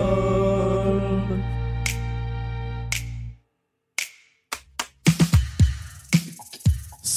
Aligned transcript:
know. 0.00 0.29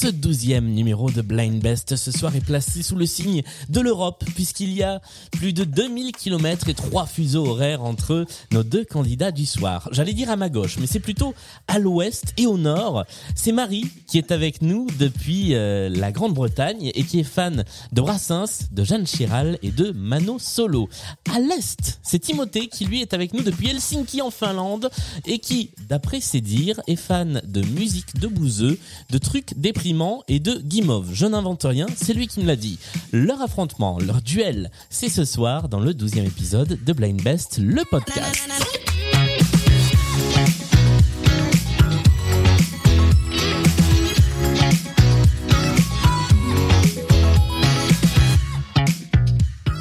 Ce 0.04 0.10
douzième 0.10 0.66
numéro 0.66 1.10
de 1.10 1.22
Blind 1.22 1.62
Best 1.62 1.96
ce 1.96 2.12
soir 2.12 2.36
est 2.36 2.44
placé 2.44 2.84
sous 2.84 2.98
le 2.98 3.06
signe 3.06 3.42
de 3.70 3.80
l'Europe 3.80 4.26
puisqu'il 4.36 4.74
y 4.74 4.84
a 4.84 5.02
plus 5.32 5.54
de 5.54 5.64
2000 5.64 6.12
km 6.12 6.68
et 6.68 6.74
trois 6.74 7.06
fuseaux 7.06 7.48
horaires 7.48 7.86
entre 7.86 8.26
nos 8.52 8.64
deux 8.64 8.84
candidats 8.84 9.32
du 9.32 9.46
soir. 9.46 9.88
J'allais 9.94 10.12
dire 10.12 10.30
à 10.30 10.36
ma 10.36 10.50
gauche, 10.50 10.76
mais 10.78 10.88
c'est 10.88 11.00
plutôt 11.00 11.34
à 11.70 11.80
l'ouest 11.80 12.34
et 12.36 12.48
au 12.48 12.58
nord. 12.58 13.06
C'est 13.34 13.54
Marie 13.54 13.88
qui 14.06 14.18
est 14.18 14.34
avec 14.34 14.62
nous 14.62 14.88
depuis 15.00 15.56
euh, 15.56 15.88
la 15.88 16.12
Grande-Bretagne 16.12 16.92
et 16.94 17.04
qui 17.04 17.22
est 17.22 17.24
fan 17.24 17.64
de 17.94 18.02
Brassens, 18.02 18.68
de 18.74 18.84
Jeanne 18.84 19.08
Chiral 19.08 19.58
et 19.62 19.72
de 19.72 19.92
Mano 19.92 20.38
Solo. 20.38 20.90
À 21.34 21.40
l'est, 21.40 22.02
c'est 22.04 22.20
Timothée 22.20 22.68
qui 22.68 22.84
lui 22.84 23.02
est 23.02 23.14
avec 23.14 23.34
nous 23.34 23.42
depuis 23.42 23.70
Helsinki 23.70 24.22
en 24.22 24.32
Finlande 24.32 24.90
et 25.26 25.40
qui, 25.40 25.72
d'après 25.88 26.20
ses 26.20 26.42
dires, 26.42 26.82
est 26.88 26.98
fan 26.98 27.42
de 27.48 27.62
musique 27.62 28.20
de 28.20 28.28
bouseux, 28.28 28.78
de 29.10 29.18
trucs 29.18 29.58
et 30.28 30.40
de 30.40 30.56
guimauve. 30.56 31.14
Je 31.14 31.26
n'invente 31.26 31.64
rien, 31.64 31.86
c'est 31.96 32.14
lui 32.14 32.28
qui 32.28 32.40
me 32.40 32.48
l'a 32.48 32.56
dit. 32.56 32.80
Leur 33.12 33.42
affrontement, 33.42 34.00
leur 34.00 34.22
duel, 34.22 34.72
c'est 34.90 35.10
ce 35.10 35.24
soir 35.24 35.70
dans 35.70 35.80
le 35.80 35.94
12e 35.94 36.26
épisode 36.26 36.84
de 36.84 36.94
Blind 36.94 37.22
Best, 37.22 37.60
le 37.60 37.84
podcast. 37.86 38.50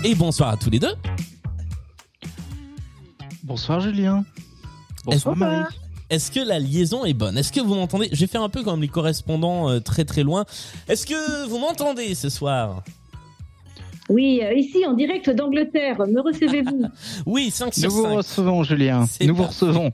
Et 0.04 0.14
bonsoir 0.14 0.50
à 0.50 0.56
tous 0.58 0.68
les 0.68 0.78
deux. 0.78 0.94
Bonsoir 3.44 3.80
Julien. 3.80 4.24
Bonsoir 5.04 5.36
Marie. 5.36 5.81
Est-ce 6.12 6.30
que 6.30 6.41
la 6.41 6.58
liaison 6.58 7.06
est 7.06 7.14
bonne? 7.14 7.38
Est-ce 7.38 7.50
que 7.50 7.60
vous 7.60 7.74
m'entendez? 7.74 8.10
J'ai 8.12 8.27
fait 8.27 8.36
un 8.36 8.50
peu 8.50 8.62
comme 8.62 8.82
les 8.82 8.88
correspondants 8.88 9.70
euh, 9.70 9.80
très 9.80 10.05
très 10.05 10.22
loin. 10.22 10.44
Est-ce 10.86 11.06
que 11.06 11.48
vous 11.48 11.56
m'entendez 11.58 12.14
ce 12.14 12.28
soir? 12.28 12.82
Oui, 14.10 14.41
euh, 14.42 14.52
ici 14.52 14.84
en 14.86 14.92
direct 14.92 15.30
d'Angleterre. 15.30 15.96
Me 16.06 16.20
recevez-vous? 16.20 16.82
Oui, 17.24 17.50
5 17.50 17.72
sur 17.72 17.88
Nous 17.88 17.96
vous 17.96 18.02
5. 18.02 18.16
recevons 18.16 18.62
Julien. 18.62 19.06
Nous 19.24 19.34
vous 19.34 19.44
recevons. 19.44 19.91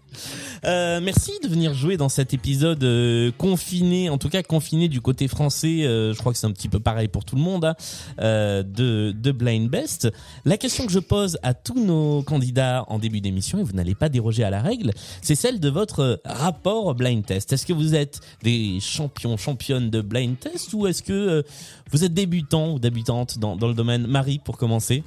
Euh, 0.64 1.00
merci 1.02 1.32
de 1.42 1.48
venir 1.48 1.74
jouer 1.74 1.96
dans 1.96 2.08
cet 2.08 2.34
épisode 2.34 2.82
euh, 2.82 3.30
confiné, 3.36 4.10
en 4.10 4.18
tout 4.18 4.28
cas 4.28 4.42
confiné 4.42 4.88
du 4.88 5.00
côté 5.00 5.28
français. 5.28 5.84
euh, 5.84 6.12
je 6.12 6.18
crois 6.18 6.32
que 6.32 6.38
c'est 6.38 6.46
un 6.46 6.52
petit 6.52 6.68
peu 6.68 6.80
pareil 6.80 7.08
pour 7.08 7.24
tout 7.24 7.36
le 7.36 7.42
monde 7.42 7.64
hein, 7.64 7.74
de, 8.18 9.12
de 9.12 9.32
Blind 9.32 9.68
Best. 9.70 10.08
La 10.44 10.56
question 10.56 10.86
que 10.86 10.92
je 10.92 10.98
pose 10.98 11.38
à 11.42 11.54
tous 11.54 11.82
nos 11.82 12.22
candidats 12.22 12.84
en 12.88 12.98
début 12.98 13.20
d'émission, 13.20 13.58
et 13.58 13.62
vous 13.62 13.72
n'allez 13.72 13.94
pas 13.94 14.08
déroger 14.08 14.44
à 14.44 14.50
la 14.50 14.60
règle, 14.60 14.92
c'est 15.22 15.34
celle 15.34 15.60
de 15.60 15.68
votre 15.68 16.20
rapport 16.24 16.94
blind 16.94 17.24
test. 17.24 17.52
Est-ce 17.52 17.66
que 17.66 17.72
vous 17.72 17.94
êtes 17.94 18.20
des 18.42 18.78
champions, 18.80 19.36
championnes 19.36 19.90
de 19.90 20.00
blind 20.00 20.38
test, 20.38 20.72
ou 20.74 20.86
est-ce 20.86 21.02
que 21.02 21.44
vous 21.90 22.04
êtes 22.04 22.14
débutant 22.14 22.72
ou 22.72 22.78
débutante 22.78 23.38
dans, 23.38 23.56
dans 23.56 23.68
le 23.68 23.74
domaine? 23.74 24.06
Marie, 24.06 24.40
pour 24.44 24.56
commencer 24.56 25.02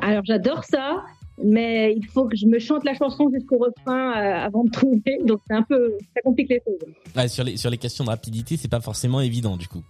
Alors 0.00 0.22
j'adore 0.24 0.64
ça, 0.64 1.02
mais 1.42 1.94
il 1.96 2.06
faut 2.06 2.26
que 2.26 2.36
je 2.36 2.46
me 2.46 2.58
chante 2.58 2.84
la 2.84 2.94
chanson 2.94 3.30
jusqu'au 3.32 3.58
refrain 3.58 4.12
euh, 4.12 4.44
avant 4.46 4.64
de 4.64 4.70
trouver, 4.70 5.18
donc 5.24 5.40
c'est 5.46 5.54
un 5.54 5.62
peu, 5.62 5.96
ça 6.14 6.22
complique 6.22 6.48
les 6.48 6.62
choses. 6.66 6.88
Ouais, 7.14 7.28
sur 7.28 7.44
les 7.44 7.56
sur 7.56 7.70
les 7.70 7.78
questions 7.78 8.04
de 8.04 8.10
rapidité, 8.10 8.56
c'est 8.56 8.68
pas 8.68 8.80
forcément 8.80 9.20
évident 9.20 9.56
du 9.56 9.68
coup. 9.68 9.82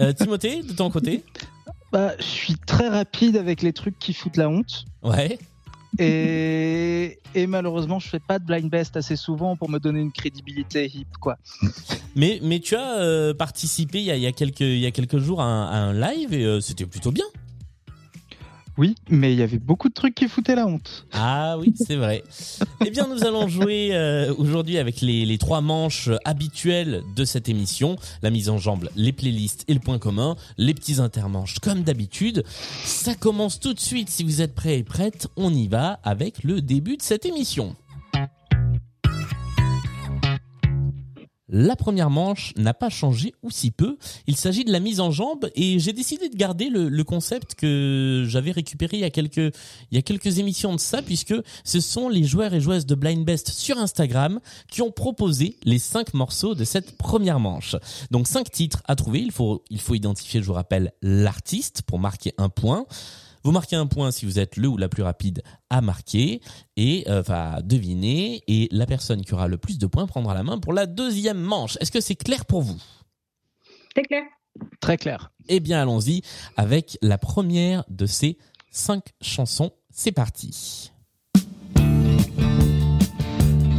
Euh, 0.00 0.12
Timothée, 0.12 0.62
de 0.62 0.72
ton 0.72 0.90
côté 0.90 1.24
Bah, 1.92 2.12
je 2.18 2.24
suis 2.24 2.54
très 2.66 2.88
rapide 2.88 3.36
avec 3.36 3.62
les 3.62 3.72
trucs 3.72 3.98
qui 3.98 4.12
foutent 4.12 4.36
la 4.36 4.50
honte. 4.50 4.84
Ouais. 5.02 5.38
Et, 5.98 7.18
et 7.34 7.46
malheureusement, 7.46 7.98
je 7.98 8.08
fais 8.08 8.20
pas 8.20 8.38
de 8.38 8.44
blind 8.44 8.68
best 8.68 8.96
assez 8.98 9.16
souvent 9.16 9.56
pour 9.56 9.70
me 9.70 9.78
donner 9.78 10.00
une 10.00 10.12
crédibilité 10.12 10.86
hip, 10.86 11.06
quoi. 11.18 11.38
Mais 12.14 12.40
mais 12.42 12.60
tu 12.60 12.76
as 12.76 12.98
euh, 12.98 13.32
participé 13.32 13.98
il 13.98 14.04
y 14.04 14.10
a, 14.10 14.16
il 14.16 14.22
y 14.22 14.26
a 14.26 14.32
quelques 14.32 14.60
il 14.60 14.78
y 14.78 14.86
a 14.86 14.90
quelques 14.90 15.18
jours 15.18 15.40
à 15.40 15.44
un, 15.44 15.66
à 15.66 15.76
un 15.76 15.92
live 15.94 16.34
et 16.34 16.44
euh, 16.44 16.60
c'était 16.60 16.84
plutôt 16.84 17.10
bien. 17.10 17.24
Oui, 18.78 18.94
mais 19.10 19.32
il 19.32 19.38
y 19.40 19.42
avait 19.42 19.58
beaucoup 19.58 19.88
de 19.88 19.94
trucs 19.94 20.14
qui 20.14 20.28
foutaient 20.28 20.54
la 20.54 20.66
honte. 20.66 21.04
Ah 21.12 21.58
oui, 21.58 21.74
c'est 21.76 21.96
vrai. 21.96 22.22
eh 22.86 22.90
bien, 22.90 23.08
nous 23.08 23.24
allons 23.24 23.48
jouer 23.48 23.90
euh, 23.92 24.32
aujourd'hui 24.38 24.78
avec 24.78 25.00
les, 25.00 25.26
les 25.26 25.36
trois 25.36 25.60
manches 25.60 26.10
habituelles 26.24 27.02
de 27.16 27.24
cette 27.24 27.48
émission. 27.48 27.96
La 28.22 28.30
mise 28.30 28.48
en 28.48 28.58
jambe, 28.58 28.88
les 28.94 29.12
playlists 29.12 29.64
et 29.66 29.74
le 29.74 29.80
point 29.80 29.98
commun. 29.98 30.36
Les 30.58 30.74
petits 30.74 31.00
intermanches 31.00 31.58
comme 31.58 31.82
d'habitude. 31.82 32.44
Ça 32.84 33.16
commence 33.16 33.58
tout 33.58 33.74
de 33.74 33.80
suite. 33.80 34.10
Si 34.10 34.22
vous 34.22 34.42
êtes 34.42 34.54
prêts 34.54 34.78
et 34.78 34.84
prêtes, 34.84 35.26
on 35.36 35.52
y 35.52 35.66
va 35.66 35.98
avec 36.04 36.44
le 36.44 36.60
début 36.60 36.96
de 36.96 37.02
cette 37.02 37.26
émission. 37.26 37.74
La 41.48 41.76
première 41.76 42.10
manche 42.10 42.52
n'a 42.56 42.74
pas 42.74 42.90
changé 42.90 43.34
ou 43.42 43.50
si 43.50 43.70
peu. 43.70 43.96
Il 44.26 44.36
s'agit 44.36 44.64
de 44.64 44.72
la 44.72 44.80
mise 44.80 45.00
en 45.00 45.10
jambe 45.10 45.48
et 45.54 45.78
j'ai 45.78 45.92
décidé 45.92 46.28
de 46.28 46.36
garder 46.36 46.68
le, 46.68 47.04
concept 47.04 47.54
que 47.54 48.26
j'avais 48.28 48.50
récupéré 48.50 48.98
il 48.98 49.00
y 49.00 49.04
a 49.98 50.02
quelques 50.02 50.38
émissions 50.38 50.74
de 50.74 50.80
ça 50.80 51.00
puisque 51.00 51.34
ce 51.64 51.80
sont 51.80 52.10
les 52.10 52.24
joueurs 52.24 52.52
et 52.52 52.60
joueuses 52.60 52.84
de 52.84 52.94
Blind 52.94 53.24
Best 53.24 53.48
sur 53.48 53.78
Instagram 53.78 54.40
qui 54.70 54.82
ont 54.82 54.90
proposé 54.90 55.56
les 55.64 55.78
cinq 55.78 56.12
morceaux 56.12 56.54
de 56.54 56.64
cette 56.64 56.98
première 56.98 57.40
manche. 57.40 57.76
Donc 58.10 58.26
cinq 58.26 58.50
titres 58.50 58.82
à 58.86 58.94
trouver. 58.94 59.20
Il 59.20 59.32
faut 59.32 59.94
identifier, 59.94 60.40
je 60.40 60.46
vous 60.46 60.52
rappelle, 60.52 60.92
l'artiste 61.00 61.82
pour 61.82 61.98
marquer 61.98 62.34
un 62.36 62.50
point. 62.50 62.86
Vous 63.44 63.52
marquez 63.52 63.76
un 63.76 63.86
point 63.86 64.10
si 64.10 64.26
vous 64.26 64.38
êtes 64.38 64.56
le 64.56 64.68
ou 64.68 64.76
la 64.76 64.88
plus 64.88 65.02
rapide 65.02 65.42
à 65.70 65.80
marquer 65.80 66.40
et 66.76 67.04
euh, 67.08 67.20
enfin 67.20 67.52
à 67.54 67.62
deviner 67.62 68.42
et 68.46 68.68
la 68.70 68.86
personne 68.86 69.24
qui 69.24 69.34
aura 69.34 69.48
le 69.48 69.58
plus 69.58 69.78
de 69.78 69.86
points 69.86 70.06
prendra 70.06 70.34
la 70.34 70.42
main 70.42 70.58
pour 70.58 70.72
la 70.72 70.86
deuxième 70.86 71.40
manche. 71.40 71.76
Est-ce 71.80 71.92
que 71.92 72.00
c'est 72.00 72.16
clair 72.16 72.44
pour 72.44 72.62
vous? 72.62 72.80
C'est 73.94 74.02
clair 74.02 74.22
Très 74.80 74.96
clair. 74.96 75.30
Eh 75.48 75.60
bien 75.60 75.80
allons-y 75.80 76.22
avec 76.56 76.98
la 77.00 77.18
première 77.18 77.84
de 77.88 78.06
ces 78.06 78.38
cinq 78.70 79.12
chansons. 79.20 79.72
C'est 79.90 80.12
parti. 80.12 80.92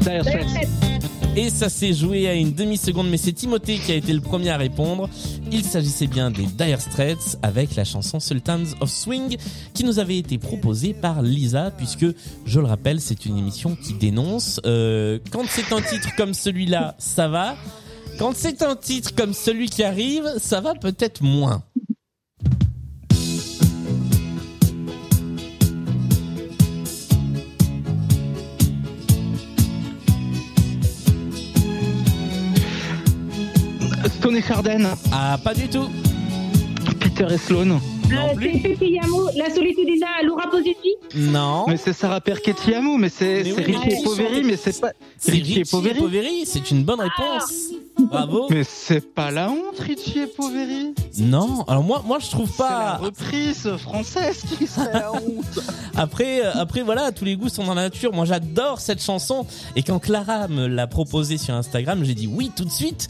Dire 0.01 0.23
Straits. 0.23 1.08
Et 1.39 1.49
ça 1.49 1.69
s'est 1.69 1.93
joué 1.93 2.27
à 2.27 2.33
une 2.33 2.51
demi-seconde, 2.51 3.09
mais 3.09 3.15
c'est 3.15 3.31
Timothée 3.31 3.77
qui 3.77 3.93
a 3.93 3.95
été 3.95 4.11
le 4.11 4.19
premier 4.19 4.49
à 4.49 4.57
répondre. 4.57 5.09
Il 5.53 5.63
s'agissait 5.63 6.07
bien 6.07 6.31
des 6.31 6.45
Dire 6.45 6.81
Straits 6.81 7.37
avec 7.41 7.77
la 7.77 7.85
chanson 7.85 8.19
Sultans 8.19 8.65
of 8.81 8.89
Swing 8.89 9.37
qui 9.73 9.85
nous 9.85 9.99
avait 9.99 10.17
été 10.17 10.37
proposée 10.37 10.93
par 10.93 11.21
Lisa, 11.21 11.71
puisque, 11.71 12.05
je 12.45 12.59
le 12.59 12.65
rappelle, 12.65 12.99
c'est 12.99 13.25
une 13.25 13.37
émission 13.37 13.77
qui 13.77 13.93
dénonce. 13.93 14.59
Euh, 14.65 15.19
quand 15.31 15.45
c'est 15.47 15.71
un 15.71 15.81
titre 15.81 16.09
comme 16.17 16.33
celui-là, 16.33 16.95
ça 16.97 17.29
va. 17.29 17.55
Quand 18.17 18.33
c'est 18.35 18.61
un 18.61 18.75
titre 18.75 19.15
comme 19.15 19.33
celui 19.33 19.69
qui 19.69 19.81
arrive, 19.81 20.29
ça 20.39 20.59
va 20.59 20.75
peut-être 20.75 21.21
moins. 21.21 21.63
Stone 34.07 34.37
et 34.37 34.43
Harden. 34.51 34.87
Ah, 35.11 35.37
pas 35.43 35.53
du 35.53 35.67
tout. 35.67 35.89
Peter 36.99 37.27
et 37.29 37.37
Sloan. 37.37 37.79
Non 38.11 38.29
Euh, 38.31 38.35
plus. 38.35 38.51
c'est 38.61 39.37
La 39.37 39.49
solitude 39.53 39.85
d'Isa, 39.85 40.05
Laura 40.25 40.49
Positi 40.49 40.89
Non. 41.15 41.65
Mais 41.67 41.77
c'est 41.77 41.93
Sarah 41.93 42.21
Perquetiamo, 42.21 42.97
mais 42.97 43.09
c'est 43.09 43.43
Mais 43.43 43.51
c'est 43.51 43.65
oui, 43.67 43.75
et 43.99 44.03
Poveri, 44.03 44.43
mais 44.43 44.57
c'est 44.57 44.79
pas. 44.79 44.91
Richie 45.27 45.59
et 45.59 45.63
Poveri. 45.65 45.99
Poveri. 45.99 46.45
C'est 46.45 46.71
une 46.71 46.83
bonne 46.83 46.99
réponse. 47.01 47.71
Bravo. 47.99 48.47
Mais 48.49 48.63
c'est 48.63 49.01
pas 49.13 49.29
la 49.29 49.49
honte, 49.51 49.77
Richie 49.79 50.19
et 50.19 50.27
Poveri. 50.27 50.93
Non. 51.19 51.63
Alors 51.67 51.83
moi, 51.83 52.01
moi, 52.05 52.17
je 52.19 52.29
trouve 52.29 52.49
C'est 52.49 52.63
la 52.63 52.69
pas. 52.69 52.97
reprise 52.97 53.69
française 53.77 54.41
qui 54.57 54.65
serait 54.67 54.93
la 54.93 55.11
honte. 55.13 55.59
Après, 55.95 56.45
euh, 56.45 56.51
après 56.55 56.81
voilà, 56.81 57.11
tous 57.11 57.25
les 57.25 57.35
goûts 57.35 57.49
sont 57.49 57.65
dans 57.65 57.73
la 57.73 57.83
nature. 57.83 58.13
Moi, 58.13 58.25
j'adore 58.25 58.79
cette 58.79 59.01
chanson. 59.03 59.45
Et 59.75 59.83
quand 59.83 59.99
Clara 59.99 60.47
me 60.47 60.67
l'a 60.67 60.87
proposée 60.87 61.37
sur 61.37 61.53
Instagram, 61.53 62.03
j'ai 62.03 62.13
dit 62.15 62.27
oui 62.27 62.51
tout 62.55 62.63
de 62.65 62.71
suite. 62.71 63.07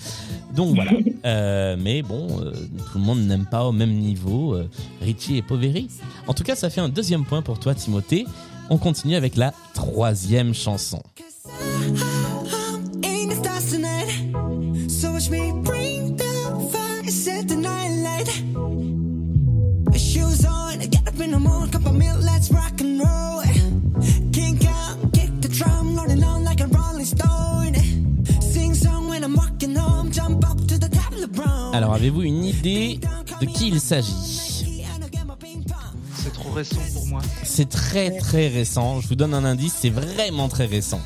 Donc 0.56 0.76
voilà. 0.76 0.92
Euh, 1.26 1.76
mais 1.78 2.02
bon, 2.02 2.28
euh, 2.40 2.52
tout 2.54 2.98
le 2.98 3.02
monde 3.04 3.20
n'aime 3.20 3.46
pas 3.46 3.66
au 3.66 3.74
même 3.74 3.92
niveau 3.92 4.54
euh, 4.54 4.70
Richie 5.02 5.38
et 5.38 5.42
Poveri. 5.42 5.90
En 6.28 6.34
tout 6.34 6.44
cas, 6.44 6.56
ça 6.56 6.70
fait 6.70 6.82
un 6.82 6.90
deuxième 6.90 7.26
point 7.26 7.42
pour 7.42 7.60
toi, 7.60 7.76
Timothée. 7.76 8.26
On 8.70 8.78
continue 8.78 9.16
avec 9.16 9.36
la 9.36 9.54
troisième 9.74 10.54
chanson. 10.54 11.02
Alors, 31.74 31.94
avez-vous 31.94 32.24
une 32.24 32.44
idée 32.44 33.00
de 33.40 33.46
qui 33.46 33.68
il 33.70 33.80
s'agit? 33.80 34.39
Récent 36.60 36.94
pour 36.94 37.08
moi. 37.08 37.22
C'est 37.44 37.70
très 37.70 38.18
très 38.18 38.48
récent. 38.48 39.02
Je 39.02 39.08
vous 39.08 39.16
donne 39.16 39.34
un 39.34 39.44
indice, 39.46 39.74
c'est 39.80 39.90
vraiment 39.90 40.48
très 40.50 40.66
récent. 40.66 41.02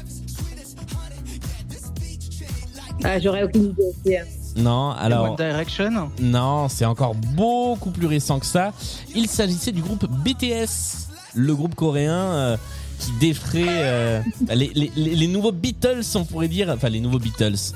Ah, 3.04 3.20
j'aurais 3.20 3.44
aucune 3.44 3.66
idée 3.66 3.84
aussi. 3.84 4.18
hein. 4.18 4.24
Non, 4.56 4.92
alors 4.92 5.32
One 5.32 5.36
Direction 5.36 6.10
non, 6.22 6.70
c'est 6.70 6.86
encore 6.86 7.16
beaucoup 7.16 7.90
plus 7.90 8.06
récent 8.06 8.40
que 8.40 8.46
ça. 8.46 8.72
Il 9.16 9.28
s'agissait 9.28 9.72
du 9.72 9.82
groupe 9.82 10.06
BTS, 10.24 11.08
le 11.34 11.56
groupe 11.56 11.74
coréen 11.74 12.14
euh, 12.14 12.58
qui 13.00 13.12
défrait 13.20 13.64
euh, 13.68 14.22
les, 14.54 14.72
les- 14.76 14.92
les- 14.96 15.16
les 15.16 15.28
nouveaux 15.28 15.52
Beatles, 15.52 16.04
on 16.16 16.24
pourrait 16.24 16.48
dire, 16.50 16.70
enfin 16.70 16.90
les 16.90 17.00
nouveaux 17.00 17.18
Beatles. 17.20 17.74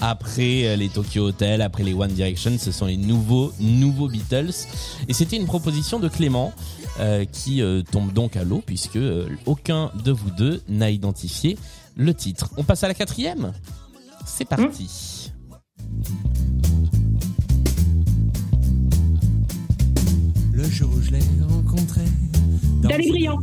Après 0.00 0.64
euh, 0.64 0.76
les 0.76 0.88
Tokyo 0.88 1.26
Hotel, 1.28 1.60
après 1.60 1.82
les 1.84 1.92
One 1.92 2.10
Direction, 2.12 2.52
ce 2.58 2.72
sont 2.72 2.86
les 2.86 2.96
nouveaux 2.96 3.52
nouveaux 3.60 4.08
Beatles. 4.08 4.50
Et 5.06 5.12
c'était 5.12 5.36
une 5.36 5.46
proposition 5.46 6.00
de 6.00 6.08
Clément 6.08 6.52
euh, 7.00 7.24
qui 7.24 7.60
euh, 7.62 7.82
tombe 7.82 8.12
donc 8.12 8.36
à 8.36 8.44
l'eau 8.44 8.62
puisque 8.64 8.96
euh, 8.96 9.28
aucun 9.46 9.90
de 10.04 10.12
vous 10.12 10.30
deux 10.30 10.62
n'a 10.68 10.90
identifié 10.90 11.56
le 11.96 12.14
titre. 12.14 12.50
On 12.56 12.64
passe 12.64 12.84
à 12.84 12.88
la 12.88 12.94
quatrième? 12.94 13.52
C'est 14.26 14.44
parti. 14.46 15.30
Le 20.52 20.64
jour 20.64 20.90
où 20.94 21.00
je 21.02 21.10
l'ai 21.10 21.20
rencontré. 21.48 22.02
Danny 22.82 23.08
Briand. 23.10 23.40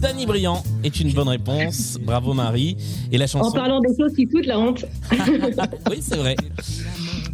Danny 0.00 0.26
Briand 0.26 0.62
est 0.84 1.00
une 1.00 1.12
bonne 1.12 1.28
réponse. 1.28 1.98
Bravo 2.00 2.32
Marie. 2.34 2.76
Et 3.12 3.18
la 3.18 3.24
En 3.24 3.28
chanson. 3.28 3.52
parlant 3.52 3.80
des 3.80 3.94
choses 3.98 4.14
qui 4.14 4.26
foutent 4.26 4.46
la 4.46 4.58
honte. 4.58 4.84
Oui, 5.90 5.98
c'est 6.00 6.16
vrai. 6.16 6.36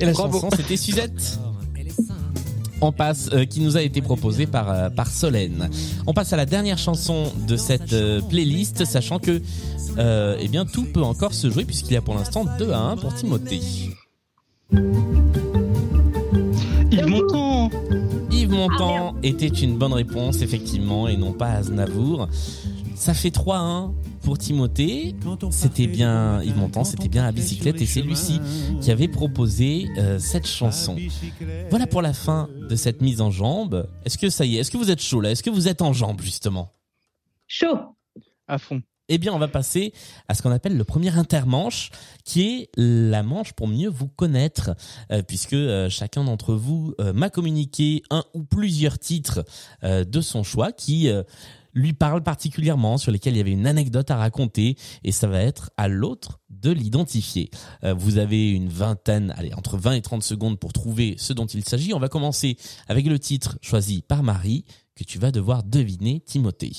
Et 0.01 0.05
la 0.07 0.13
Bravo. 0.13 0.41
chanson, 0.41 0.51
c'était 0.57 0.77
Suzette. 0.77 1.39
On 2.85 2.91
passe, 2.91 3.31
euh, 3.33 3.45
qui 3.45 3.61
nous 3.61 3.77
a 3.77 3.83
été 3.83 4.03
proposée 4.03 4.47
par 4.47 4.69
euh, 4.71 4.91
par 4.91 5.07
Solène. 5.07 5.71
On 6.09 6.13
passe 6.13 6.33
à 6.33 6.37
la 6.37 6.47
dernière 6.47 6.79
chanson 6.79 7.33
de 7.47 7.57
cette 7.57 7.93
euh, 7.93 8.21
playlist, 8.21 8.85
sachant 8.85 9.21
que 9.21 9.41
euh, 9.99 10.37
eh 10.41 10.49
bien 10.49 10.65
tout 10.65 10.85
peut 10.85 11.03
encore 11.03 11.33
se 11.33 11.49
jouer 11.49 11.65
puisqu'il 11.65 11.95
y 11.95 11.97
a 11.97 12.03
pour 12.03 12.15
l'instant 12.15 12.45
2 12.59 12.73
à 12.73 12.79
1 12.79 12.97
pour 12.97 13.15
Timothée. 13.15 13.61
Yves 16.91 17.07
Montand 17.07 17.71
Yves 18.33 18.51
Montand 18.51 19.15
était 19.23 19.47
une 19.47 19.79
bonne 19.79 19.93
réponse 19.93 20.43
effectivement 20.43 21.07
et 21.07 21.17
non 21.17 21.33
pas 21.33 21.53
Aznavour. 21.53 22.29
Ça 23.03 23.15
fait 23.15 23.33
3 23.33 23.57
à 23.57 23.61
1 23.61 23.95
pour 24.23 24.39
Timothée. 24.39 25.17
C'était 25.51 25.89
bien 25.89 26.41
Yves 26.41 26.57
Montand, 26.57 26.85
c'était 26.85 27.09
bien 27.09 27.25
la 27.25 27.33
bicyclette 27.33 27.83
et 27.83 27.87
c'est 27.87 28.01
Lucie 28.01 28.41
qui 28.81 28.93
avait 28.93 29.09
proposé 29.09 29.89
euh, 29.99 30.21
cette 30.21 30.47
chanson. 30.47 30.97
Voilà 31.69 31.89
pour 31.89 32.01
la 32.01 32.13
fin 32.13 32.49
de 32.71 32.77
cette 32.77 33.03
mise 33.03 33.21
en 33.21 33.33
jambe. 33.33 33.89
Est-ce 34.05 34.19
que 34.19 34.31
ça 34.31 34.45
y 34.45 34.57
est? 34.57 34.61
Est-ce 34.61 34.71
que 34.71 34.77
vous 34.77 34.93
êtes 34.93 35.03
chaud 35.03 35.21
là? 35.21 35.33
Est-ce 35.33 35.43
que 35.43 35.51
vous 35.51 35.67
êtes 35.67 35.83
en 35.83 35.93
jambe 35.93 36.21
justement? 36.21 36.71
Chaud. 37.49 37.77
à 38.47 38.59
fond. 38.59 38.81
Eh 39.09 39.19
bien, 39.19 39.33
on 39.33 39.39
va 39.39 39.49
passer 39.49 39.93
à 40.29 40.35
ce 40.35 40.43
qu'on 40.43 40.53
appelle 40.53 40.77
le 40.77 40.85
premier 40.85 41.19
intermanche, 41.19 41.91
qui 42.25 42.43
est 42.43 42.71
la 42.77 43.25
manche 43.25 43.53
pour 43.53 43.67
mieux 43.67 43.89
vous 43.89 44.07
connaître, 44.07 44.77
euh, 45.11 45.23
puisque 45.23 45.55
euh, 45.55 45.91
chacun 45.91 46.23
d'entre 46.23 46.55
vous 46.55 46.95
euh, 47.01 47.13
m'a 47.13 47.29
communiqué 47.29 48.05
un 48.11 48.25
ou 48.33 48.45
plusieurs 48.45 49.01
titres 49.01 49.45
euh, 49.83 50.05
de 50.05 50.21
son 50.21 50.45
choix 50.45 50.71
qui 50.71 51.09
euh, 51.09 51.25
lui 51.75 51.93
parlent 51.93 52.23
particulièrement, 52.23 52.99
sur 52.99 53.13
lesquels 53.13 53.35
il 53.35 53.39
y 53.39 53.41
avait 53.41 53.53
une 53.53 53.67
anecdote 53.67 54.11
à 54.11 54.17
raconter, 54.17 54.77
et 55.05 55.13
ça 55.13 55.27
va 55.27 55.41
être 55.41 55.71
à 55.77 55.89
l'autre 55.89 56.41
de 56.51 56.71
l'identifier. 56.71 57.51
Euh, 57.85 57.95
vous 57.95 58.19
avez 58.19 58.51
une 58.51 58.69
vingtaine, 58.69 59.33
allez, 59.37 59.55
entre 59.55 59.77
20 59.77 59.93
et 59.93 60.03
30 60.03 60.23
secondes 60.23 60.59
pour 60.59 60.73
trouver 60.73 61.15
ce 61.19 61.33
dont 61.33 61.47
il 61.47 61.65
s'agit. 61.65 61.95
On 61.95 61.99
va 61.99 62.09
commencer 62.09 62.57
avec 62.89 63.07
le 63.07 63.19
titre 63.19 63.59
choisi 63.63 64.03
par 64.03 64.23
Marie, 64.23 64.65
que 64.95 65.05
tu 65.05 65.19
vas 65.19 65.31
devoir 65.31 65.63
deviner, 65.63 66.21
Timothée. 66.21 66.73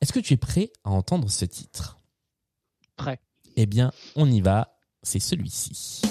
Est-ce 0.00 0.12
que 0.12 0.20
tu 0.20 0.34
es 0.34 0.38
prêt 0.38 0.70
à 0.84 0.90
entendre 0.90 1.30
ce 1.30 1.44
titre? 1.44 1.98
Prêt. 2.96 3.20
Eh 3.56 3.66
bien, 3.66 3.92
on 4.14 4.30
y 4.30 4.40
va. 4.40 4.72
C'est 5.02 5.20
celui-ci. 5.20 6.02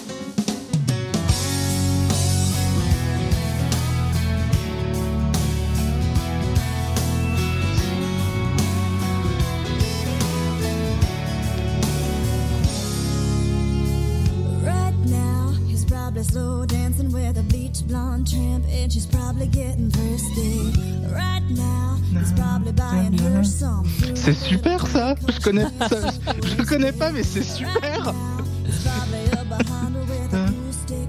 Probably 16.15 16.31
slow 16.31 16.65
dancing 16.65 17.11
with 17.11 17.37
a 17.37 17.43
bleach 17.43 17.85
blonde 17.87 18.25
tramp, 18.29 18.63
and 18.69 18.91
she's 18.91 19.05
probably 19.05 19.47
getting 19.47 19.89
thirsty. 19.89 20.71
Right 21.11 21.43
now, 21.49 21.97
he's 22.17 22.31
probably 22.31 22.71
buying 22.71 23.17
her 23.17 23.43
some 23.43 23.83
fruit. 23.83 24.15
C'est 24.15 24.33
super 24.33 24.87
ça 24.87 25.15
Je 25.27 25.39
connais 25.41 25.65
ça, 25.89 26.11
Je 26.41 26.55
le 26.55 26.63
connais 26.63 26.93
pas 26.93 27.11
mais 27.11 27.23
c'est 27.23 27.43
super 27.43 28.15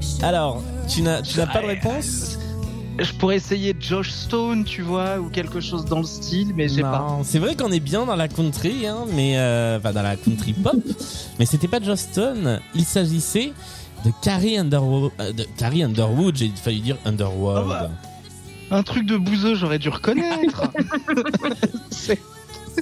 shirt. 0.01 0.23
Alors, 0.23 0.63
tu 0.89 1.03
n'as, 1.03 1.23
tu 1.23 1.39
n'as 1.39 1.47
pas 1.47 1.63
de 1.63 1.67
réponse 1.67 2.39
Je 2.99 3.13
pourrais 3.13 3.37
essayer 3.37 3.77
Josh 3.79 4.11
Stone, 4.11 4.65
tu 4.65 4.83
vois, 4.83 5.21
ou 5.21 5.29
quelque 5.29 5.61
chose 5.61 5.85
dans 5.85 5.99
le 5.99 6.05
style, 6.05 6.53
mais 6.57 6.69
j'ai 6.69 6.83
pas. 6.83 7.21
C'est 7.23 7.39
vrai 7.39 7.55
qu'on 7.55 7.71
est 7.71 7.81
bien 7.81 8.07
dans 8.07 8.17
la 8.17 8.27
country, 8.27 8.89
hein, 8.89 9.05
mais 9.15 9.39
euh, 9.39 9.79
enfin 9.79 9.93
dans 9.93 10.03
la 10.03 10.17
country 10.17 10.53
pop, 10.53 10.75
mais 11.39 11.47
c'était 11.47 11.69
pas 11.69 11.81
Justin. 11.81 12.61
Il 12.75 12.85
s'agissait 12.85 13.53
de 14.05 14.11
Carrie 14.23 14.59
Underwood. 14.59 15.13
euh, 15.21 15.33
de 15.33 15.45
Carrie 15.57 15.83
Underwood, 15.83 16.37
j'ai 16.37 16.49
failli 16.55 16.81
dire 16.81 16.97
Underworld. 17.05 17.67
Ah 17.71 17.89
bah. 18.71 18.77
Un 18.77 18.83
truc 18.83 19.07
de 19.07 19.17
bouseux, 19.17 19.55
j'aurais 19.55 19.79
dû 19.79 19.89
reconnaître. 19.89 20.71
C'est- 21.91 22.21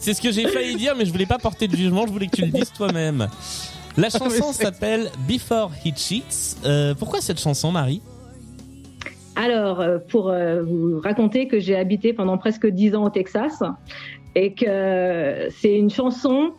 C'est 0.00 0.12
ce 0.14 0.20
que 0.20 0.32
j'ai 0.32 0.48
failli 0.48 0.74
dire, 0.76 0.94
mais 0.96 1.04
je 1.04 1.12
voulais 1.12 1.26
pas 1.26 1.38
porter 1.38 1.68
de 1.68 1.76
jugement, 1.76 2.06
je 2.06 2.12
voulais 2.12 2.26
que 2.26 2.36
tu 2.36 2.42
le 2.42 2.50
dises 2.50 2.72
toi-même. 2.72 3.28
La 3.96 4.08
mais 4.08 4.10
chanson 4.10 4.52
s'appelle 4.52 5.08
Before 5.28 5.70
He 5.84 5.92
Cheats. 5.96 6.56
Euh, 6.64 6.94
pourquoi 6.94 7.20
cette 7.20 7.38
chanson, 7.38 7.70
Marie? 7.70 8.02
Alors, 9.36 9.80
euh, 9.80 9.98
pour 10.08 10.30
euh, 10.30 10.62
vous 10.62 11.00
raconter 11.00 11.46
que 11.48 11.60
j'ai 11.60 11.76
habité 11.76 12.12
pendant 12.12 12.38
presque 12.38 12.66
10 12.66 12.94
ans 12.96 13.04
au 13.04 13.10
Texas 13.10 13.62
et 14.34 14.52
que 14.54 15.48
c'est 15.60 15.76
une 15.76 15.90
chanson 15.90 16.52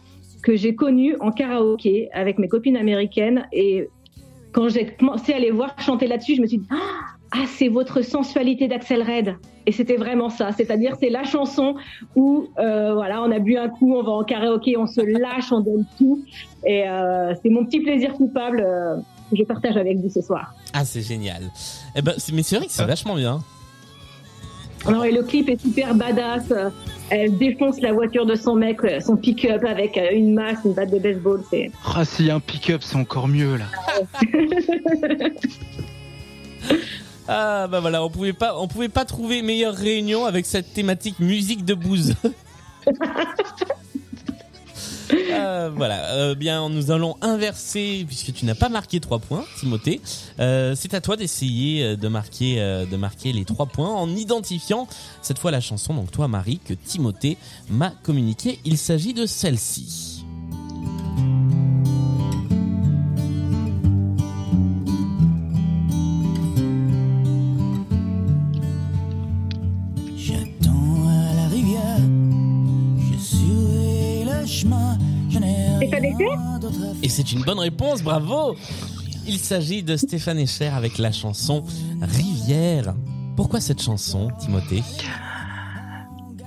que 0.44 0.56
j'ai 0.56 0.76
connue 0.76 1.16
en 1.20 1.32
karaoké 1.32 2.10
avec 2.14 2.38
mes 2.38 2.48
copines 2.48 2.78
américaines 2.78 3.48
et 3.52 3.90
quand 4.56 4.70
j'ai 4.70 4.86
commencé 4.98 5.34
à 5.34 5.40
les 5.40 5.52
voir 5.52 5.76
chanter 5.80 6.08
là-dessus, 6.08 6.36
je 6.38 6.42
me 6.42 6.48
suis 6.48 6.60
dit 6.60 6.68
ah 7.38 7.44
c'est 7.58 7.68
votre 7.68 8.02
sensualité 8.02 8.68
d'Axel 8.70 9.02
Red 9.04 9.36
et 9.66 9.72
c'était 9.74 9.98
vraiment 9.98 10.30
ça, 10.30 10.52
c'est-à-dire 10.54 10.96
c'est 11.00 11.10
la 11.10 11.24
chanson 11.26 11.76
où 12.16 12.48
euh, 12.60 12.94
voilà 12.94 13.22
on 13.22 13.32
a 13.32 13.40
bu 13.40 13.58
un 13.58 13.68
coup, 13.68 13.94
on 13.94 14.04
va 14.04 14.12
en 14.14 14.24
karaoké, 14.24 14.78
on 14.78 14.88
se 14.88 15.02
lâche, 15.02 15.52
on 15.52 15.60
donne 15.60 15.86
tout 15.98 16.24
et 16.66 16.88
euh, 16.88 17.34
c'est 17.44 17.50
mon 17.50 17.66
petit 17.66 17.82
plaisir 17.82 18.14
coupable 18.14 18.62
euh, 18.66 18.96
que 19.30 19.36
je 19.38 19.44
partage 19.44 19.76
avec 19.76 19.98
vous 19.98 20.10
ce 20.10 20.22
soir. 20.22 20.54
Ah, 20.74 20.86
c'est 20.86 21.02
génial. 21.02 21.42
Eh 21.96 22.02
ben, 22.02 22.14
c'est- 22.18 22.32
mais 22.34 22.44
c'est 22.44 22.56
vrai 22.58 22.68
que 22.68 22.72
c'est 22.72 22.86
vachement 22.86 23.16
bien. 23.16 23.42
Non, 24.90 25.04
et 25.04 25.12
le 25.12 25.24
clip 25.24 25.50
est 25.50 25.60
super 25.60 25.96
badass. 25.96 26.54
Elle 27.10 27.38
défonce 27.38 27.80
la 27.82 27.94
voiture 27.94 28.26
de 28.26 28.36
son 28.36 28.56
mec, 28.56 28.84
euh, 28.84 29.00
son 29.00 29.16
pick-up 29.16 29.64
avec 29.64 29.98
euh, 29.98 30.10
une 30.12 30.34
masse, 30.34 30.58
une 30.66 30.74
batte 30.74 30.92
de 30.92 31.00
baseball. 31.00 31.44
C'est 31.50 31.72
Ah, 31.96 32.04
s'il 32.04 32.26
y 32.26 32.32
a 32.32 32.36
un 32.36 32.40
pick-up, 32.40 32.82
c'est 32.84 32.96
encore 32.98 33.28
mieux 33.28 33.58
là. 33.58 33.66
Ah 37.28 37.68
bah 37.68 37.80
voilà, 37.80 38.04
on 38.04 38.10
pouvait 38.12 38.34
pas, 38.34 38.56
on 38.60 38.68
pouvait 38.68 38.88
pas 38.90 39.04
trouver 39.04 39.42
meilleure 39.42 39.74
réunion 39.74 40.26
avec 40.26 40.46
cette 40.46 40.74
thématique 40.74 41.20
musique 41.20 41.66
de 41.66 41.74
bouse. 41.74 42.14
Euh, 45.12 45.70
voilà, 45.76 46.14
euh, 46.14 46.36
bien 46.36 46.70
nous 46.70 46.92
allons 46.92 47.16
inverser 47.22 48.06
puisque 48.08 48.34
tu 48.34 48.46
n'as 48.46 48.56
pas 48.56 48.70
marqué 48.70 49.00
trois 49.00 49.20
points, 49.20 49.46
Timothée. 49.60 50.02
Euh, 50.40 50.74
c'est 50.76 50.94
à 50.94 51.02
toi 51.02 51.16
d'essayer 51.16 51.84
euh, 51.84 51.96
de 51.96 52.08
marquer, 52.08 52.56
euh, 52.60 52.86
de 52.86 52.98
marquer 52.98 53.34
les 53.34 53.46
trois 53.46 53.66
points 53.66 53.94
en 53.94 54.10
identifiant 54.10 54.88
cette 55.22 55.40
fois 55.40 55.52
la 55.52 55.62
chanson. 55.62 55.94
Donc 55.94 56.12
toi, 56.12 56.28
Marie, 56.28 56.60
que 56.64 56.74
Timothée 56.74 57.38
m'a 57.70 57.92
communiqué. 58.04 58.60
Il 58.66 58.78
s'agit 58.78 59.14
de 59.14 59.26
celle-ci. 59.26 60.15
Stéphane 75.86 76.06
Echer 76.06 76.30
Et 77.04 77.10
c'est 77.10 77.32
une 77.32 77.44
bonne 77.44 77.60
réponse, 77.60 78.02
bravo 78.02 78.56
Il 79.28 79.38
s'agit 79.38 79.84
de 79.84 79.96
Stéphane 79.96 80.40
Echer 80.40 80.68
avec 80.70 80.98
la 80.98 81.12
chanson 81.12 81.64
Rivière. 82.02 82.96
Pourquoi 83.36 83.60
cette 83.62 83.82
chanson, 83.82 84.30
Timothée? 84.40 84.82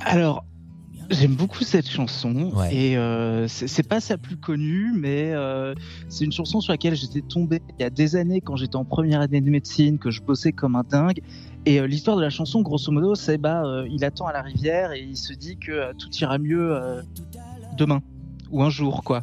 Alors, 0.00 0.44
J'aime 1.10 1.36
beaucoup 1.36 1.64
cette 1.64 1.88
chanson 1.88 2.50
Ouais. 2.54 2.74
et 2.74 2.96
euh, 2.98 3.48
c'est 3.48 3.66
c'est 3.66 3.82
pas 3.88 3.98
sa 3.98 4.18
plus 4.18 4.36
connue, 4.36 4.92
mais 4.94 5.32
euh, 5.32 5.74
c'est 6.10 6.26
une 6.26 6.32
chanson 6.32 6.60
sur 6.60 6.70
laquelle 6.70 6.94
j'étais 6.94 7.22
tombé 7.22 7.62
il 7.78 7.82
y 7.82 7.84
a 7.86 7.88
des 7.88 8.14
années 8.14 8.42
quand 8.42 8.56
j'étais 8.56 8.76
en 8.76 8.84
première 8.84 9.22
année 9.22 9.40
de 9.40 9.48
médecine, 9.48 9.98
que 9.98 10.10
je 10.10 10.20
bossais 10.20 10.52
comme 10.52 10.76
un 10.76 10.82
dingue. 10.82 11.22
Et 11.64 11.80
euh, 11.80 11.86
l'histoire 11.86 12.18
de 12.18 12.20
la 12.20 12.28
chanson, 12.28 12.60
grosso 12.60 12.92
modo, 12.92 13.14
c'est 13.14 13.38
bah 13.38 13.62
euh, 13.64 13.88
il 13.90 14.04
attend 14.04 14.26
à 14.26 14.34
la 14.34 14.42
rivière 14.42 14.92
et 14.92 15.00
il 15.00 15.16
se 15.16 15.32
dit 15.32 15.56
que 15.56 15.72
euh, 15.72 15.92
tout 15.98 16.10
ira 16.20 16.36
mieux 16.36 16.74
euh, 16.76 17.00
demain 17.78 18.02
ou 18.50 18.62
un 18.62 18.70
jour, 18.70 19.02
quoi, 19.04 19.22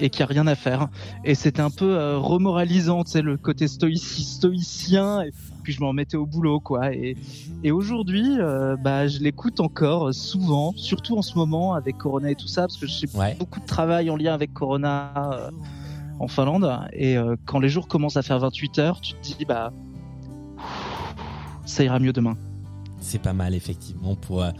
et 0.00 0.10
qu'il 0.10 0.20
y 0.20 0.22
a 0.22 0.26
rien 0.26 0.46
à 0.46 0.54
faire. 0.54 0.88
Et 1.24 1.34
c'était 1.34 1.62
un 1.62 1.70
peu 1.70 1.96
euh, 1.96 2.18
remoralisant, 2.18 3.04
tu 3.04 3.12
sais, 3.12 3.22
le 3.22 3.36
côté 3.36 3.66
stoïci- 3.66 4.24
stoïcien. 4.24 5.22
Et 5.22 5.32
puis 5.62 5.72
je 5.72 5.80
m'en 5.80 5.92
mettais 5.92 6.16
au 6.16 6.26
boulot, 6.26 6.60
quoi. 6.60 6.92
Et, 6.94 7.16
et 7.64 7.70
aujourd'hui, 7.72 8.38
euh, 8.38 8.76
bah, 8.76 9.06
je 9.08 9.18
l'écoute 9.20 9.58
encore 9.60 10.08
euh, 10.08 10.12
souvent, 10.12 10.72
surtout 10.76 11.16
en 11.16 11.22
ce 11.22 11.36
moment 11.36 11.74
avec 11.74 11.96
Corona 11.98 12.30
et 12.30 12.34
tout 12.36 12.46
ça, 12.48 12.62
parce 12.62 12.76
que 12.76 12.86
j'ai 12.86 13.08
Ouais. 13.14 13.34
beaucoup 13.38 13.60
de 13.60 13.66
travail 13.66 14.10
en 14.10 14.16
lien 14.16 14.34
avec 14.34 14.52
Corona 14.52 15.12
euh, 15.32 15.50
en 16.20 16.28
Finlande. 16.28 16.70
Et 16.92 17.16
euh, 17.16 17.34
quand 17.46 17.58
les 17.58 17.68
jours 17.68 17.88
commencent 17.88 18.16
à 18.16 18.22
faire 18.22 18.38
28 18.38 18.78
heures, 18.78 19.00
tu 19.00 19.14
te 19.14 19.20
dis, 19.22 19.44
bah, 19.46 19.72
ça 21.64 21.82
ira 21.84 21.98
mieux 21.98 22.12
demain. 22.12 22.36
C'est 23.00 23.20
pas 23.20 23.32
mal 23.32 23.54
effectivement 23.54 24.16
pour 24.16 24.42
euh, 24.42 24.50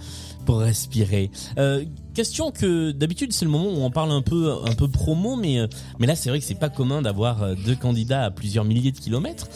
pour 0.44 0.60
respirer. 0.60 1.30
Euh, 1.58 1.84
question 2.14 2.50
que 2.50 2.92
d'habitude 2.92 3.32
c'est 3.32 3.44
le 3.44 3.50
moment 3.50 3.68
où 3.68 3.82
on 3.82 3.90
parle 3.90 4.12
un 4.12 4.22
peu 4.22 4.52
un 4.64 4.74
peu 4.74 4.88
promo, 4.88 5.36
mais 5.36 5.58
euh, 5.58 5.66
mais 5.98 6.06
là 6.06 6.14
c'est 6.14 6.28
vrai 6.28 6.38
que 6.38 6.44
c'est 6.44 6.54
pas 6.54 6.68
commun 6.68 7.02
d'avoir 7.02 7.56
deux 7.56 7.74
candidats 7.74 8.24
à 8.24 8.30
plusieurs 8.30 8.64
milliers 8.64 8.92
de 8.92 8.98
kilomètres. 8.98 9.48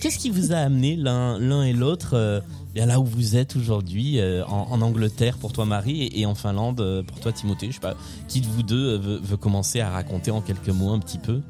Qu'est-ce 0.00 0.18
qui 0.18 0.30
vous 0.30 0.52
a 0.52 0.56
amené 0.56 0.96
l'un 0.96 1.38
l'un 1.38 1.62
et 1.62 1.72
l'autre 1.72 2.42
là 2.74 3.00
où 3.00 3.04
vous 3.04 3.36
êtes 3.36 3.56
aujourd'hui 3.56 4.20
en, 4.46 4.80
Angleterre 4.80 5.36
pour 5.38 5.52
toi 5.52 5.66
Marie 5.66 6.08
et, 6.14 6.24
en 6.24 6.34
Finlande 6.34 7.04
pour 7.06 7.20
toi 7.20 7.32
Timothée? 7.32 7.68
Je 7.68 7.74
sais 7.74 7.80
pas 7.80 7.96
qui 8.28 8.40
de 8.40 8.46
vous 8.46 8.62
deux 8.62 8.96
veut 8.98 9.36
commencer 9.36 9.80
à 9.80 9.90
raconter 9.90 10.30
en 10.30 10.40
quelques 10.40 10.68
mots 10.68 10.92
un 10.92 10.98
petit 10.98 11.18
peu? 11.18 11.42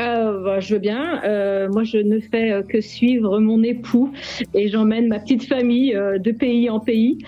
Euh, 0.00 0.42
bah, 0.42 0.60
je 0.60 0.74
veux 0.74 0.80
bien. 0.80 1.22
Euh, 1.24 1.68
moi, 1.70 1.84
je 1.84 1.98
ne 1.98 2.18
fais 2.18 2.50
euh, 2.50 2.62
que 2.62 2.80
suivre 2.80 3.38
mon 3.38 3.62
époux 3.62 4.12
et 4.52 4.68
j'emmène 4.68 5.08
ma 5.08 5.20
petite 5.20 5.46
famille 5.46 5.94
euh, 5.94 6.18
de 6.18 6.32
pays 6.32 6.68
en 6.70 6.80
pays. 6.80 7.18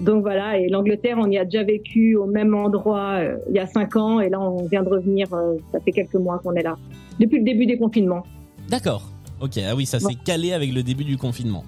Donc 0.00 0.22
voilà, 0.22 0.58
et 0.58 0.68
l'Angleterre, 0.68 1.18
on 1.20 1.30
y 1.30 1.36
a 1.36 1.44
déjà 1.44 1.62
vécu 1.62 2.16
au 2.16 2.24
même 2.24 2.54
endroit 2.54 3.20
il 3.48 3.54
y 3.54 3.58
a 3.58 3.66
cinq 3.66 3.96
ans 3.96 4.18
et 4.18 4.30
là, 4.30 4.40
on 4.40 4.66
vient 4.66 4.82
de 4.82 4.88
revenir. 4.88 5.28
ça 5.28 5.80
fait 5.84 5.92
quelques 5.92 6.14
mois 6.14 6.38
qu'on 6.38 6.54
est 6.54 6.62
là, 6.62 6.76
depuis 7.20 7.38
le 7.38 7.44
début 7.44 7.66
des 7.66 7.76
confinements. 7.76 8.24
D'accord. 8.68 9.02
Ok. 9.40 9.58
Ah 9.58 9.76
oui, 9.76 9.84
ça 9.84 10.00
s'est 10.00 10.16
calé 10.24 10.52
avec 10.52 10.72
le 10.72 10.82
début 10.82 11.04
du 11.04 11.18
confinement. 11.18 11.64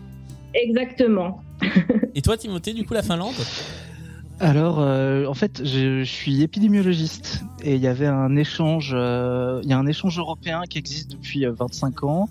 Exactement. 0.55 1.43
Et 2.15 2.23
toi 2.23 2.37
Timothée, 2.37 2.73
du 2.73 2.85
coup 2.85 2.95
la 2.95 3.03
Finlande? 3.03 3.35
Alors, 4.39 4.81
euh, 4.81 5.27
en 5.27 5.35
fait, 5.35 5.65
je, 5.65 6.05
suis 6.05 6.43
épidémiologiste 6.43 7.43
et 7.63 7.75
il 7.77 7.81
y 7.81 7.87
avait 7.87 8.07
un 8.07 8.37
échange, 8.37 8.93
euh, 8.95 9.61
il 9.65 9.71
y 9.71 9.73
a 9.73 9.79
un 9.79 9.87
échange 9.87 10.19
européen 10.19 10.63
qui 10.69 10.79
existe 10.79 11.11
depuis 11.11 11.47
euh, 11.47 11.53
25 11.53 12.05
ans. 12.05 12.29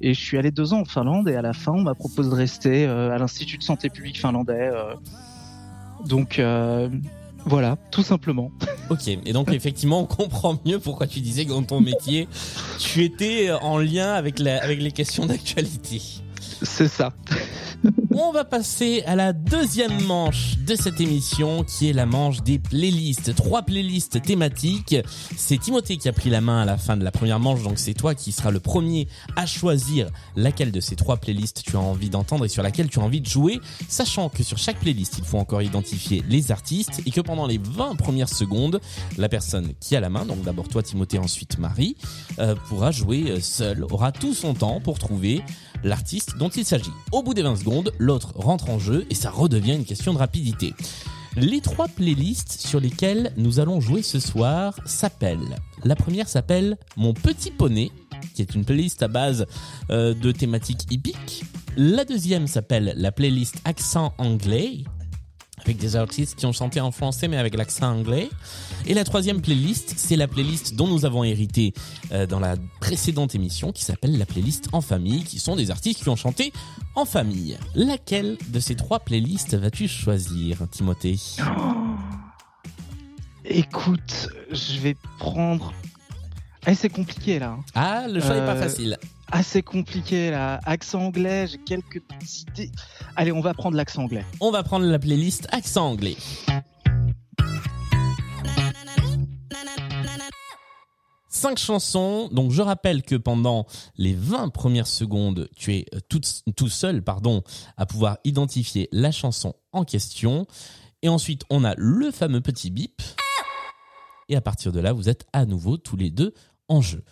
Et 0.00 0.12
je 0.12 0.20
suis 0.20 0.36
allé 0.36 0.50
deux 0.50 0.74
ans 0.74 0.80
en 0.80 0.84
Finlande 0.84 1.28
et 1.28 1.36
à 1.36 1.42
la 1.42 1.52
fin, 1.52 1.72
on 1.72 1.82
m'a 1.82 1.94
proposé 1.94 2.28
de 2.28 2.34
rester 2.34 2.86
euh, 2.86 3.10
à 3.10 3.18
l'Institut 3.18 3.58
de 3.58 3.62
santé 3.62 3.88
publique 3.88 4.20
finlandais. 4.20 4.70
euh. 4.72 4.94
donc, 6.06 6.38
euh, 6.38 6.88
voilà, 7.46 7.76
tout 7.90 8.02
simplement. 8.02 8.50
Ok, 8.90 9.08
et 9.08 9.32
donc 9.32 9.50
effectivement, 9.50 10.00
on 10.00 10.04
comprend 10.04 10.58
mieux 10.66 10.78
pourquoi 10.78 11.06
tu 11.06 11.20
disais 11.20 11.46
que 11.46 11.48
dans 11.48 11.62
ton 11.62 11.80
métier, 11.80 12.28
tu 12.78 13.02
étais 13.02 13.50
en 13.50 13.78
lien 13.78 14.12
avec, 14.12 14.38
la, 14.38 14.62
avec 14.62 14.82
les 14.82 14.92
questions 14.92 15.24
d'actualité. 15.24 16.02
C'est 16.64 16.88
ça. 16.88 17.12
On 18.16 18.32
va 18.32 18.44
passer 18.44 19.02
à 19.06 19.16
la 19.16 19.32
deuxième 19.32 20.04
manche 20.04 20.56
de 20.58 20.74
cette 20.74 21.00
émission 21.00 21.64
qui 21.64 21.90
est 21.90 21.92
la 21.92 22.06
manche 22.06 22.42
des 22.42 22.58
playlists. 22.58 23.34
Trois 23.34 23.62
playlists 23.62 24.22
thématiques. 24.22 24.96
C'est 25.36 25.58
Timothée 25.58 25.98
qui 25.98 26.08
a 26.08 26.12
pris 26.12 26.30
la 26.30 26.40
main 26.40 26.62
à 26.62 26.64
la 26.64 26.78
fin 26.78 26.96
de 26.96 27.04
la 27.04 27.10
première 27.10 27.40
manche, 27.40 27.62
donc 27.62 27.78
c'est 27.78 27.92
toi 27.92 28.14
qui 28.14 28.32
seras 28.32 28.50
le 28.50 28.60
premier 28.60 29.08
à 29.36 29.44
choisir 29.46 30.08
laquelle 30.36 30.72
de 30.72 30.80
ces 30.80 30.96
trois 30.96 31.18
playlists 31.18 31.62
tu 31.62 31.76
as 31.76 31.80
envie 31.80 32.08
d'entendre 32.08 32.46
et 32.46 32.48
sur 32.48 32.62
laquelle 32.62 32.88
tu 32.88 33.00
as 33.00 33.02
envie 33.02 33.20
de 33.20 33.28
jouer, 33.28 33.60
sachant 33.88 34.28
que 34.28 34.42
sur 34.42 34.56
chaque 34.56 34.78
playlist, 34.78 35.18
il 35.18 35.24
faut 35.24 35.38
encore 35.38 35.62
identifier 35.62 36.24
les 36.28 36.52
artistes 36.52 37.02
et 37.04 37.10
que 37.10 37.20
pendant 37.20 37.46
les 37.46 37.58
20 37.58 37.96
premières 37.96 38.28
secondes, 38.28 38.80
la 39.18 39.28
personne 39.28 39.72
qui 39.80 39.96
a 39.96 40.00
la 40.00 40.08
main, 40.08 40.24
donc 40.24 40.42
d'abord 40.42 40.68
toi 40.68 40.82
Timothée, 40.82 41.18
ensuite 41.18 41.58
Marie, 41.58 41.96
euh, 42.38 42.54
pourra 42.68 42.90
jouer 42.90 43.24
euh, 43.30 43.40
seule, 43.40 43.84
aura 43.90 44.12
tout 44.12 44.34
son 44.34 44.54
temps 44.54 44.80
pour 44.80 44.98
trouver 44.98 45.42
l'artiste 45.82 46.36
dont 46.38 46.48
il 46.48 46.64
s'agit. 46.64 46.92
Au 47.12 47.22
bout 47.22 47.34
des 47.34 47.42
20 47.42 47.56
secondes, 47.56 47.92
l'autre 47.98 48.32
rentre 48.36 48.70
en 48.70 48.78
jeu 48.78 49.06
et 49.10 49.14
ça 49.14 49.30
redevient 49.30 49.74
une 49.74 49.84
question 49.84 50.12
de 50.12 50.18
rapidité. 50.18 50.74
Les 51.36 51.60
trois 51.60 51.88
playlists 51.88 52.60
sur 52.60 52.78
lesquelles 52.78 53.32
nous 53.36 53.58
allons 53.58 53.80
jouer 53.80 54.02
ce 54.02 54.20
soir 54.20 54.78
s'appellent. 54.86 55.56
La 55.82 55.96
première 55.96 56.28
s'appelle 56.28 56.78
Mon 56.96 57.12
Petit 57.12 57.50
Poney, 57.50 57.90
qui 58.34 58.42
est 58.42 58.54
une 58.54 58.64
playlist 58.64 59.02
à 59.02 59.08
base 59.08 59.46
euh, 59.90 60.14
de 60.14 60.30
thématiques 60.30 60.86
hippiques. 60.92 61.44
La 61.76 62.04
deuxième 62.04 62.46
s'appelle 62.46 62.94
la 62.96 63.10
playlist 63.10 63.56
Accent 63.64 64.14
Anglais, 64.18 64.84
avec 65.58 65.76
des 65.78 65.96
artistes 65.96 66.34
qui 66.36 66.46
ont 66.46 66.52
chanté 66.52 66.80
en 66.80 66.90
français 66.90 67.28
mais 67.28 67.36
avec 67.36 67.54
l'accent 67.56 67.90
anglais. 67.90 68.28
Et 68.86 68.94
la 68.94 69.04
troisième 69.04 69.40
playlist, 69.40 69.94
c'est 69.96 70.16
la 70.16 70.28
playlist 70.28 70.74
dont 70.74 70.86
nous 70.88 71.04
avons 71.06 71.24
hérité 71.24 71.72
euh, 72.12 72.26
dans 72.26 72.40
la 72.40 72.56
précédente 72.80 73.34
émission, 73.34 73.72
qui 73.72 73.84
s'appelle 73.84 74.18
la 74.18 74.26
playlist 74.26 74.68
En 74.72 74.80
Famille, 74.80 75.24
qui 75.24 75.38
sont 75.38 75.56
des 75.56 75.70
artistes 75.70 76.02
qui 76.02 76.08
ont 76.08 76.16
chanté 76.16 76.52
en 76.96 77.04
famille. 77.04 77.56
Laquelle 77.74 78.36
de 78.48 78.60
ces 78.60 78.74
trois 78.74 79.00
playlists 79.00 79.54
vas-tu 79.54 79.88
choisir, 79.88 80.58
Timothée? 80.70 81.18
Écoute, 83.44 84.28
je 84.50 84.78
vais 84.80 84.96
prendre. 85.18 85.72
Ah, 86.66 86.74
c'est 86.74 86.88
compliqué 86.88 87.38
là. 87.38 87.56
hein. 87.58 87.64
Ah, 87.74 88.06
le 88.08 88.20
choix 88.20 88.36
est 88.36 88.46
pas 88.46 88.54
Euh, 88.54 88.60
facile. 88.62 88.96
C'est 89.42 89.62
compliqué 89.62 90.30
là. 90.30 90.60
Accent 90.64 91.06
anglais, 91.06 91.46
j'ai 91.46 91.58
quelques 91.58 92.02
idées. 92.40 92.70
Allez, 93.16 93.32
on 93.32 93.40
va 93.40 93.54
prendre 93.54 93.76
l'accent 93.76 94.02
anglais. 94.02 94.24
On 94.40 94.50
va 94.50 94.62
prendre 94.62 94.86
la 94.86 94.98
playlist 94.98 95.46
accent 95.52 95.90
anglais. 95.90 96.16
Cinq 101.28 101.58
chansons. 101.58 102.28
Donc, 102.32 102.52
je 102.52 102.62
rappelle 102.62 103.02
que 103.02 103.16
pendant 103.16 103.66
les 103.96 104.14
20 104.14 104.48
premières 104.50 104.86
secondes, 104.86 105.48
tu 105.56 105.74
es 105.74 105.84
euh, 105.92 105.98
tout, 106.08 106.20
tout 106.56 106.68
seul, 106.68 107.02
pardon, 107.02 107.42
à 107.76 107.86
pouvoir 107.86 108.18
identifier 108.24 108.88
la 108.92 109.10
chanson 109.10 109.54
en 109.72 109.84
question. 109.84 110.46
Et 111.02 111.08
ensuite, 111.08 111.42
on 111.50 111.64
a 111.64 111.74
le 111.76 112.10
fameux 112.12 112.40
petit 112.40 112.70
bip. 112.70 113.02
Et 114.28 114.36
à 114.36 114.40
partir 114.40 114.72
de 114.72 114.80
là, 114.80 114.92
vous 114.92 115.08
êtes 115.08 115.26
à 115.32 115.44
nouveau 115.44 115.76
tous 115.76 115.96
les 115.96 116.10
deux 116.10 116.32
en 116.68 116.80
jeu. 116.80 117.04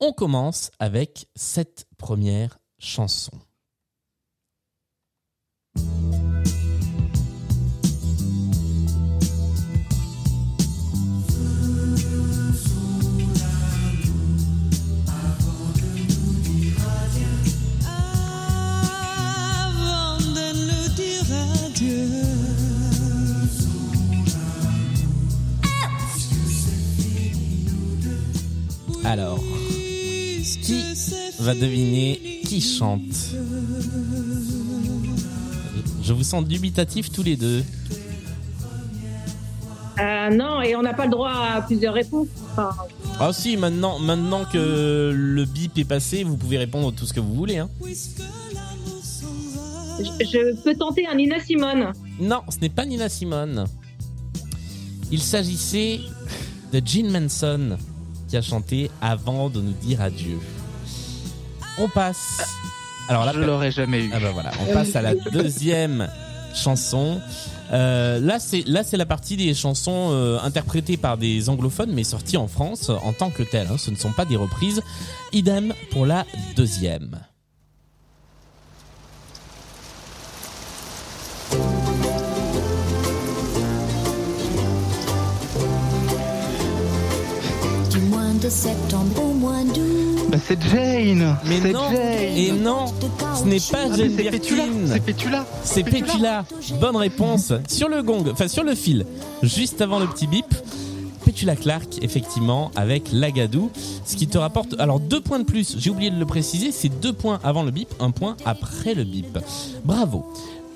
On 0.00 0.12
commence 0.12 0.70
avec 0.78 1.26
cette 1.34 1.86
première 1.96 2.60
chanson. 2.78 3.32
Alors, 29.04 29.37
va 31.48 31.54
deviner 31.54 32.20
qui 32.44 32.60
chante 32.60 33.00
Je 36.02 36.12
vous 36.12 36.22
sens 36.22 36.44
dubitatifs 36.44 37.10
tous 37.10 37.22
les 37.22 37.36
deux. 37.36 37.64
Euh, 39.98 40.28
non, 40.28 40.60
et 40.60 40.76
on 40.76 40.82
n'a 40.82 40.92
pas 40.92 41.06
le 41.06 41.10
droit 41.10 41.32
à 41.32 41.62
plusieurs 41.62 41.94
réponses. 41.94 42.28
Enfin, 42.52 42.68
Ah 43.18 43.32
si, 43.32 43.56
maintenant, 43.56 43.98
maintenant 43.98 44.44
que 44.44 45.10
le 45.14 45.44
bip 45.46 45.78
est 45.78 45.84
passé, 45.84 46.22
vous 46.22 46.36
pouvez 46.36 46.58
répondre 46.58 46.92
tout 46.92 47.06
ce 47.06 47.14
que 47.14 47.20
vous 47.20 47.32
voulez. 47.34 47.56
Hein. 47.56 47.70
je, 49.98 50.04
je 50.04 50.62
peux 50.62 50.74
tenter 50.74 51.06
un 51.06 51.14
Nina 51.14 51.40
Simone. 51.40 51.94
Non, 52.20 52.42
ce 52.50 52.58
n'est 52.58 52.68
pas 52.68 52.84
Nina 52.84 53.08
Simone. 53.08 53.64
Il 55.10 55.22
s'agissait 55.22 56.00
de 56.74 56.82
Gene 56.84 57.10
Manson 57.10 57.78
qui 58.28 58.36
a 58.36 58.42
chanté 58.42 58.90
avant 59.00 59.48
de 59.48 59.62
nous 59.62 59.72
dire 59.72 60.02
adieu 60.02 60.38
on 61.78 61.88
passe. 61.88 62.42
Alors 63.08 63.24
là, 63.24 63.32
je 63.34 63.40
l'aurais 63.40 63.70
jamais 63.70 64.08
ah 64.12 64.18
eu. 64.18 64.20
Bah 64.20 64.50
on 64.60 64.72
passe 64.72 64.94
à 64.94 65.02
la 65.02 65.10
euh, 65.10 65.30
deuxième 65.32 66.08
chanson. 66.54 67.20
Euh, 67.72 68.20
là, 68.20 68.38
c'est 68.38 68.66
là, 68.66 68.82
c'est 68.84 68.96
la 68.96 69.06
partie 69.06 69.36
des 69.36 69.54
chansons 69.54 70.10
euh, 70.10 70.38
interprétées 70.42 70.96
par 70.96 71.16
des 71.16 71.48
anglophones, 71.48 71.92
mais 71.92 72.04
sorties 72.04 72.36
en 72.36 72.48
France 72.48 72.90
en 72.90 73.12
tant 73.12 73.30
que 73.30 73.42
telles. 73.42 73.68
Hein. 73.70 73.78
Ce 73.78 73.90
ne 73.90 73.96
sont 73.96 74.12
pas 74.12 74.24
des 74.24 74.36
reprises. 74.36 74.82
Idem 75.32 75.72
pour 75.90 76.04
la 76.04 76.26
deuxième. 76.54 77.18
Du 87.90 88.00
mois 88.00 88.20
de 88.42 88.48
septembre 88.50 89.22
au 89.22 89.32
mois. 89.32 89.58
Bah, 90.28 90.36
c'est 90.44 90.60
Jane. 90.62 91.36
Mais 91.46 91.60
c'est 91.62 91.72
non, 91.72 91.90
Jane. 91.90 92.36
et 92.36 92.52
non, 92.52 92.86
ce 93.34 93.44
n'est 93.44 93.56
pas 93.60 93.86
Ah, 93.92 93.96
Jane 93.96 94.10
c'est 94.16 94.30
Pétula. 94.30 94.64
Birkin. 94.66 94.86
C'est 94.92 95.00
Pétula. 95.00 95.46
C'est 95.62 95.82
Pétula. 95.84 96.44
Bonne 96.80 96.96
réponse. 96.96 97.52
Sur 97.66 97.88
le 97.88 98.02
gong, 98.02 98.24
enfin 98.30 98.48
sur 98.48 98.62
le 98.62 98.74
fil, 98.74 99.06
juste 99.42 99.80
avant 99.80 99.98
le 99.98 100.06
petit 100.06 100.26
bip. 100.26 100.46
Pétula 101.24 101.56
Clark, 101.56 101.98
effectivement, 102.02 102.70
avec 102.74 103.10
Lagadou. 103.12 103.70
Ce 104.04 104.16
qui 104.16 104.28
te 104.28 104.38
rapporte, 104.38 104.74
alors 104.78 104.98
deux 105.00 105.20
points 105.20 105.38
de 105.38 105.44
plus, 105.44 105.76
j'ai 105.78 105.90
oublié 105.90 106.10
de 106.10 106.18
le 106.18 106.24
préciser, 106.26 106.72
c'est 106.72 106.88
deux 106.88 107.12
points 107.12 107.38
avant 107.44 107.62
le 107.62 107.70
bip, 107.70 107.88
un 108.00 108.10
point 108.10 108.36
après 108.46 108.94
le 108.94 109.04
bip. 109.04 109.38
Bravo. 109.84 110.26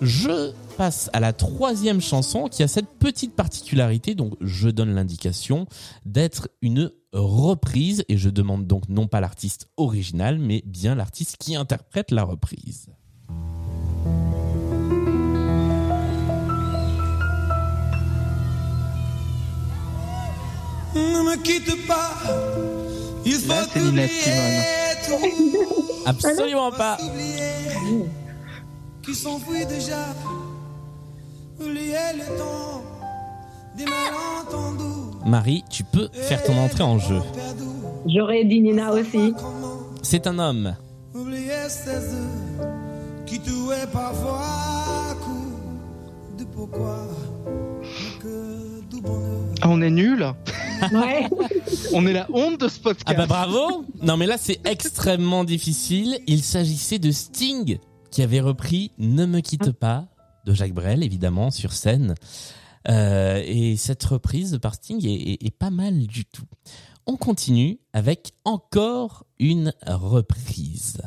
Je 0.02 0.50
passe 0.72 1.10
à 1.12 1.20
la 1.20 1.32
troisième 1.32 2.00
chanson 2.00 2.48
qui 2.48 2.62
a 2.62 2.68
cette 2.68 2.98
petite 2.98 3.34
particularité, 3.34 4.14
donc 4.14 4.34
je 4.40 4.68
donne 4.68 4.94
l'indication 4.94 5.66
d'être 6.04 6.48
une 6.62 6.90
reprise 7.12 8.04
et 8.08 8.16
je 8.16 8.30
demande 8.30 8.66
donc 8.66 8.88
non 8.88 9.06
pas 9.06 9.20
l'artiste 9.20 9.68
original, 9.76 10.38
mais 10.38 10.62
bien 10.64 10.94
l'artiste 10.94 11.36
qui 11.38 11.54
interprète 11.54 12.10
la 12.10 12.24
reprise. 12.24 12.88
Ne 20.94 21.30
me 21.30 21.42
quitte 21.42 21.86
pas. 21.86 22.12
Il 23.24 23.34
faut 23.34 23.52
Là. 23.52 24.06
Absolument 26.06 26.72
pas. 26.72 26.98
Qui 29.02 29.14
s'enfuit 29.14 29.66
déjà. 29.66 30.14
Marie, 35.24 35.64
tu 35.70 35.84
peux 35.84 36.08
faire 36.12 36.42
ton 36.42 36.56
entrée 36.58 36.82
en 36.82 36.98
jeu. 36.98 37.20
J'aurais 38.06 38.44
dit 38.44 38.60
Nina 38.60 38.92
aussi. 38.92 39.34
C'est 40.02 40.26
un 40.26 40.38
homme. 40.38 40.74
Ah, 49.60 49.68
on 49.68 49.80
est 49.80 49.90
nul. 49.90 50.26
Ouais. 50.92 51.28
On 51.94 52.06
est 52.06 52.12
la 52.12 52.26
honte 52.32 52.60
de 52.60 52.68
ce 52.68 52.80
podcast. 52.80 53.06
Ah 53.06 53.14
bah 53.14 53.26
bravo 53.26 53.84
Non 54.02 54.16
mais 54.16 54.26
là 54.26 54.36
c'est 54.38 54.60
extrêmement 54.66 55.44
difficile. 55.44 56.18
Il 56.26 56.42
s'agissait 56.42 56.98
de 56.98 57.10
Sting 57.10 57.78
qui 58.10 58.22
avait 58.22 58.40
repris 58.40 58.90
Ne 58.98 59.26
me 59.26 59.40
quitte 59.40 59.70
pas 59.70 60.06
de 60.44 60.54
Jacques 60.54 60.74
Brel 60.74 61.02
évidemment 61.02 61.50
sur 61.50 61.72
scène. 61.72 62.14
Euh, 62.88 63.42
et 63.44 63.76
cette 63.76 64.02
reprise 64.04 64.58
par 64.60 64.74
Sting 64.74 65.00
est, 65.04 65.56
pas 65.56 65.70
mal 65.70 66.06
du 66.06 66.24
tout. 66.24 66.46
On 67.06 67.16
continue 67.16 67.78
avec 67.92 68.32
encore 68.44 69.24
une 69.38 69.72
reprise. 69.86 71.00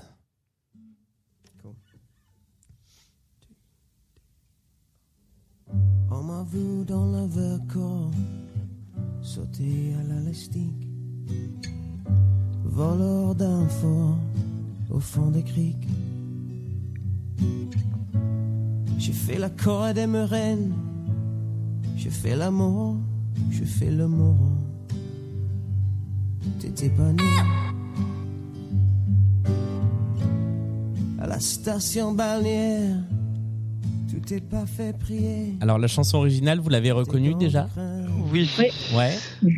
J'ai 18.97 19.11
fait 19.13 19.37
la 19.37 19.49
corde 19.49 19.95
des 19.95 20.07
murènes, 20.07 20.73
j'ai 21.97 22.09
fait 22.09 22.35
l'amour, 22.35 22.95
j'ai 23.51 23.65
fait 23.65 23.91
le 23.91 24.07
moron. 24.07 24.53
T'étais 26.59 26.89
pas 26.89 27.11
né 27.11 27.23
à 31.19 31.27
la 31.27 31.39
station 31.39 32.13
balnéaire. 32.13 32.97
Tout 34.09 34.33
est 34.33 34.41
pas 34.41 34.65
fait 34.65 34.97
prier. 34.97 35.55
Alors 35.61 35.77
la 35.77 35.87
chanson 35.87 36.17
originale, 36.19 36.59
vous 36.59 36.69
l'avez 36.69 36.91
reconnue 36.91 37.35
déjà 37.35 37.67
Oui. 38.31 38.49
Oui. 38.57 38.67
Ouais. 38.95 39.13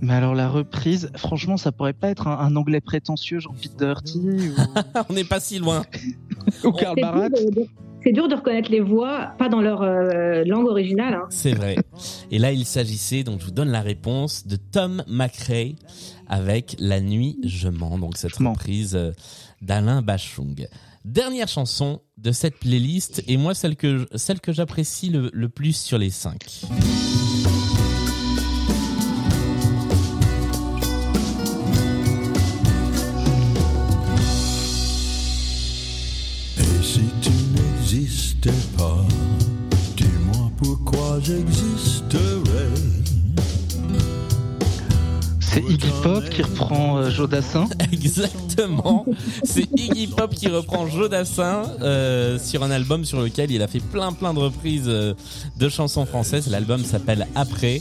Mais 0.00 0.12
alors 0.12 0.34
la 0.34 0.48
reprise, 0.48 1.10
franchement, 1.16 1.56
ça 1.56 1.72
pourrait 1.72 1.92
pas 1.94 2.08
être 2.10 2.28
un, 2.28 2.38
un 2.38 2.56
anglais 2.56 2.80
prétentieux, 2.80 3.40
genre 3.40 3.54
Pete 3.60 3.78
Doherty 3.78 4.18
ou, 4.18 4.52
On 5.08 5.12
n'est 5.14 5.24
pas 5.24 5.40
si 5.40 5.58
loin. 5.58 5.82
ou 6.62 6.72
Karl 6.72 6.96
C'est 6.98 7.68
C'est 8.04 8.12
dur 8.12 8.28
de 8.28 8.34
reconnaître 8.34 8.70
les 8.70 8.80
voix, 8.80 9.32
pas 9.38 9.48
dans 9.48 9.62
leur 9.62 9.80
euh, 9.82 10.44
langue 10.44 10.66
originale. 10.66 11.14
hein. 11.14 11.26
C'est 11.30 11.52
vrai. 11.52 11.76
Et 12.30 12.38
là, 12.38 12.52
il 12.52 12.66
s'agissait, 12.66 13.22
donc 13.24 13.40
je 13.40 13.46
vous 13.46 13.50
donne 13.50 13.70
la 13.70 13.80
réponse, 13.80 14.46
de 14.46 14.56
Tom 14.56 15.02
McRae 15.08 15.74
avec 16.28 16.76
La 16.78 17.00
nuit, 17.00 17.38
je 17.44 17.68
mens. 17.68 17.98
Donc 17.98 18.16
cette 18.18 18.38
Je 18.38 18.44
reprise 18.44 18.94
euh, 18.94 19.12
d'Alain 19.62 20.02
Bachung. 20.02 20.68
Dernière 21.06 21.48
chanson 21.48 22.00
de 22.18 22.30
cette 22.32 22.58
playlist 22.58 23.22
et 23.26 23.36
moi 23.36 23.54
celle 23.54 23.76
que 23.76 24.06
celle 24.14 24.40
que 24.40 24.52
j'apprécie 24.52 25.10
le, 25.10 25.30
le 25.32 25.48
plus 25.48 25.76
sur 25.76 25.98
les 25.98 26.10
cinq. 26.10 26.62
Et 36.58 36.82
si 36.82 37.00
tu 37.20 37.30
n'existais 37.94 38.50
pas, 38.76 39.06
dis-moi 39.96 40.50
pourquoi 40.56 41.20
j'existerais. 41.20 41.93
Pop 46.04 46.28
qui 46.28 46.42
reprend 46.42 46.98
euh, 46.98 47.08
Jodassin. 47.08 47.66
Exactement. 47.92 49.06
C'est 49.42 49.66
Iggy 49.74 50.06
Pop 50.08 50.34
qui 50.34 50.48
reprend 50.48 50.86
Jodassin 50.86 51.62
euh, 51.80 52.38
sur 52.38 52.62
un 52.62 52.70
album 52.70 53.06
sur 53.06 53.22
lequel 53.22 53.50
il 53.50 53.62
a 53.62 53.68
fait 53.68 53.80
plein 53.80 54.12
plein 54.12 54.34
de 54.34 54.38
reprises 54.38 54.84
euh, 54.86 55.14
de 55.58 55.68
chansons 55.70 56.04
françaises. 56.04 56.50
L'album 56.50 56.84
s'appelle 56.84 57.26
Après. 57.34 57.80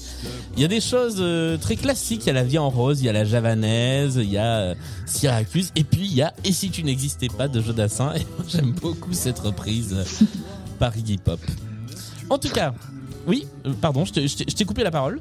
Il 0.55 0.61
y 0.61 0.63
a 0.63 0.69
des 0.69 0.79
choses 0.79 1.17
euh, 1.19 1.57
très 1.57 1.75
classiques. 1.75 2.21
Il 2.23 2.27
y 2.27 2.29
a 2.29 2.33
la 2.33 2.45
vie 2.45 2.57
en 2.57 2.69
rose, 2.69 3.01
il 3.01 3.07
y 3.07 3.09
a 3.09 3.13
la 3.13 3.25
javanaise, 3.25 4.15
il 4.15 4.31
y 4.31 4.37
a 4.37 4.59
euh, 4.59 4.75
Syracuse, 5.05 5.71
et 5.75 5.83
puis 5.83 6.05
il 6.05 6.13
y 6.13 6.21
a 6.21 6.33
Et 6.45 6.53
si 6.53 6.69
tu 6.69 6.85
n'existais 6.85 7.27
pas 7.27 7.49
de 7.49 7.59
Jodassin. 7.59 8.13
Et 8.15 8.25
j'aime 8.47 8.71
beaucoup 8.71 9.11
cette 9.11 9.39
reprise 9.39 9.97
par 10.79 10.97
Iggy 10.97 11.17
Pop. 11.17 11.41
En 12.29 12.37
tout 12.37 12.49
cas, 12.49 12.73
oui, 13.27 13.47
pardon, 13.81 14.05
je 14.05 14.13
t'ai 14.13 14.65
coupé 14.65 14.81
la 14.83 14.91
parole. 14.91 15.19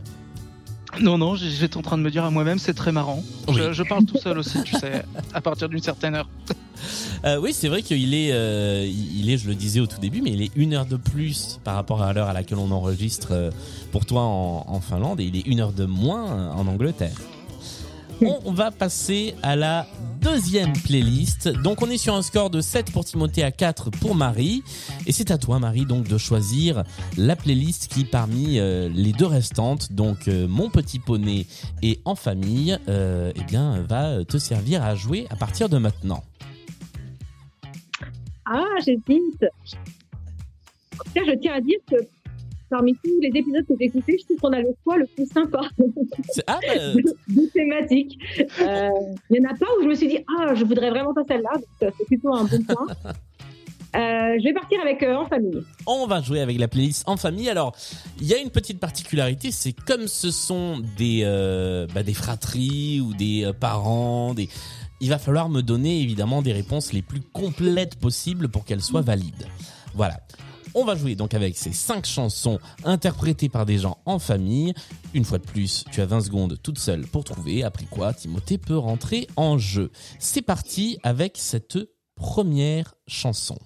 Non, 1.01 1.17
non, 1.19 1.37
j'étais 1.37 1.77
en 1.77 1.83
train 1.83 1.97
de 1.97 2.03
me 2.03 2.11
dire 2.11 2.25
à 2.25 2.31
moi-même, 2.31 2.59
c'est 2.59 2.75
très 2.75 2.93
marrant. 2.93 3.23
Oui. 3.49 3.55
Je, 3.57 3.73
je 3.73 3.83
parle 3.83 4.05
tout 4.05 4.19
seul 4.19 4.39
aussi, 4.39 4.63
tu 4.63 4.77
sais, 4.77 5.05
à 5.33 5.41
partir 5.41 5.69
d'une 5.69 5.83
certaine 5.83 6.15
heure. 6.15 6.29
Euh, 7.25 7.39
oui, 7.39 7.53
c'est 7.53 7.69
vrai 7.69 7.83
qu'il 7.83 8.13
est, 8.13 8.33
euh, 8.33 8.85
il 8.85 9.31
est, 9.31 9.39
je 9.39 9.47
le 9.47 9.55
disais 9.55 9.79
au 9.79 9.87
tout 9.87 10.01
début, 10.01 10.21
mais 10.21 10.31
il 10.31 10.43
est 10.43 10.51
une 10.57 10.75
heure 10.75 10.87
de 10.87 10.97
plus 10.97 11.61
par 11.63 11.77
rapport 11.77 12.03
à 12.03 12.13
l'heure 12.13 12.29
à 12.29 12.33
laquelle 12.33 12.59
on 12.59 12.73
enregistre 12.73 13.29
euh, 13.31 13.51
pour 13.93 14.05
toi 14.05 14.23
en, 14.23 14.65
en 14.67 14.81
Finlande 14.81 15.21
et 15.21 15.25
il 15.27 15.37
est 15.37 15.47
une 15.47 15.61
heure 15.61 15.73
de 15.73 15.85
moins 15.85 16.51
en 16.51 16.67
Angleterre. 16.67 17.15
On 18.21 18.51
va 18.53 18.73
passer 18.73 19.37
à 19.45 19.55
la 19.55 19.87
deuxième 20.23 20.73
playlist. 20.73 21.49
Donc 21.49 21.83
on 21.83 21.91
est 21.91 21.99
sur 21.99 22.15
un 22.15 22.23
score 22.23 22.49
de 22.49 22.61
7 22.61 22.93
pour 22.93 23.05
Timothée 23.05 23.43
à 23.43 23.51
4 23.51 23.91
pour 23.91 24.15
Marie. 24.15 24.63
Et 25.07 25.13
c'est 25.13 25.31
à 25.31 25.39
toi 25.39 25.59
Marie 25.59 25.85
donc 25.85 26.09
de 26.09 26.17
choisir 26.17 26.85
la 27.17 27.37
playlist 27.37 27.89
qui 27.89 28.05
parmi 28.05 28.59
euh, 28.59 28.89
les 28.89 29.13
deux 29.13 29.27
restantes, 29.27 29.93
donc 29.93 30.29
euh, 30.29 30.47
Mon 30.49 30.71
Petit 30.71 30.99
Poney 30.99 31.47
et 31.83 32.01
En 32.05 32.15
Famille, 32.15 32.79
euh, 32.89 33.33
eh 33.35 33.45
bien 33.45 33.83
va 33.83 34.25
te 34.25 34.39
servir 34.39 34.83
à 34.83 34.95
jouer 34.95 35.27
à 35.31 35.37
partir 35.37 35.69
de 35.69 35.79
maintenant. 35.79 36.23
Ah, 38.47 38.65
j'hésite. 38.85 39.45
Je 41.17 41.39
tiens 41.41 41.55
à 41.55 41.61
dire 41.61 41.79
que 41.91 41.97
parmi 42.73 42.95
tous 43.05 43.21
les 43.21 43.29
épisodes 43.29 43.65
que 43.69 43.75
j'ai 43.79 43.85
écoutés, 43.87 44.17
je 44.19 44.25
trouve 44.25 44.39
qu'on 44.39 44.53
a 44.53 44.61
le 44.61 44.75
choix 44.83 44.97
le 44.97 45.07
plus 45.07 45.27
sympa 45.27 45.61
C'est- 46.33 46.43
Ah, 46.47 46.59
bah, 46.67 46.75
de 47.29 47.47
thématiques. 47.53 48.19
Euh, 48.61 48.89
Il 49.31 49.37
y 49.37 49.47
en 49.47 49.51
a 49.51 49.55
pas 49.55 49.67
où 49.79 49.83
je 49.85 49.89
me 49.89 49.95
suis 49.95 50.09
dit, 50.09 50.19
ah, 50.39 50.55
je 50.55 50.65
voudrais 50.65 50.91
vraiment 50.91 51.15
pas 51.15 51.23
celle-là, 51.29 51.51
donc 51.55 51.65
euh, 51.83 51.91
c'est 51.99 52.07
plutôt 52.07 52.35
un 52.35 52.45
bon 52.45 52.63
point. 52.69 52.87
Euh, 53.95 54.39
je 54.39 54.45
vais 54.45 54.55
partir 54.55 54.81
avec 54.81 55.03
euh, 55.03 55.17
En 55.17 55.27
famille. 55.27 55.61
on 55.87 56.07
va 56.07 56.23
jouer 56.23 56.41
avec 56.41 56.59
la 56.59 56.67
playlist 56.67 57.05
en 57.07 57.19
famille. 57.19 57.51
Alors, 57.51 57.77
il 58.23 58.27
y 58.27 58.33
a 58.33 58.39
une 58.39 58.49
petite 58.49 58.81
particularité, 58.81 59.51
c'est 59.51 59.75
comme 59.75 60.07
ce 60.09 60.31
sont 60.31 60.81
des 60.97 61.21
euh, 61.25 61.87
bah, 61.95 62.03
des 62.03 62.15
fratries 62.15 63.03
ou 63.03 63.13
des 63.13 63.45
euh, 63.45 63.53
parents, 63.53 64.33
des 64.33 64.49
il 65.03 65.11
va 65.11 65.19
falloir 65.19 65.51
me 65.51 65.61
donner 65.61 66.01
évidemment 66.01 66.41
des 66.41 66.53
réponses 66.55 66.95
les 66.95 67.03
plus 67.03 67.21
complètes 67.21 67.97
possibles 67.97 68.49
pour 68.49 68.65
qu'elles 68.65 68.81
soient 68.83 69.03
valides. 69.03 69.47
Voilà. 69.95 70.21
On 70.75 70.85
va 70.85 70.97
jouer 70.97 71.15
donc 71.15 71.35
avec 71.35 71.57
ces 71.57 71.73
cinq 71.73 72.07
chansons 72.07 72.59
interprétées 72.85 73.49
par 73.49 73.67
des 73.67 73.79
gens 73.79 73.99
en 74.07 74.19
famille. 74.19 74.73
Une 75.13 75.25
fois 75.25 75.39
de 75.39 75.45
plus, 75.45 75.85
tu 75.93 76.01
as 76.01 76.07
20 76.07 76.23
secondes 76.23 76.59
toute 76.63 76.79
seule 76.79 77.07
pour 77.07 77.25
trouver, 77.25 77.63
après 77.63 77.85
quoi 77.85 78.15
Timothée 78.15 78.59
peut 78.59 78.79
rentrer 78.79 79.29
en 79.37 79.59
jeu. 79.59 79.91
C'est 80.19 80.43
parti 80.43 80.99
avec 81.03 81.37
cette 81.37 81.79
première 82.17 82.95
chanson. 83.07 83.59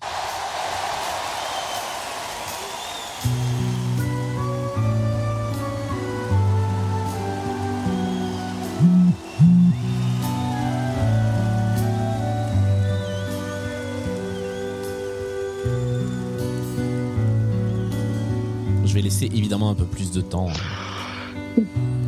Évidemment 19.56 19.70
un 19.70 19.74
peu 19.74 19.84
plus 19.84 20.10
de 20.12 20.20
temps. 20.20 20.48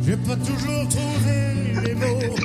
J'ai 0.05 0.15
pas 0.17 0.35
toujours 0.35 0.87
trouvé 0.87 1.83
les 1.85 1.95
mots 1.95 2.35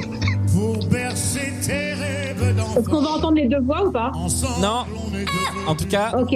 pour 0.53 0.87
bercer 0.89 1.53
tes 1.67 1.93
rêves 1.95 2.55
Est-ce 2.79 2.89
qu'on 2.89 3.03
va 3.03 3.11
entendre 3.11 3.35
les 3.37 3.49
deux 3.49 3.61
voix 3.61 3.87
ou 3.87 3.91
pas? 3.93 4.11
Ensemble, 4.15 4.63
Non. 4.63 4.85
deux. 5.13 5.25
En 5.67 5.75
tout 5.75 5.87
cas, 5.87 6.13
Ok. 6.19 6.35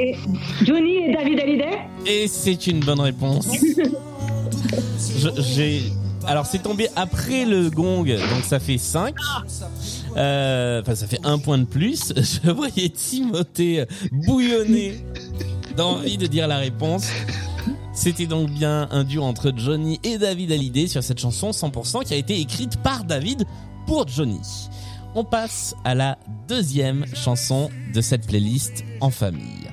Johnny 0.65 0.97
et 0.97 1.13
David 1.15 1.41
Hallyday? 1.41 1.79
Et 2.07 2.29
c'est 2.29 2.67
une 2.67 2.81
bonne 2.81 3.01
réponse. 3.01 3.49
J'ai. 5.39 5.83
Alors 6.27 6.45
c'est 6.45 6.63
tombé 6.63 6.89
après 6.95 7.47
le 7.47 7.71
gong, 7.71 8.05
donc 8.05 8.45
ça 8.45 8.59
fait 8.61 8.77
5. 8.79 9.15
Euh, 10.17 10.83
Enfin, 10.83 10.95
ça 10.95 11.07
fait 11.07 11.21
un 11.25 11.39
point 11.39 11.59
de 11.59 11.65
plus. 11.65 12.13
Je 12.45 12.51
voyais 12.51 12.91
Timothée 12.91 13.85
bouillonner 14.13 14.99
d'envie 15.77 16.19
de 16.19 16.27
dire 16.27 16.47
la 16.49 16.59
réponse. 16.59 17.09
C'était 18.01 18.27
donc 18.29 18.49
bien 18.51 18.87
un 18.93 19.03
duo 19.03 19.25
entre 19.25 19.53
Johnny 19.57 19.99
et 20.05 20.19
David 20.19 20.53
Hallyday 20.53 20.87
sur 20.87 21.03
cette 21.03 21.19
chanson 21.19 21.51
100% 21.51 22.05
qui 22.05 22.15
a 22.15 22.17
été 22.17 22.39
écrite 22.41 22.77
par 22.81 23.03
David 23.03 23.45
pour 23.89 24.07
Johnny. 24.07 24.39
On 25.17 25.25
passe 25.25 25.75
à 25.85 25.97
la 25.97 26.17
deuxième 26.47 27.05
chanson 27.13 27.71
de 27.93 28.01
cette 28.01 28.29
playlist 28.29 28.85
en 29.01 29.11
famille. 29.11 29.69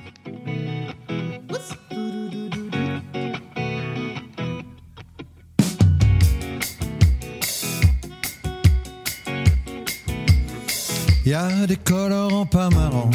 Y 11.24 11.34
a 11.34 11.66
des 11.66 11.76
colorants 11.76 12.46
pas 12.46 12.68
marrants 12.70 13.10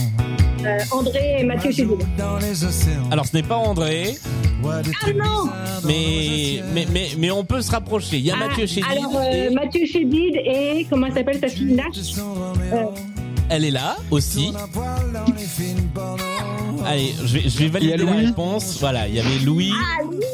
Euh, 0.63 0.77
André 0.91 1.37
et 1.39 1.43
Mathieu 1.43 1.71
Chédid. 1.71 1.97
dans 2.19 2.37
les 2.37 2.63
océans. 2.63 3.09
Alors 3.09 3.25
ce 3.25 3.35
n'est 3.35 3.41
pas 3.43 3.55
André, 3.55 4.15
Dans 4.61 5.51
mais, 5.85 6.61
mais, 6.73 6.85
mais, 6.91 7.07
mais 7.17 7.31
on 7.31 7.43
peut 7.43 7.61
se 7.61 7.71
rapprocher. 7.71 8.17
Il 8.17 8.25
y 8.25 8.31
a 8.31 8.35
Ah, 8.39 8.47
Mathieu 8.47 8.65
Chédid, 8.67 8.85
Alors, 8.89 9.15
euh, 9.17 9.49
et 9.49 9.53
Mathieu 9.53 9.85
Chédid 9.85 10.35
et 10.35 10.85
comment 10.89 11.07
elle 11.07 11.13
s'appelle 11.13 11.39
sa 11.39 11.47
fille 11.47 11.73
Nash. 11.73 11.95
Roméo. 12.19 12.93
elle 13.49 13.65
est 13.65 13.71
là 13.71 13.97
aussi. 14.11 14.53
Allez, 16.85 17.13
je 17.23 17.33
vais, 17.37 17.49
je 17.49 17.57
vais 17.59 17.67
valider 17.67 17.97
la 17.97 18.03
Louis. 18.03 18.25
réponse. 18.27 18.77
Voilà, 18.79 19.07
il 19.07 19.15
y 19.15 19.19
avait 19.19 19.39
Louis. 19.39 19.69
De 19.69 19.73
fleurs. 19.75 20.30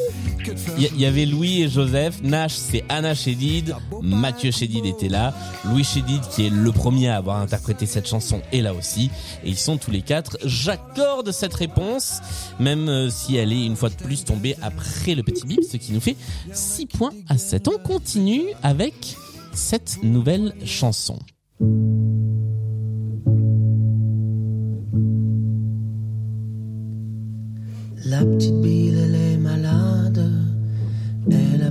Il 0.78 1.00
y, 1.00 1.06
avait 1.06 1.26
Louis 1.26 1.64
et 1.64 1.70
Joseph. 1.70 2.22
Nash, 2.24 2.54
c'est 2.54 2.84
Anna 2.90 3.16
Chédid. 3.16 3.76
Mathieu 4.02 4.52
Chédid 4.52 4.86
était 4.86 5.10
là. 5.10 5.34
Louis 5.66 5.84
Chédid, 5.84 6.22
qui 6.30 6.48
est 6.48 6.50
le 6.50 6.72
premier 6.72 7.10
à 7.10 7.18
avoir 7.18 7.38
interprété 7.38 7.86
cette 7.86 8.08
chanson, 8.08 8.42
est 8.52 8.62
là 8.62 8.74
aussi. 8.74 9.10
Et 9.44 9.50
ils 9.50 9.58
sont 9.58 9.78
tous 9.78 9.92
les 9.92 10.02
quatre. 10.02 10.38
J'accorde 10.46 11.32
cette 11.32 11.54
réponse, 11.54 12.22
même 12.60 12.88
euh, 12.90 13.10
si 13.10 13.36
elle 13.36 13.52
est 13.52 13.66
une 13.66 13.76
fois 13.76 13.90
de 13.90 13.96
plus 13.96 14.24
tombée 14.24 14.56
après 14.62 15.16
le 15.16 15.24
petit 15.24 15.46
bip, 15.46 15.64
ce 15.64 15.78
qui 15.78 15.92
nous 15.92 16.02
fait 16.02 16.16
6 16.54 16.86
points 16.88 17.14
à 17.28 17.38
7. 17.38 17.68
On 17.68 17.78
continue 17.78 18.46
avec 18.64 19.18
cette 19.54 20.04
nouvelle 20.04 20.54
chanson. 20.66 21.20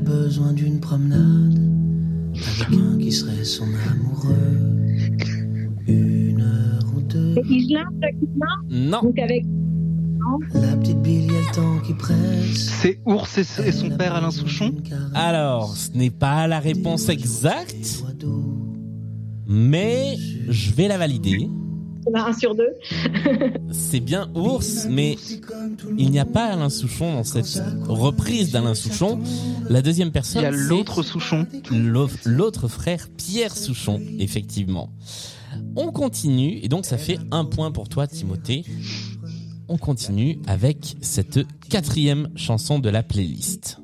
Besoin 0.07 0.53
d'une 0.53 0.79
promenade 0.81 1.59
avec 2.61 2.79
un 2.79 2.99
qui 2.99 3.13
serait 3.13 3.45
son 3.45 3.65
amoureux. 3.65 4.59
Une 5.89 6.41
heure 6.41 6.85
ou 6.97 7.01
deux. 7.03 7.35
Jacques 7.35 7.51
Igelin, 7.51 7.85
Non, 8.71 9.03
donc 9.03 9.19
avec 9.19 9.45
La 10.55 10.77
petite 10.77 11.01
bille, 11.03 11.27
y 11.27 11.31
a 11.31 11.33
le 11.41 11.55
temps 11.55 11.79
qui 11.85 11.95
presse. 11.95 12.71
C'est 12.81 13.01
Ours 13.05 13.39
et, 13.39 13.69
et 13.69 13.73
son 13.73 13.91
père 13.97 14.15
Alain 14.15 14.31
Souchon. 14.31 14.75
alors 15.15 15.77
ce 15.77 15.91
n'est 15.97 16.11
pas 16.11 16.47
la 16.47 16.61
réponse 16.61 17.09
exacte, 17.09 18.05
mais 19.49 20.17
je 20.49 20.73
vais 20.73 20.89
la 20.89 20.99
valider. 20.99 21.49
On 22.07 22.15
a 22.15 22.23
un 22.29 22.33
sur 22.33 22.55
deux. 22.55 22.71
C'est 23.73 24.01
bien 24.01 24.31
Ours, 24.35 24.87
mais 24.89 25.17
il 25.99 26.11
n'y 26.11 26.19
a 26.19 26.25
pas 26.25 26.47
Alain 26.47 26.69
Souchon 26.71 27.13
dans 27.15 27.25
cette 27.25 27.63
reprise 27.89 28.53
d'Alain 28.53 28.75
Souchon. 28.75 29.19
La 29.69 29.83
deuxième 29.83 30.09
Il 30.09 30.13
personne, 30.13 30.43
y 30.43 30.47
a 30.47 30.51
l'autre 30.51 31.03
Souchon. 31.03 31.47
l'au- 31.71 32.09
l'autre 32.25 32.69
frère 32.69 33.09
Pierre 33.17 33.57
Souchon, 33.57 34.01
effectivement. 34.19 34.91
On 35.75 35.91
continue, 35.91 36.59
et 36.63 36.69
donc 36.69 36.85
ça 36.87 36.99
fait 36.99 37.19
un 37.31 37.45
point 37.45 37.71
pour 37.73 37.89
toi, 37.89 38.07
Timothée. 38.07 38.65
On 39.69 39.79
continue 39.79 40.39
avec 40.47 40.97
cette 41.01 41.41
quatrième 41.69 42.29
chanson 42.37 42.79
de 42.79 42.89
la 42.89 43.03
playlist. 43.03 43.79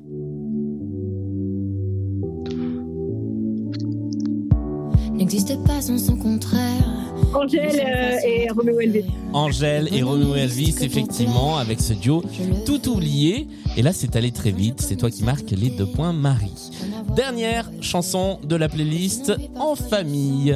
N'existe 5.13 5.61
pas 5.65 5.81
sans 5.81 5.97
son 5.97 6.15
contraire. 6.17 7.12
Angèle 7.33 7.81
euh, 7.85 8.27
et 8.27 8.49
Roméo 8.51 8.79
Elvis. 8.79 9.05
Angèle 9.33 9.89
et 9.91 10.03
Romeo 10.03 10.35
Elvis, 10.35 10.75
effectivement, 10.81 11.57
avec 11.57 11.81
ce 11.81 11.93
duo 11.93 12.23
tout 12.65 12.89
oublié. 12.89 13.47
Et 13.75 13.81
là, 13.81 13.91
c'est 13.91 14.15
allé 14.15 14.31
très 14.31 14.51
vite. 14.51 14.81
C'est 14.81 14.95
toi 14.97 15.09
qui 15.09 15.23
marques 15.23 15.49
les 15.51 15.69
deux 15.69 15.87
points, 15.87 16.13
Marie. 16.13 16.71
Dernière 17.15 17.71
chanson 17.81 18.39
de 18.43 18.55
la 18.55 18.69
playlist 18.69 19.33
en 19.55 19.75
famille. 19.75 20.55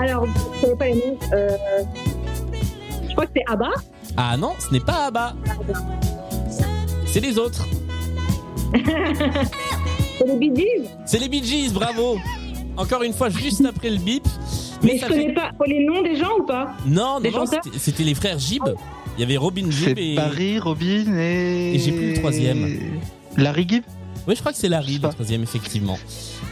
Alors, 0.00 0.26
je 0.26 0.32
ne 0.32 0.60
connais 0.60 0.76
pas 0.76 0.86
les 0.86 0.94
noms. 0.94 1.18
Euh, 1.32 1.56
je 3.08 3.12
crois 3.12 3.26
que 3.26 3.32
c'est 3.36 3.44
Abba. 3.46 3.70
Ah 4.16 4.36
non, 4.36 4.52
ce 4.58 4.72
n'est 4.72 4.80
pas 4.80 5.06
Abba. 5.06 5.34
C'est 7.06 7.20
les 7.20 7.38
autres. 7.38 7.66
C'est 8.74 10.26
les 10.26 10.36
Bee 10.38 10.52
Gees. 10.54 10.88
C'est 11.06 11.18
les 11.18 11.28
Bee 11.28 11.42
Gees, 11.44 11.72
bravo. 11.72 12.18
Encore 12.76 13.02
une 13.02 13.12
fois, 13.12 13.28
juste 13.28 13.64
après 13.64 13.90
le 13.90 13.98
bip. 13.98 14.24
Mais 14.82 14.98
ça 14.98 15.06
je 15.06 15.12
connais 15.12 15.26
fait- 15.28 15.34
pas 15.34 15.50
les 15.66 15.84
noms 15.84 16.02
des 16.02 16.16
gens 16.16 16.38
ou 16.40 16.44
pas? 16.44 16.74
Non, 16.86 17.14
non, 17.14 17.20
des 17.20 17.30
non, 17.30 17.44
c'était- 17.78 18.02
les 18.02 18.14
frères 18.14 18.38
Gib. 18.38 18.62
Il 19.16 19.20
y 19.20 19.24
avait 19.24 19.36
Robin 19.36 19.70
Gibb 19.70 19.98
et... 19.98 20.14
Barry, 20.14 20.58
Robin 20.58 21.04
et. 21.16 21.74
Et 21.74 21.78
j'ai 21.78 21.92
plus 21.92 22.08
le 22.12 22.14
troisième. 22.18 22.78
Larry 23.36 23.66
Gibb 23.68 23.84
Oui, 24.26 24.34
je 24.34 24.40
crois 24.40 24.52
que 24.52 24.58
c'est 24.58 24.68
Larry, 24.70 24.98
le 25.02 25.08
troisième, 25.10 25.42
effectivement. 25.42 25.98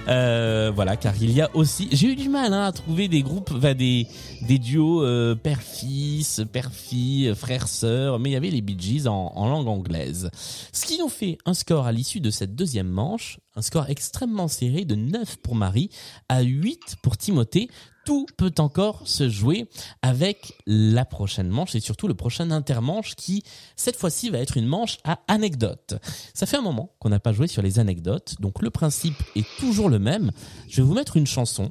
Euh, 0.09 0.73
voilà, 0.75 0.97
car 0.97 1.15
il 1.21 1.31
y 1.31 1.41
a 1.41 1.51
aussi, 1.55 1.89
j'ai 1.93 2.09
eu 2.09 2.17
du 2.17 2.29
mal 2.29 2.53
hein, 2.53 2.65
à 2.65 2.73
trouver 2.73 3.07
des 3.07 3.23
groupes, 3.23 3.53
enfin, 3.55 3.75
des 3.75 4.07
des 4.43 4.59
duos 4.59 5.05
euh, 5.05 5.35
père-fils, 5.35 6.43
père-fille, 6.51 7.35
frère-sœur, 7.35 8.19
mais 8.19 8.31
il 8.31 8.33
y 8.33 8.37
avait 8.37 8.51
les 8.51 8.63
Bee 8.63 8.77
Gees 8.79 9.07
en, 9.07 9.33
en 9.35 9.49
langue 9.49 9.69
anglaise. 9.69 10.31
Ce 10.73 10.87
qui 10.87 10.99
nous 10.99 11.09
fait 11.09 11.39
un 11.45 11.55
score 11.55 11.87
à 11.87 11.93
l'issue 11.93 12.21
de 12.21 12.31
cette 12.31 12.57
deuxième 12.57 12.89
manche, 12.89 13.39
un 13.55 13.63
score 13.63 13.91
extrêmement 13.91 14.49
serré 14.49 14.85
de 14.85 14.95
9 14.95 15.37
pour 15.39 15.55
Marie 15.55 15.91
à 16.29 16.43
8 16.43 16.97
pour 17.03 17.17
Timothée. 17.17 17.69
Tout 18.11 18.27
peut 18.37 18.53
encore 18.59 19.07
se 19.07 19.29
jouer 19.29 19.69
avec 20.03 20.55
la 20.67 21.05
prochaine 21.05 21.49
manche 21.49 21.77
et 21.77 21.81
surtout 21.81 22.09
le 22.09 22.15
prochain 22.15 22.51
intermanche 22.51 23.15
qui, 23.15 23.45
cette 23.77 23.95
fois-ci, 23.95 24.31
va 24.31 24.39
être 24.39 24.57
une 24.57 24.67
manche 24.67 24.99
à 25.05 25.21
anecdotes. 25.29 25.95
Ça 26.35 26.47
fait 26.47 26.57
un 26.57 26.61
moment 26.61 26.97
qu'on 26.99 27.11
n'a 27.11 27.21
pas 27.21 27.33
joué 27.33 27.47
sur 27.47 27.63
les 27.63 27.79
anecdotes, 27.79 28.35
donc 28.41 28.63
le 28.63 28.71
principe 28.71 29.15
est 29.37 29.47
toujours 29.61 29.89
le 29.89 30.01
même. 30.01 30.33
Je 30.69 30.79
vais 30.79 30.89
vous 30.89 30.95
mettre 30.95 31.19
une 31.19 31.29
chanson 31.29 31.71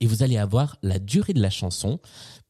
et 0.00 0.08
vous 0.08 0.24
allez 0.24 0.38
avoir 0.38 0.76
la 0.82 0.98
durée 0.98 1.34
de 1.34 1.40
la 1.40 1.50
chanson 1.50 2.00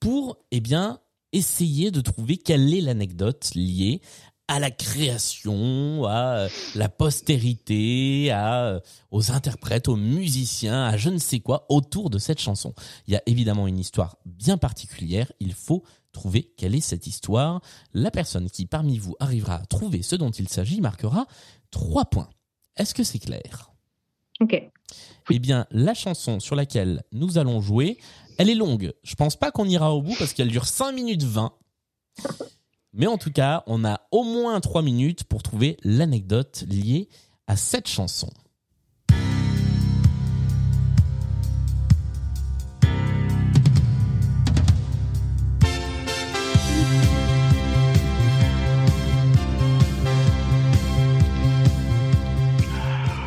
pour, 0.01 0.39
eh 0.51 0.61
bien, 0.61 0.99
essayer 1.35 1.91
de 1.91 2.01
trouver 2.01 2.39
quelle 2.39 2.73
est 2.73 2.81
l'anecdote 2.81 3.51
liée 3.55 4.01
à 4.49 4.61
la 4.61 4.71
création, 4.71 6.05
à 6.05 6.39
euh, 6.39 6.49
la 6.75 6.89
postérité, 6.89 8.31
à, 8.31 8.65
euh, 8.67 8.81
aux 9.11 9.31
interprètes, 9.31 9.89
aux 9.89 9.97
musiciens, 9.97 10.85
à 10.85 10.97
je 10.97 11.09
ne 11.09 11.19
sais 11.19 11.41
quoi 11.41 11.67
autour 11.69 12.11
de 12.11 12.19
cette 12.19 12.41
chanson. 12.41 12.75
Il 13.07 13.15
y 13.15 13.17
a 13.17 13.23
évidemment 13.27 13.67
une 13.67 13.79
histoire 13.79 14.19
bien 14.27 14.59
particulière. 14.59 15.33
Il 15.41 15.55
faut 15.55 15.83
trouver 16.13 16.53
quelle 16.57 16.75
est 16.75 16.81
cette 16.81 17.07
histoire. 17.07 17.61
La 17.93 18.11
personne 18.11 18.51
qui 18.51 18.67
parmi 18.67 18.99
vous 18.99 19.17
arrivera 19.19 19.57
à 19.57 19.67
trouver 19.67 20.03
ce 20.03 20.17
dont 20.17 20.31
il 20.31 20.49
s'agit 20.49 20.81
marquera 20.81 21.27
trois 21.71 22.05
points. 22.05 22.29
Est-ce 22.77 22.95
que 22.95 23.05
c'est 23.05 23.19
clair? 23.19 23.73
Ok. 24.41 24.63
Eh 25.31 25.39
bien, 25.39 25.67
la 25.71 25.95
chanson 25.95 26.39
sur 26.39 26.55
laquelle 26.55 27.03
nous 27.13 27.39
allons 27.39 27.61
jouer, 27.61 27.99
elle 28.39 28.51
est 28.51 28.55
longue. 28.55 28.93
Je 29.03 29.15
pense 29.15 29.37
pas 29.37 29.51
qu'on 29.51 29.67
ira 29.67 29.95
au 29.95 30.03
bout 30.03 30.15
parce 30.19 30.33
qu'elle 30.35 30.49
dure 30.49 30.67
5 30.67 30.93
minutes 30.93 31.23
20. 31.23 31.53
Mais 32.97 33.09
en 33.09 33.19
tout 33.19 33.33
cas, 33.33 33.65
on 33.67 33.85
a 33.85 34.01
au 34.13 34.23
moins 34.23 34.61
3 34.61 34.81
minutes 34.83 35.25
pour 35.25 35.43
trouver 35.43 35.77
l'anecdote 35.83 36.65
liée 36.69 37.09
à 37.49 37.57
cette 37.57 37.89
chanson. 37.89 38.31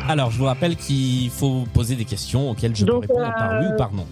Alors, 0.08 0.30
je 0.30 0.38
vous 0.38 0.46
rappelle 0.46 0.74
qu'il 0.76 1.28
faut 1.28 1.64
poser 1.74 1.94
des 1.94 2.06
questions 2.06 2.50
auxquelles 2.50 2.74
je 2.74 2.86
Donc, 2.86 3.06
peux 3.06 3.12
répondre 3.12 3.34
par 3.36 3.60
oui 3.60 3.66
euh, 3.66 3.74
ou 3.74 3.76
par 3.76 3.92
non. 3.92 4.06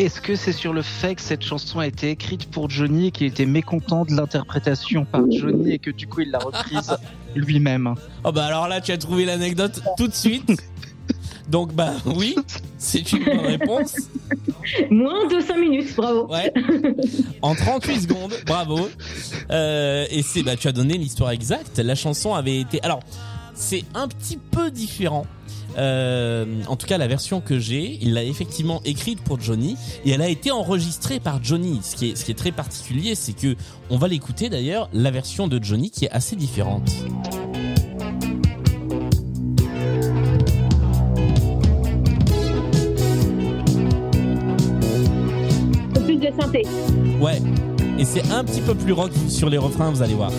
Est-ce 0.00 0.22
que 0.22 0.34
c'est 0.34 0.52
sur 0.52 0.72
le 0.72 0.80
fait 0.80 1.14
que 1.14 1.20
cette 1.20 1.44
chanson 1.44 1.78
a 1.78 1.86
été 1.86 2.08
écrite 2.08 2.50
pour 2.50 2.70
Johnny 2.70 3.08
et 3.08 3.10
qu'il 3.10 3.26
était 3.26 3.44
mécontent 3.44 4.06
de 4.06 4.14
l'interprétation 4.14 5.04
par 5.04 5.30
Johnny 5.30 5.72
et 5.72 5.78
que 5.78 5.90
du 5.90 6.06
coup 6.06 6.22
il 6.22 6.30
l'a 6.30 6.38
reprise 6.38 6.96
lui-même? 7.34 7.94
Oh 8.24 8.32
bah 8.32 8.46
alors 8.46 8.66
là, 8.66 8.80
tu 8.80 8.92
as 8.92 8.96
trouvé 8.96 9.26
l'anecdote 9.26 9.82
tout 9.98 10.08
de 10.08 10.14
suite. 10.14 10.50
Donc 11.50 11.74
bah 11.74 11.92
oui, 12.06 12.34
c'est 12.78 13.12
une 13.12 13.24
bonne 13.24 13.40
réponse. 13.40 13.94
Moins 14.90 15.26
de 15.28 15.38
5 15.38 15.58
minutes, 15.58 15.94
bravo. 15.94 16.28
Ouais. 16.28 16.50
En 17.42 17.54
38 17.54 18.00
secondes, 18.00 18.32
bravo. 18.46 18.88
Euh, 19.50 20.06
et 20.10 20.22
c'est 20.22 20.42
bah 20.42 20.56
tu 20.56 20.66
as 20.66 20.72
donné 20.72 20.96
l'histoire 20.96 21.32
exacte. 21.32 21.78
La 21.78 21.94
chanson 21.94 22.32
avait 22.34 22.58
été 22.58 22.82
alors 22.82 23.00
c'est 23.52 23.84
un 23.92 24.08
petit 24.08 24.38
peu 24.38 24.70
différent. 24.70 25.26
Euh, 25.78 26.44
en 26.66 26.76
tout 26.76 26.86
cas, 26.86 26.98
la 26.98 27.06
version 27.06 27.40
que 27.40 27.58
j'ai, 27.58 27.98
il 28.02 28.14
l'a 28.14 28.24
effectivement 28.24 28.80
écrite 28.84 29.20
pour 29.22 29.40
Johnny 29.40 29.76
et 30.04 30.10
elle 30.10 30.22
a 30.22 30.28
été 30.28 30.50
enregistrée 30.50 31.20
par 31.20 31.42
Johnny. 31.42 31.80
Ce 31.82 31.96
qui 31.96 32.10
est, 32.10 32.16
ce 32.16 32.24
qui 32.24 32.30
est 32.30 32.34
très 32.34 32.52
particulier, 32.52 33.14
c'est 33.14 33.32
que 33.32 33.56
on 33.88 33.96
va 33.96 34.08
l'écouter 34.08 34.48
d'ailleurs 34.48 34.88
la 34.92 35.10
version 35.10 35.48
de 35.48 35.62
Johnny 35.62 35.90
qui 35.90 36.04
est 36.04 36.10
assez 36.10 36.36
différente. 36.36 36.90
Plus 46.04 46.16
de 46.16 46.30
synthé. 46.40 46.62
Ouais. 47.20 47.40
Et 47.98 48.04
c'est 48.04 48.30
un 48.30 48.44
petit 48.44 48.62
peu 48.62 48.74
plus 48.74 48.92
rock 48.92 49.12
sur 49.28 49.50
les 49.50 49.58
refrains, 49.58 49.90
vous 49.90 50.02
allez 50.02 50.14
voir. 50.14 50.32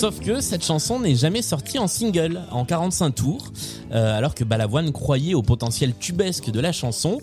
Sauf 0.00 0.18
que 0.18 0.40
cette 0.40 0.64
chanson 0.64 0.98
n'est 0.98 1.14
jamais 1.14 1.42
sortie 1.42 1.78
en 1.78 1.86
single, 1.86 2.40
en 2.52 2.64
45 2.64 3.10
tours, 3.14 3.52
euh, 3.92 4.16
alors 4.16 4.34
que 4.34 4.44
Balavoine 4.44 4.92
croyait 4.92 5.34
au 5.34 5.42
potentiel 5.42 5.92
tubesque 5.94 6.50
de 6.50 6.58
la 6.58 6.72
chanson. 6.72 7.18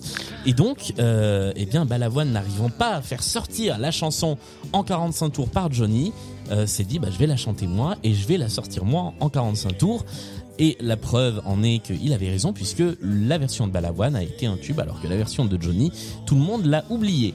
Et 0.46 0.54
donc, 0.54 0.94
euh, 1.00 1.52
eh 1.56 1.66
bien, 1.66 1.86
Balavoine 1.86 2.32
n'arrivant 2.32 2.70
pas 2.70 2.92
à 2.92 3.02
faire 3.02 3.24
sortir 3.24 3.80
la 3.80 3.90
chanson 3.90 4.38
en 4.74 4.84
45 4.84 5.32
tours 5.32 5.50
par 5.50 5.74
Johnny, 5.74 6.14
euh, 6.52 6.68
s'est 6.68 6.84
dit, 6.84 7.00
bah, 7.00 7.08
je 7.12 7.18
vais 7.18 7.26
la 7.26 7.36
chanter 7.36 7.66
moi 7.66 7.96
et 8.04 8.14
je 8.14 8.28
vais 8.28 8.38
la 8.38 8.48
sortir 8.48 8.86
moi 8.86 9.12
en 9.22 9.30
45 9.30 9.76
tours. 9.76 10.06
Et 10.60 10.78
la 10.80 10.98
preuve 10.98 11.42
en 11.46 11.64
est 11.64 11.80
qu'il 11.80 12.14
avait 12.14 12.30
raison 12.30 12.54
puisque 12.54 12.84
la 13.02 13.40
version 13.40 13.66
de 13.66 13.72
Balavoine 13.72 14.16
a 14.16 14.22
été 14.22 14.46
un 14.46 14.58
tube 14.58 14.80
alors 14.80 15.02
que 15.02 15.08
la 15.08 15.18
version 15.18 15.46
de 15.46 15.60
Johnny, 15.60 15.92
tout 16.28 16.36
le 16.36 16.42
monde 16.42 16.66
l'a 16.66 16.86
oublié. 16.92 17.34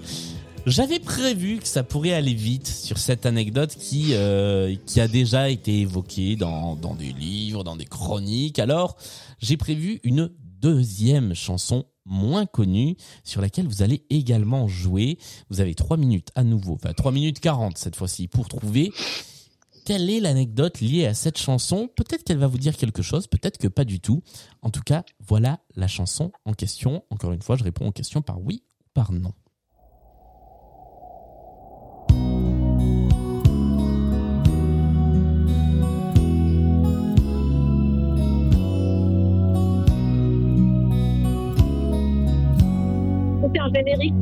J'avais 0.65 1.01
prévu 1.01 1.59
que 1.59 1.67
ça 1.67 1.83
pourrait 1.83 2.13
aller 2.13 2.35
vite 2.35 2.69
sur 2.69 2.97
cette 2.97 3.27
anecdote 3.27 3.75
qui 3.75 4.11
euh, 4.13 4.77
qui 4.87 5.01
a 5.01 5.09
déjà 5.09 5.51
été 5.51 5.81
évoquée 5.81 6.37
dans 6.37 6.77
dans 6.77 6.95
des 6.95 7.13
livres, 7.13 7.65
dans 7.65 7.75
des 7.75 7.85
chroniques. 7.85 8.61
Alors, 8.61 8.97
j'ai 9.41 9.57
prévu 9.57 10.01
une 10.05 10.31
deuxième 10.61 11.35
chanson 11.35 11.85
moins 12.05 12.47
connue 12.47 12.97
sur 13.25 13.41
laquelle 13.41 13.67
vous 13.67 13.83
allez 13.83 14.05
également 14.09 14.69
jouer. 14.69 15.19
Vous 15.51 15.61
avez 15.61 15.75
trois 15.75 15.97
minutes 15.97 16.29
à 16.37 16.45
nouveau, 16.45 16.75
enfin 16.75 16.93
trois 16.93 17.11
minutes 17.11 17.41
40 17.41 17.77
cette 17.77 17.97
fois-ci 17.97 18.29
pour 18.29 18.49
trouver 18.49 18.93
quelle 19.85 20.09
est 20.11 20.21
l'anecdote 20.21 20.81
liée 20.81 21.07
à 21.07 21.15
cette 21.15 21.39
chanson 21.39 21.89
Peut-être 21.97 22.23
qu'elle 22.23 22.39
va 22.39 22.47
vous 22.47 22.59
dire 22.59 22.77
quelque 22.77 23.03
chose, 23.03 23.27
peut-être 23.27 23.59
que 23.59 23.67
pas 23.67 23.85
du 23.85 23.99
tout. 23.99 24.23
En 24.63 24.71
tout 24.71 24.83
cas, 24.83 25.03
voilà 25.27 25.59
la 25.75 25.89
chanson 25.89 26.31
en 26.45 26.53
question. 26.53 27.03
Encore 27.11 27.33
une 27.33 27.43
fois, 27.43 27.57
je 27.57 27.65
réponds 27.65 27.89
aux 27.89 27.93
questions 27.93 28.23
par 28.23 28.41
oui 28.41 28.63
ou 28.81 28.85
par 28.95 29.11
non. 29.11 29.33
Générique. 43.75 44.15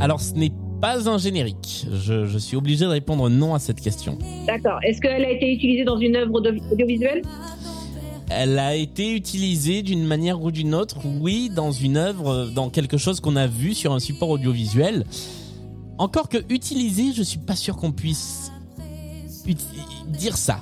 Alors, 0.00 0.20
ce 0.20 0.34
n'est 0.34 0.52
pas 0.80 1.08
un 1.08 1.18
générique. 1.18 1.86
Je, 1.92 2.26
je 2.26 2.38
suis 2.38 2.56
obligé 2.56 2.84
de 2.84 2.90
répondre 2.90 3.28
non 3.30 3.54
à 3.54 3.58
cette 3.58 3.80
question. 3.80 4.18
D'accord. 4.46 4.78
Est-ce 4.82 5.00
qu'elle 5.00 5.24
a 5.24 5.30
été 5.30 5.52
utilisée 5.52 5.84
dans 5.84 5.98
une 5.98 6.16
œuvre 6.16 6.34
audio- 6.34 6.60
audiovisuelle 6.70 7.22
Elle 8.30 8.58
a 8.58 8.74
été 8.74 9.12
utilisée 9.14 9.82
d'une 9.82 10.04
manière 10.04 10.42
ou 10.42 10.50
d'une 10.50 10.74
autre, 10.74 10.98
oui, 11.20 11.50
dans 11.54 11.70
une 11.72 11.96
œuvre, 11.96 12.50
dans 12.54 12.68
quelque 12.70 12.98
chose 12.98 13.20
qu'on 13.20 13.36
a 13.36 13.46
vu 13.46 13.74
sur 13.74 13.92
un 13.92 13.98
support 14.00 14.30
audiovisuel. 14.30 15.04
Encore 15.96 16.28
que 16.28 16.38
utilisée, 16.48 17.12
je 17.14 17.22
suis 17.22 17.38
pas 17.38 17.56
sûr 17.56 17.76
qu'on 17.76 17.92
puisse 17.92 18.50
dire 20.08 20.36
ça. 20.36 20.58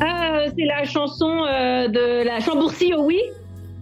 Ah, 0.00 0.38
euh, 0.40 0.50
c'est 0.56 0.64
la 0.64 0.84
chanson 0.84 1.26
euh, 1.28 1.88
de 1.88 2.24
la 2.24 2.40
Chambourcy 2.40 2.94
au 2.94 3.04
oui? 3.04 3.20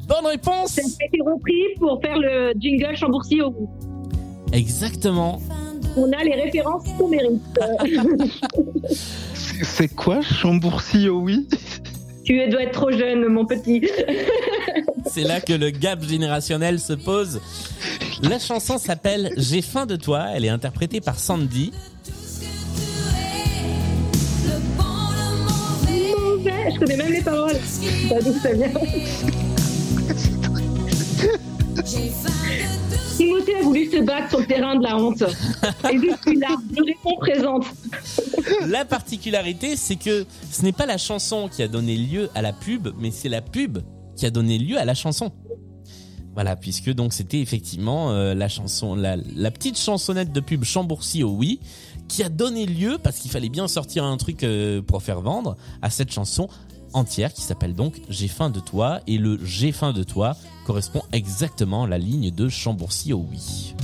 Bonne 0.07 0.27
réponse 0.27 0.71
Ça 0.71 0.83
a 0.83 1.05
été 1.07 1.19
repris 1.21 1.63
pour 1.79 2.01
faire 2.01 2.19
le 2.19 2.53
jingle 2.59 2.97
Chambourcy 2.97 3.41
au 3.43 3.49
oui. 3.59 3.67
Exactement. 4.53 5.41
On 5.97 6.11
a 6.13 6.23
les 6.23 6.35
références 6.35 6.85
qu'on 6.99 7.09
mérite. 7.09 7.43
C'est- 8.95 9.95
quoi 9.95 10.21
Chambourcy 10.23 11.09
oh 11.09 11.21
oui? 11.25 11.49
Tu 12.25 12.49
dois 12.49 12.63
être 12.65 12.73
trop 12.73 12.91
jeune, 12.91 13.27
mon 13.29 13.47
petit. 13.47 13.89
C'est 15.07 15.23
là 15.23 15.41
que 15.41 15.53
le 15.53 15.71
gap 15.71 16.03
générationnel 16.03 16.81
se 16.81 16.93
pose. 16.93 17.41
La 18.23 18.39
chanson 18.39 18.79
s'appelle 18.79 19.33
J'ai 19.37 19.63
faim 19.63 19.87
de 19.87 19.97
toi. 19.97 20.27
Elle 20.35 20.45
est 20.45 20.49
interprétée 20.51 21.01
par 21.01 21.19
Sandy. 21.19 21.73
Mauvais. 26.19 26.71
Je 26.75 26.79
connais 26.79 26.97
même 26.97 27.13
les 27.13 27.23
paroles. 27.23 27.57
Bah, 28.11 28.17
d'où 28.25 28.33
ça 28.41 28.53
vient. 28.53 28.71
Timothée 33.17 33.57
a 33.57 33.63
voulu 33.63 33.89
se 33.89 34.03
battre 34.03 34.31
sur 34.31 34.41
le 34.41 34.47
terrain 34.47 34.77
de 34.77 34.83
la 34.83 34.97
honte. 34.97 35.23
Et 35.23 35.99
je 35.99 36.41
là, 36.41 36.57
je 36.77 36.83
réponds 36.83 37.17
présente. 37.21 37.65
La 38.67 38.85
particularité, 38.85 39.77
c'est 39.77 39.95
que 39.95 40.27
ce 40.51 40.63
n'est 40.63 40.73
pas 40.73 40.87
la 40.87 40.99
chanson 40.99 41.49
qui 41.49 41.63
a 41.63 41.69
donné 41.69 41.97
lieu 41.97 42.29
à 42.35 42.43
la 42.43 42.53
pub, 42.53 42.89
mais 42.99 43.13
c'est 43.13 43.29
la 43.29 43.41
pub 43.41 43.79
qui 44.17 44.27
a 44.27 44.31
donné 44.31 44.59
lieu 44.59 44.79
à 44.79 44.85
la 44.85 44.95
chanson. 44.95 45.31
Voilà, 46.35 46.57
puisque 46.57 46.93
donc 46.93 47.13
c'était 47.13 47.41
effectivement 47.41 48.11
euh, 48.11 48.35
la 48.35 48.49
chanson, 48.49 48.95
la, 48.95 49.17
petite 49.51 49.79
chansonnette 49.79 50.33
de 50.33 50.41
pub 50.41 50.65
Chambourcy 50.65 51.23
au 51.23 51.31
oui, 51.31 51.61
qui 52.09 52.23
a 52.23 52.29
donné 52.29 52.67
lieu, 52.67 52.99
parce 53.03 53.19
qu'il 53.19 53.31
fallait 53.31 53.49
bien 53.49 53.69
sortir 53.69 54.05
un 54.05 54.17
truc 54.17 54.43
euh, 54.43 54.83
pour 54.83 55.03
faire 55.03 55.21
vendre, 55.21 55.57
à 55.83 55.91
cette 55.91 56.13
chanson 56.13 56.49
entière 56.93 57.33
qui 57.33 57.43
s'appelle 57.43 57.75
donc 57.75 58.03
J'ai 58.09 58.29
faim 58.29 58.51
de 58.51 58.61
toi, 58.61 59.01
et 59.07 59.19
le 59.19 59.39
J'ai 59.45 59.73
faim 59.73 59.93
de 59.93 60.03
toi 60.03 60.37
correspond 60.67 61.03
exactement 61.13 61.85
à 61.85 61.87
la 61.87 61.99
ligne 61.99 62.31
de 62.33 62.49
Chambourcy 62.49 63.13
au 63.13 63.25
oui. 63.31 63.75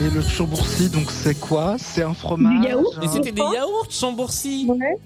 Et 0.00 0.10
le 0.10 0.22
Chambourcy, 0.22 0.88
donc 0.88 1.10
c'est 1.10 1.38
quoi? 1.38 1.76
C'est 1.78 2.02
un 2.02 2.14
fromage? 2.14 2.60
Du 2.60 2.66
yaourt 2.68 2.94
Et 3.02 3.06
un- 3.06 3.12
c'était 3.12 3.32
des 3.32 3.40
yaourts 3.42 3.86
Chambourcy 3.90 4.66
Ouais. 4.68 4.96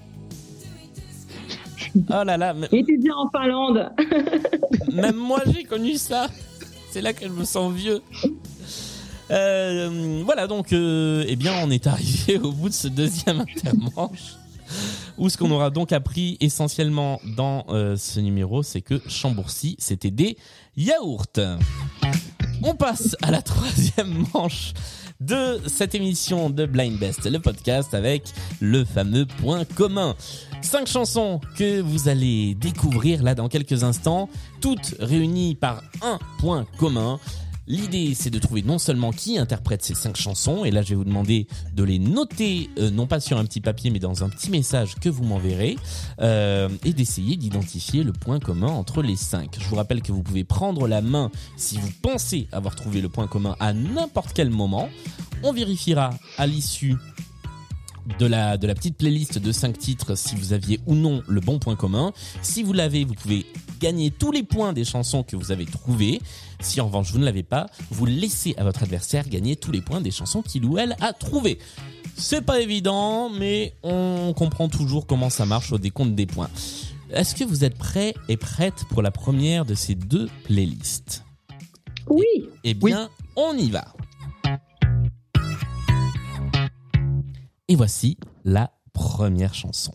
Oh 2.09 2.23
là 2.23 2.37
là, 2.37 2.53
mais- 2.53 2.69
Il 2.71 2.79
était 2.79 2.97
bien 2.97 3.13
en 3.15 3.29
Finlande. 3.29 3.91
Même 4.93 5.15
moi, 5.17 5.41
j'ai 5.53 5.63
connu 5.63 5.95
ça. 5.97 6.27
C'est 6.89 7.01
là 7.01 7.11
que 7.11 7.25
je 7.25 7.31
me 7.31 7.43
sens 7.43 7.73
vieux. 7.73 8.01
Euh, 9.29 10.21
voilà, 10.25 10.47
donc, 10.47 10.71
euh, 10.73 11.25
eh 11.27 11.35
bien, 11.35 11.53
on 11.63 11.69
est 11.69 11.87
arrivé 11.87 12.37
au 12.39 12.51
bout 12.51 12.69
de 12.69 12.73
ce 12.73 12.87
deuxième 12.87 13.41
intermanche. 13.55 14.35
Où 15.21 15.29
ce 15.29 15.37
qu'on 15.37 15.51
aura 15.51 15.69
donc 15.69 15.91
appris 15.91 16.35
essentiellement 16.39 17.21
dans 17.37 17.63
euh, 17.69 17.95
ce 17.95 18.19
numéro, 18.19 18.63
c'est 18.63 18.81
que 18.81 18.99
Chambourcy, 19.07 19.75
c'était 19.77 20.09
des 20.09 20.35
yaourts. 20.75 21.27
On 22.63 22.73
passe 22.73 23.15
à 23.21 23.29
la 23.29 23.41
troisième 23.43 24.25
manche 24.33 24.73
de 25.19 25.61
cette 25.67 25.93
émission 25.93 26.49
de 26.49 26.65
Blind 26.65 26.97
Best, 26.97 27.29
le 27.29 27.37
podcast 27.37 27.93
avec 27.93 28.23
le 28.61 28.83
fameux 28.83 29.27
point 29.27 29.63
commun. 29.63 30.15
Cinq 30.63 30.87
chansons 30.87 31.39
que 31.55 31.81
vous 31.81 32.09
allez 32.09 32.55
découvrir 32.55 33.21
là 33.21 33.35
dans 33.35 33.47
quelques 33.47 33.83
instants, 33.83 34.27
toutes 34.59 34.95
réunies 34.99 35.53
par 35.53 35.83
un 36.01 36.17
point 36.39 36.65
commun. 36.79 37.19
L'idée, 37.67 38.13
c'est 38.15 38.31
de 38.31 38.39
trouver 38.39 38.63
non 38.63 38.79
seulement 38.79 39.11
qui 39.11 39.37
interprète 39.37 39.83
ces 39.83 39.93
cinq 39.93 40.17
chansons, 40.17 40.65
et 40.65 40.71
là, 40.71 40.81
je 40.81 40.89
vais 40.89 40.95
vous 40.95 41.03
demander 41.03 41.47
de 41.73 41.83
les 41.83 41.99
noter, 41.99 42.69
euh, 42.79 42.89
non 42.89 43.05
pas 43.05 43.19
sur 43.19 43.37
un 43.37 43.45
petit 43.45 43.61
papier, 43.61 43.91
mais 43.91 43.99
dans 43.99 44.23
un 44.23 44.29
petit 44.29 44.49
message 44.49 44.95
que 44.95 45.09
vous 45.09 45.23
m'enverrez, 45.23 45.77
euh, 46.21 46.69
et 46.83 46.93
d'essayer 46.93 47.37
d'identifier 47.37 48.03
le 48.03 48.13
point 48.13 48.39
commun 48.39 48.67
entre 48.67 49.03
les 49.03 49.15
cinq. 49.15 49.57
Je 49.59 49.67
vous 49.67 49.75
rappelle 49.75 50.01
que 50.01 50.11
vous 50.11 50.23
pouvez 50.23 50.43
prendre 50.43 50.87
la 50.87 51.01
main 51.01 51.29
si 51.55 51.77
vous 51.77 51.91
pensez 52.01 52.47
avoir 52.51 52.75
trouvé 52.75 52.99
le 52.99 53.09
point 53.09 53.27
commun 53.27 53.55
à 53.59 53.73
n'importe 53.73 54.33
quel 54.33 54.49
moment. 54.49 54.89
On 55.43 55.53
vérifiera 55.53 56.11
à 56.37 56.47
l'issue 56.47 56.97
de 58.19 58.25
la, 58.25 58.57
petite 58.57 58.97
playlist 58.97 59.37
de 59.37 59.51
5 59.51 59.77
titres 59.77 60.15
si 60.15 60.35
vous 60.35 60.53
aviez 60.53 60.79
ou 60.85 60.95
non 60.95 61.21
le 61.27 61.41
bon 61.41 61.59
point 61.59 61.75
commun. 61.75 62.13
Si 62.41 62.63
vous 62.63 62.73
l'avez, 62.73 63.05
vous 63.05 63.13
pouvez 63.13 63.45
gagner 63.81 64.11
tous 64.11 64.31
les 64.31 64.43
points 64.43 64.73
des 64.73 64.85
chansons 64.85 65.23
que 65.23 65.35
vous 65.35 65.51
avez 65.51 65.65
trouvées. 65.65 66.21
Si 66.59 66.79
en 66.79 66.85
revanche 66.85 67.11
vous 67.11 67.19
ne 67.19 67.25
l'avez 67.25 67.43
pas, 67.43 67.67
vous 67.89 68.05
laissez 68.05 68.53
à 68.57 68.63
votre 68.63 68.83
adversaire 68.83 69.27
gagner 69.27 69.55
tous 69.55 69.71
les 69.71 69.81
points 69.81 69.99
des 69.99 70.11
chansons 70.11 70.41
qu'il 70.41 70.63
ou 70.65 70.77
elle 70.77 70.95
a 71.01 71.11
trouvées. 71.13 71.57
C'est 72.15 72.43
pas 72.43 72.61
évident, 72.61 73.29
mais 73.29 73.73
on 73.83 74.33
comprend 74.35 74.69
toujours 74.69 75.07
comment 75.07 75.29
ça 75.29 75.45
marche 75.45 75.71
au 75.71 75.79
décompte 75.79 76.13
des 76.13 76.27
points. 76.27 76.49
Est-ce 77.09 77.35
que 77.35 77.43
vous 77.43 77.63
êtes 77.63 77.77
prêts 77.77 78.13
et 78.29 78.37
prêtes 78.37 78.85
pour 78.89 79.01
la 79.01 79.11
première 79.11 79.65
de 79.65 79.73
ces 79.73 79.95
deux 79.95 80.29
playlists? 80.43 81.23
Oui. 82.07 82.25
Eh 82.63 82.73
bien, 82.73 83.09
on 83.35 83.57
y 83.57 83.69
va. 83.71 83.93
Et 87.67 87.75
voici 87.75 88.17
la 88.45 88.71
première 88.93 89.53
chanson. 89.53 89.93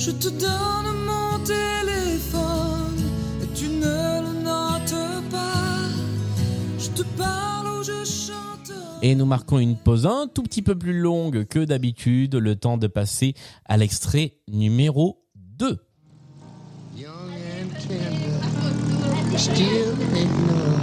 Je 0.00 0.12
te 0.12 0.30
donne 0.30 0.96
mon 1.04 1.38
téléphone 1.44 2.96
et 3.42 3.46
tu 3.54 3.68
ne 3.68 4.22
le 4.22 4.42
notes 4.42 4.94
pas. 5.30 5.76
Je 6.78 6.88
te 6.88 7.02
parle 7.18 7.66
ou 7.66 7.82
je 7.82 8.02
chante. 8.06 8.72
Et 9.02 9.14
nous 9.14 9.26
marquons 9.26 9.58
une 9.58 9.76
pause 9.76 10.06
un 10.06 10.26
tout 10.26 10.42
petit 10.42 10.62
peu 10.62 10.74
plus 10.74 10.98
longue 10.98 11.44
que 11.44 11.62
d'habitude, 11.62 12.34
le 12.34 12.56
temps 12.56 12.78
de 12.78 12.86
passer 12.86 13.34
à 13.66 13.76
l'extrait 13.76 14.38
numéro 14.48 15.22
2. 15.58 15.76
Young 16.96 17.10
and 17.60 17.70
tender, 17.86 19.38
still 19.38 19.92
in 20.16 20.30
love. 20.48 20.80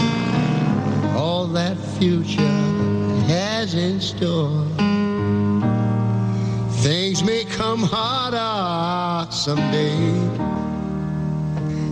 All 1.17 1.47
that 1.53 1.75
future 1.99 2.43
has 3.27 3.73
in 3.73 3.99
store. 3.99 4.76
Harder 7.83 9.31
someday. 9.31 10.11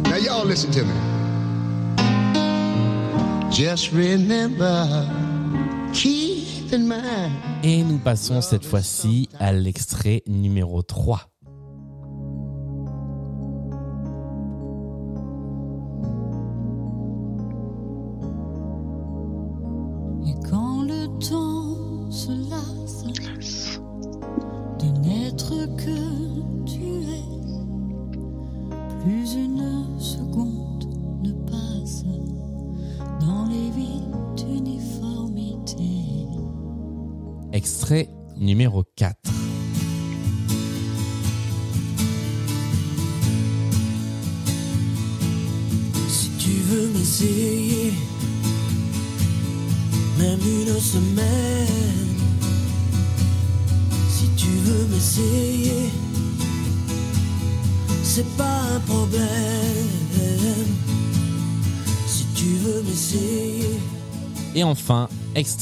Now, 0.10 0.18
y'all 0.18 0.46
listen 0.46 0.72
to 0.72 0.84
me. 0.84 0.94
Just 3.52 3.92
remember, 3.92 4.88
keep 5.94 6.74
in 6.74 6.88
mind. 6.88 7.32
Et 7.64 7.84
nous 7.84 7.98
passons 7.98 8.42
cette 8.42 8.66
fois-ci 8.66 9.30
à 9.40 9.52
l'extrait 9.52 10.24
numéro 10.28 10.82
3. 10.82 11.35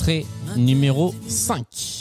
Extrait 0.04 0.26
numéro 0.58 1.14
5. 1.28 1.93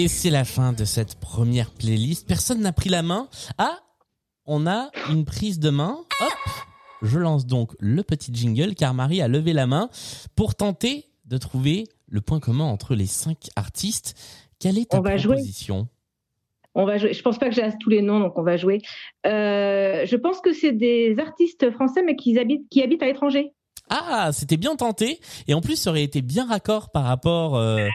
Et 0.00 0.06
c'est 0.06 0.30
la 0.30 0.44
fin 0.44 0.72
de 0.72 0.84
cette 0.84 1.16
première 1.16 1.72
playlist. 1.72 2.28
Personne 2.28 2.60
n'a 2.60 2.72
pris 2.72 2.88
la 2.88 3.02
main. 3.02 3.28
Ah, 3.58 3.80
on 4.46 4.64
a 4.64 4.92
une 5.10 5.24
prise 5.24 5.58
de 5.58 5.70
main. 5.70 5.98
Hop, 6.20 6.32
je 7.02 7.18
lance 7.18 7.46
donc 7.46 7.72
le 7.80 8.04
petit 8.04 8.32
jingle 8.32 8.76
car 8.76 8.94
Marie 8.94 9.20
a 9.20 9.26
levé 9.26 9.52
la 9.52 9.66
main 9.66 9.90
pour 10.36 10.54
tenter 10.54 11.06
de 11.24 11.36
trouver 11.36 11.88
le 12.06 12.20
point 12.20 12.38
commun 12.38 12.62
entre 12.62 12.94
les 12.94 13.06
cinq 13.06 13.48
artistes. 13.56 14.14
Quelle 14.60 14.78
est 14.78 14.88
ta 14.88 14.98
On 14.98 15.00
va 15.00 15.16
jouer. 15.16 15.34
proposition? 15.34 15.88
On 16.76 16.84
va 16.84 16.98
jouer. 16.98 17.12
Je 17.12 17.22
pense 17.22 17.40
pas 17.40 17.48
que 17.48 17.56
j'ai 17.56 17.68
tous 17.80 17.90
les 17.90 18.00
noms, 18.00 18.20
donc 18.20 18.38
on 18.38 18.44
va 18.44 18.56
jouer. 18.56 18.80
Euh, 19.26 20.06
je 20.06 20.14
pense 20.14 20.40
que 20.40 20.52
c'est 20.52 20.70
des 20.70 21.16
artistes 21.18 21.72
français, 21.72 22.04
mais 22.04 22.14
qui 22.14 22.38
habitent, 22.38 22.68
qui 22.70 22.84
habitent 22.84 23.02
à 23.02 23.06
l'étranger. 23.06 23.52
Ah, 23.90 24.30
c'était 24.32 24.56
bien 24.56 24.76
tenté. 24.76 25.20
Et 25.46 25.54
en 25.54 25.60
plus, 25.60 25.76
ça 25.76 25.90
aurait 25.90 26.02
été 26.04 26.22
bien 26.22 26.46
raccord 26.46 26.90
par 26.90 27.04
rapport... 27.04 27.56
euh, 27.56 27.88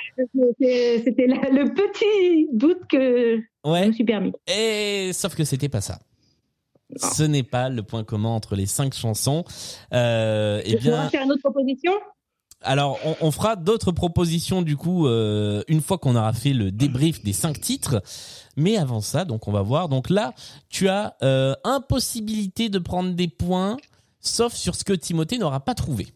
C'était 0.59 1.27
le 1.27 1.73
petit 1.73 2.47
doute 2.53 2.79
que 2.89 3.37
je 3.37 3.69
Ouais. 3.69 3.87
me 3.87 3.93
suis 3.93 4.03
permis. 4.03 4.31
Et 4.47 5.11
sauf 5.13 5.35
que 5.35 5.43
c'était 5.43 5.69
pas 5.69 5.81
ça. 5.81 5.99
Ce 6.97 7.23
n'est 7.23 7.43
pas 7.43 7.69
le 7.69 7.81
point 7.81 8.03
commun 8.03 8.29
entre 8.29 8.55
les 8.55 8.65
cinq 8.65 8.93
chansons. 8.93 9.45
Euh, 9.93 10.61
eh 10.65 10.71
Je 10.71 10.77
bien, 10.77 10.91
pourrais 10.97 11.09
faire 11.09 11.23
une 11.23 11.31
autre 11.31 11.41
proposition? 11.41 11.91
Alors 12.61 12.97
on, 13.03 13.15
on 13.27 13.31
fera 13.31 13.55
d'autres 13.57 13.91
propositions 13.91 14.61
du 14.61 14.77
coup 14.77 15.05
euh, 15.07 15.63
une 15.67 15.81
fois 15.81 15.97
qu'on 15.97 16.15
aura 16.15 16.31
fait 16.31 16.53
le 16.53 16.71
débrief 16.71 17.21
des 17.23 17.33
cinq 17.33 17.59
titres. 17.59 18.01
Mais 18.55 18.77
avant 18.77 19.01
ça, 19.01 19.25
donc 19.25 19.47
on 19.47 19.51
va 19.51 19.61
voir. 19.63 19.89
Donc 19.89 20.09
là, 20.09 20.33
tu 20.69 20.87
as 20.87 21.15
euh, 21.23 21.55
impossibilité 21.63 22.69
de 22.69 22.79
prendre 22.79 23.13
des 23.13 23.27
points, 23.27 23.77
sauf 24.23 24.55
sur 24.55 24.75
ce 24.75 24.83
que 24.83 24.93
Timothée 24.93 25.37
n'aura 25.37 25.59
pas 25.59 25.75
trouvé. 25.75 26.07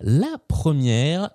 La 0.00 0.38
première, 0.48 1.30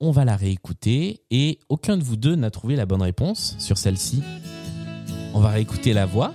on 0.00 0.10
va 0.10 0.24
la 0.24 0.36
réécouter 0.36 1.24
et 1.30 1.58
aucun 1.68 1.96
de 1.96 2.02
vous 2.02 2.16
deux 2.16 2.36
n'a 2.36 2.50
trouvé 2.50 2.76
la 2.76 2.86
bonne 2.86 3.02
réponse 3.02 3.56
sur 3.58 3.76
celle-ci. 3.76 4.22
On 5.34 5.40
va 5.40 5.50
réécouter 5.50 5.92
la 5.92 6.06
voix. 6.06 6.32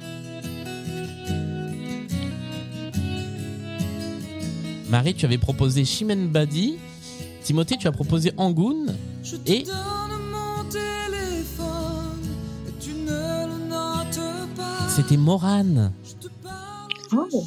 Marie, 4.90 5.14
tu 5.14 5.26
avais 5.26 5.38
proposé 5.38 5.86
Chimène 5.86 6.28
Badi. 6.28 6.78
Timothée, 7.44 7.78
tu 7.78 7.88
as 7.88 7.92
proposé 7.92 8.32
te 8.38 8.92
Et-. 9.46 9.64
C'était 14.90 15.18
Morane 15.18 15.94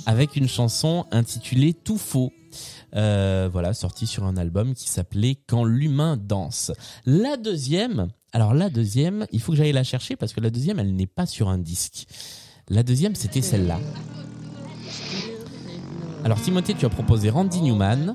avec 0.06 0.36
une 0.36 0.48
chanson 0.48 1.06
intitulée 1.10 1.74
Tout 1.74 1.98
faux. 1.98 2.32
Euh, 2.94 3.48
voilà, 3.50 3.72
sortie 3.72 4.06
sur 4.06 4.24
un 4.24 4.36
album 4.36 4.74
qui 4.74 4.88
s'appelait 4.88 5.36
Quand 5.46 5.64
l'humain 5.64 6.18
danse. 6.18 6.72
La 7.06 7.36
deuxième, 7.38 8.08
alors 8.32 8.52
la 8.52 8.68
deuxième, 8.68 9.26
il 9.32 9.40
faut 9.40 9.52
que 9.52 9.58
j'aille 9.58 9.72
la 9.72 9.84
chercher 9.84 10.16
parce 10.16 10.32
que 10.32 10.40
la 10.40 10.50
deuxième, 10.50 10.78
elle 10.78 10.94
n'est 10.94 11.06
pas 11.06 11.24
sur 11.26 11.48
un 11.48 11.58
disque. 11.58 12.06
La 12.68 12.82
deuxième, 12.82 13.14
c'était 13.14 13.40
celle-là. 13.42 13.78
Alors 16.24 16.40
Timothée, 16.40 16.74
tu 16.74 16.84
as 16.86 16.90
proposé 16.90 17.30
Randy 17.30 17.62
Newman. 17.62 18.14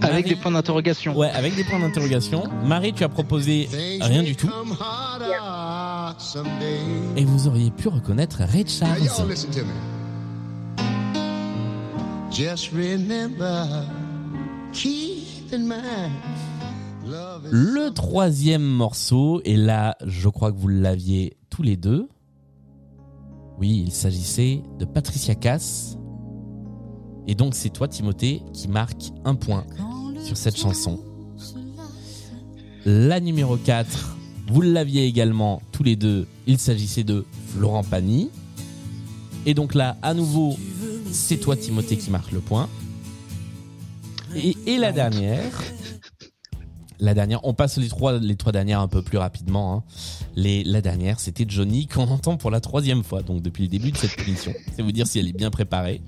Avec 0.00 0.24
Marie- 0.26 0.34
des 0.34 0.36
points 0.36 0.50
d'interrogation. 0.50 1.16
Ouais, 1.16 1.30
avec 1.30 1.54
des 1.54 1.64
points 1.64 1.78
d'interrogation. 1.78 2.44
Marie, 2.64 2.92
tu 2.92 3.04
as 3.04 3.08
proposé 3.08 3.68
rien 4.00 4.22
du 4.22 4.34
tout. 4.36 4.50
Et 7.16 7.24
vous 7.24 7.46
auriez 7.46 7.70
pu 7.70 7.88
reconnaître 7.88 8.38
Ray 8.42 8.66
Charles. 8.66 8.98
Just 12.34 12.72
remember, 12.72 13.86
Le 17.52 17.90
troisième 17.90 18.64
morceau, 18.64 19.40
et 19.44 19.56
là, 19.56 19.96
je 20.04 20.28
crois 20.28 20.50
que 20.50 20.58
vous 20.58 20.66
l'aviez 20.66 21.36
tous 21.48 21.62
les 21.62 21.76
deux. 21.76 22.08
Oui, 23.60 23.84
il 23.86 23.92
s'agissait 23.92 24.64
de 24.80 24.84
Patricia 24.84 25.36
Cass 25.36 25.96
Et 27.28 27.36
donc 27.36 27.54
c'est 27.54 27.70
toi 27.70 27.86
Timothée 27.86 28.42
qui 28.52 28.66
marque 28.66 29.12
un 29.24 29.36
point 29.36 29.64
sur 30.24 30.36
cette 30.36 30.56
chanson. 30.56 30.98
La 32.84 33.20
numéro 33.20 33.56
4, 33.56 34.16
vous 34.48 34.60
l'aviez 34.60 35.06
également 35.06 35.62
tous 35.70 35.84
les 35.84 35.94
deux, 35.94 36.26
il 36.48 36.58
s'agissait 36.58 37.04
de 37.04 37.24
Florent 37.54 37.84
Pagny. 37.84 38.28
Et 39.46 39.54
donc 39.54 39.74
là, 39.74 39.96
à 40.02 40.14
nouveau, 40.14 40.56
c'est 41.14 41.36
toi 41.38 41.56
Timothée 41.56 41.96
qui 41.96 42.10
marque 42.10 42.32
le 42.32 42.40
point. 42.40 42.68
Et, 44.34 44.78
la 44.78 44.90
dernière, 44.90 45.62
la 46.98 47.14
dernière, 47.14 47.44
on 47.44 47.54
passe 47.54 47.76
les 47.78 47.88
trois, 47.88 48.18
les 48.18 48.34
dernières 48.34 48.80
un 48.80 48.88
peu 48.88 49.00
plus 49.00 49.16
rapidement. 49.16 49.76
hein. 49.76 49.84
La 50.36 50.80
dernière, 50.80 51.20
c'était 51.20 51.46
Johnny 51.48 51.86
qu'on 51.86 52.08
entend 52.08 52.36
pour 52.36 52.50
la 52.50 52.60
troisième 52.60 53.04
fois, 53.04 53.22
donc 53.22 53.42
depuis 53.42 53.62
le 53.62 53.68
début 53.68 53.92
de 53.92 53.96
cette 53.96 54.18
émission. 54.26 54.52
C'est 54.74 54.82
vous 54.82 54.90
dire 54.90 55.06
si 55.06 55.20
elle 55.20 55.28
est 55.28 55.32
bien 55.32 55.50
préparée, 55.50 56.02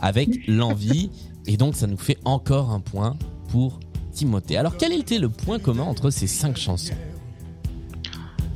avec 0.00 0.46
l'envie. 0.48 1.10
Et 1.46 1.58
donc 1.58 1.76
ça 1.76 1.86
nous 1.86 1.98
fait 1.98 2.18
encore 2.24 2.70
un 2.70 2.80
point 2.80 3.18
pour 3.48 3.80
Timothée. 4.12 4.56
Alors 4.56 4.78
quel 4.78 4.92
était 4.92 5.18
le 5.18 5.28
point 5.28 5.58
commun 5.58 5.84
entre 5.84 6.08
ces 6.10 6.26
cinq 6.26 6.56
chansons? 6.56 6.94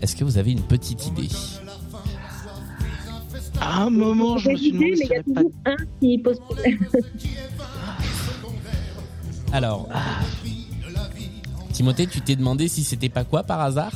Est-ce 0.00 0.16
que 0.16 0.24
vous 0.24 0.38
avez 0.38 0.52
une 0.52 0.62
petite 0.62 1.06
idée? 1.06 1.28
À 3.64 3.82
un 3.84 3.90
moment, 3.90 4.38
je 4.38 4.50
me 4.50 4.56
suis 4.56 4.72
demandé 4.72 4.90
mais 4.90 4.96
si 4.96 5.02
il 5.04 5.08
y 5.08 5.12
a 5.12 5.16
j'avais 5.22 5.34
pas 5.34 5.70
un 5.70 5.76
qui 6.00 6.18
pose 6.18 6.40
problème. 6.40 6.78
Alors, 9.52 9.88
Timothée, 11.72 12.06
tu 12.06 12.20
t'es 12.20 12.36
demandé 12.36 12.68
si 12.68 12.82
c'était 12.84 13.08
pas 13.08 13.24
quoi 13.24 13.42
par 13.44 13.60
hasard? 13.60 13.92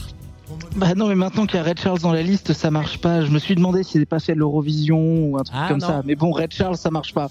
Bah 0.77 0.95
non, 0.95 1.09
mais 1.09 1.15
maintenant 1.17 1.47
qu'il 1.47 1.57
y 1.57 1.61
a 1.61 1.65
Red 1.65 1.81
Charles 1.81 2.01
dans 2.01 2.13
la 2.13 2.23
liste, 2.23 2.53
ça 2.53 2.71
marche 2.71 2.99
pas. 3.01 3.23
Je 3.23 3.31
me 3.31 3.39
suis 3.39 3.55
demandé 3.57 3.83
s'il 3.83 4.01
n'était 4.01 4.09
pas 4.09 4.21
fait 4.21 4.35
de 4.35 4.39
l'Eurovision 4.39 5.31
ou 5.31 5.39
un 5.39 5.43
truc 5.43 5.57
Ah, 5.59 5.67
comme 5.69 5.79
non. 5.79 5.87
ça. 5.87 6.03
Mais 6.05 6.15
bon, 6.15 6.31
Red 6.31 6.53
Charles, 6.53 6.77
ça 6.77 6.91
marche 6.91 7.13
pas. 7.13 7.29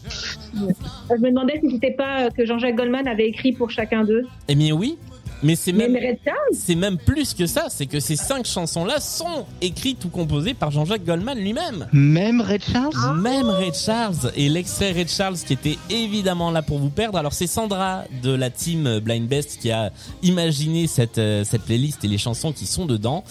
Je 0.53 1.15
me 1.21 1.29
demandais 1.29 1.59
si 1.63 1.71
c'était 1.71 1.91
pas 1.95 2.29
que 2.31 2.45
Jean-Jacques 2.45 2.75
Goldman 2.75 3.07
avait 3.07 3.27
écrit 3.29 3.53
pour 3.53 3.69
chacun 3.69 4.03
d'eux. 4.03 4.23
Eh 4.49 4.55
bien 4.55 4.73
oui, 4.75 4.97
mais 5.43 5.55
c'est 5.55 5.71
même 5.71 5.95
Red 5.95 6.19
Charles, 6.23 6.37
c'est 6.53 6.75
même 6.75 6.97
plus 6.97 7.33
que 7.33 7.45
ça, 7.45 7.67
c'est 7.69 7.85
que 7.85 7.99
ces 7.99 8.15
cinq 8.15 8.45
chansons-là 8.45 8.99
sont 8.99 9.45
écrites 9.61 10.03
ou 10.05 10.09
composées 10.09 10.53
par 10.53 10.71
Jean-Jacques 10.71 11.05
Goldman 11.05 11.37
lui-même. 11.37 11.87
Même 11.93 12.41
Red 12.41 12.63
Charles 12.63 13.19
Même 13.21 13.49
Ray 13.49 13.71
Charles 13.73 14.31
et 14.35 14.49
l'extrait 14.49 14.91
Ray 14.91 15.07
Charles 15.07 15.37
qui 15.37 15.53
était 15.53 15.77
évidemment 15.89 16.51
là 16.51 16.61
pour 16.61 16.79
vous 16.79 16.89
perdre. 16.89 17.17
Alors 17.17 17.33
c'est 17.33 17.47
Sandra 17.47 18.03
de 18.23 18.31
la 18.31 18.49
team 18.49 18.99
Blind 18.99 19.27
Best 19.27 19.59
qui 19.59 19.71
a 19.71 19.91
imaginé 20.23 20.87
cette 20.87 21.17
euh, 21.17 21.43
cette 21.43 21.63
playlist 21.63 22.03
et 22.03 22.07
les 22.07 22.17
chansons 22.17 22.51
qui 22.51 22.65
sont 22.65 22.85
dedans. 22.85 23.23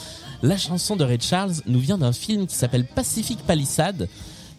La 0.42 0.56
chanson 0.56 0.96
de 0.96 1.04
Ray 1.04 1.20
Charles 1.20 1.54
nous 1.66 1.78
vient 1.78 1.98
d'un 1.98 2.12
film 2.12 2.46
qui 2.46 2.54
s'appelle 2.54 2.84
Pacific 2.84 3.38
Palisade 3.46 4.08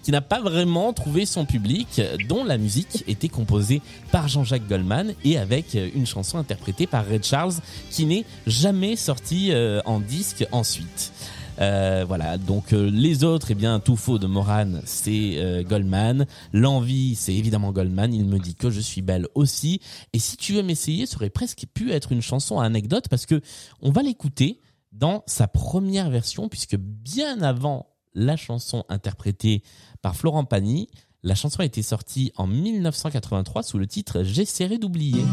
qui 0.05 0.11
n'a 0.11 0.21
pas 0.21 0.39
vraiment 0.39 0.93
trouvé 0.93 1.25
son 1.25 1.45
public, 1.45 1.99
dont 2.29 2.43
la 2.43 2.59
musique 2.59 3.03
était 3.07 3.27
composée 3.27 3.81
par 4.11 4.27
Jean-Jacques 4.27 4.67
Goldman 4.67 5.15
et 5.23 5.39
avec 5.39 5.73
euh, 5.73 5.89
une 5.95 6.05
chanson 6.05 6.37
interprétée 6.37 6.85
par 6.85 7.07
Ray 7.07 7.23
Charles 7.23 7.55
qui 7.89 8.05
n'est 8.05 8.23
jamais 8.45 8.97
sortie 8.97 9.51
euh, 9.51 9.81
en 9.85 9.99
disque 9.99 10.45
ensuite. 10.51 11.11
Euh, 11.59 12.05
voilà, 12.07 12.37
donc 12.37 12.71
euh, 12.71 12.87
les 12.91 13.23
autres, 13.23 13.47
eh 13.49 13.55
bien, 13.55 13.79
tout 13.79 13.95
faux 13.95 14.19
de 14.19 14.27
Moran, 14.27 14.73
c'est 14.85 15.65
Goldman. 15.67 16.27
L'envie, 16.53 17.15
c'est 17.15 17.33
évidemment 17.33 17.71
Goldman. 17.71 18.13
Il 18.13 18.25
me 18.25 18.37
dit 18.37 18.53
que 18.53 18.69
je 18.69 18.81
suis 18.81 19.01
belle 19.01 19.27
aussi. 19.33 19.81
Et 20.13 20.19
si 20.19 20.37
tu 20.37 20.53
veux 20.53 20.61
m'essayer, 20.61 21.07
ça 21.07 21.15
aurait 21.15 21.31
presque 21.31 21.65
pu 21.73 21.91
être 21.91 22.11
une 22.11 22.21
chanson 22.21 22.59
à 22.59 22.65
anecdote 22.65 23.07
parce 23.09 23.25
que 23.25 23.41
on 23.81 23.89
va 23.89 24.03
l'écouter 24.03 24.59
dans 24.91 25.23
sa 25.25 25.47
première 25.47 26.11
version, 26.11 26.47
puisque 26.47 26.75
bien 26.77 27.41
avant 27.41 27.87
la 28.15 28.37
chanson 28.37 28.83
interprétée 28.89 29.61
par 30.01 30.15
Florent 30.15 30.45
Pagny, 30.45 30.89
la 31.23 31.35
chanson 31.35 31.59
a 31.59 31.65
été 31.65 31.81
sortie 31.81 32.31
en 32.35 32.47
1983 32.47 33.63
sous 33.63 33.77
le 33.77 33.87
titre 33.87 34.23
J'essaierai 34.23 34.77
d'oublier. 34.77 35.23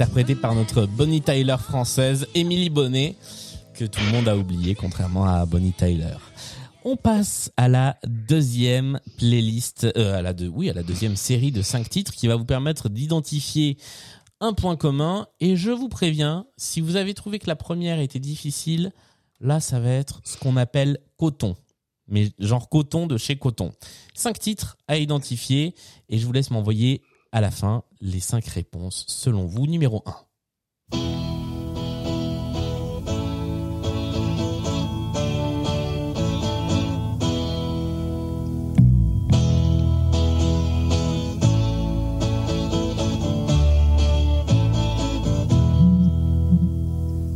Interprété 0.00 0.34
par 0.34 0.54
notre 0.54 0.86
Bonnie 0.86 1.20
Tyler 1.20 1.56
française, 1.58 2.26
Émilie 2.34 2.70
Bonnet, 2.70 3.16
que 3.74 3.84
tout 3.84 4.00
le 4.00 4.12
monde 4.12 4.28
a 4.28 4.36
oublié, 4.38 4.74
contrairement 4.74 5.26
à 5.26 5.44
Bonnie 5.44 5.74
Tyler. 5.74 6.16
On 6.86 6.96
passe 6.96 7.52
à 7.58 7.68
la 7.68 7.98
deuxième 8.06 8.98
playlist, 9.18 9.88
euh, 9.98 10.16
à 10.16 10.22
la 10.22 10.32
deux, 10.32 10.48
oui, 10.48 10.70
à 10.70 10.72
la 10.72 10.82
deuxième 10.82 11.16
série 11.16 11.52
de 11.52 11.60
cinq 11.60 11.90
titres 11.90 12.12
qui 12.12 12.28
va 12.28 12.36
vous 12.36 12.46
permettre 12.46 12.88
d'identifier 12.88 13.76
un 14.40 14.54
point 14.54 14.74
commun. 14.74 15.26
Et 15.38 15.54
je 15.54 15.70
vous 15.70 15.90
préviens, 15.90 16.46
si 16.56 16.80
vous 16.80 16.96
avez 16.96 17.12
trouvé 17.12 17.38
que 17.38 17.48
la 17.48 17.56
première 17.56 18.00
était 18.00 18.20
difficile, 18.20 18.92
là, 19.38 19.60
ça 19.60 19.80
va 19.80 19.90
être 19.90 20.22
ce 20.24 20.38
qu'on 20.38 20.56
appelle 20.56 20.96
coton. 21.18 21.56
Mais 22.08 22.30
genre 22.38 22.70
coton 22.70 23.06
de 23.06 23.18
chez 23.18 23.36
coton. 23.36 23.72
Cinq 24.14 24.38
titres 24.38 24.78
à 24.88 24.96
identifier 24.96 25.74
et 26.08 26.18
je 26.18 26.24
vous 26.24 26.32
laisse 26.32 26.50
m'envoyer 26.50 27.02
à 27.32 27.40
la 27.40 27.50
fin 27.50 27.84
les 28.00 28.20
cinq 28.20 28.46
réponses 28.46 29.04
selon 29.08 29.46
vous. 29.46 29.66
Numéro 29.66 30.02
1. 30.06 30.14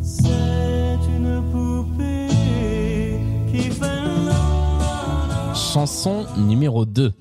C'est 0.03 0.99
une 1.09 1.43
poupée 1.53 2.29
qui 3.51 3.71
fait 3.71 4.05
non, 4.27 5.55
Chanson 5.55 6.27
numéro 6.37 6.85
2. 6.85 7.13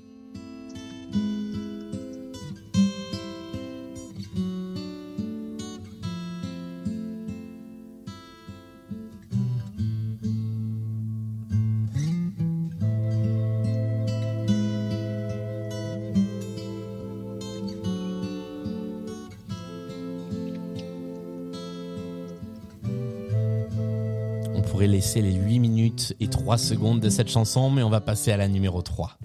Laisser 24.87 25.21
les 25.21 25.33
8 25.33 25.59
minutes 25.59 26.15
et 26.19 26.27
3 26.27 26.57
secondes 26.57 26.99
de 26.99 27.09
cette 27.09 27.29
chanson, 27.29 27.69
mais 27.69 27.83
on 27.83 27.89
va 27.89 28.01
passer 28.01 28.31
à 28.31 28.37
la 28.37 28.47
numéro 28.47 28.81
3. 28.81 29.17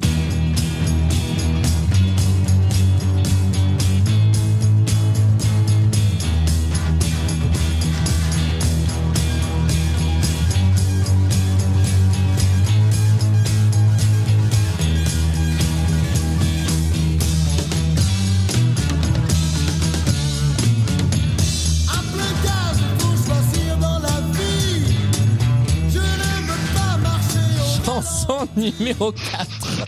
Numéro 28.79 29.13
4. 29.13 29.87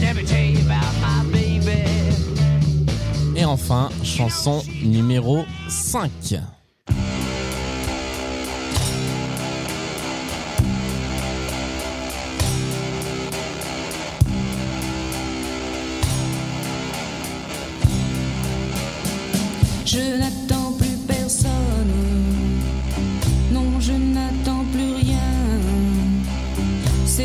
Let 0.00 0.14
me 0.14 0.24
tell 0.24 0.44
you 0.44 0.58
about 0.60 0.82
my 1.00 1.24
baby. 1.32 1.84
Et 3.36 3.44
enfin, 3.44 3.90
chanson 4.02 4.62
numéro 4.82 5.44
5. 5.68 6.10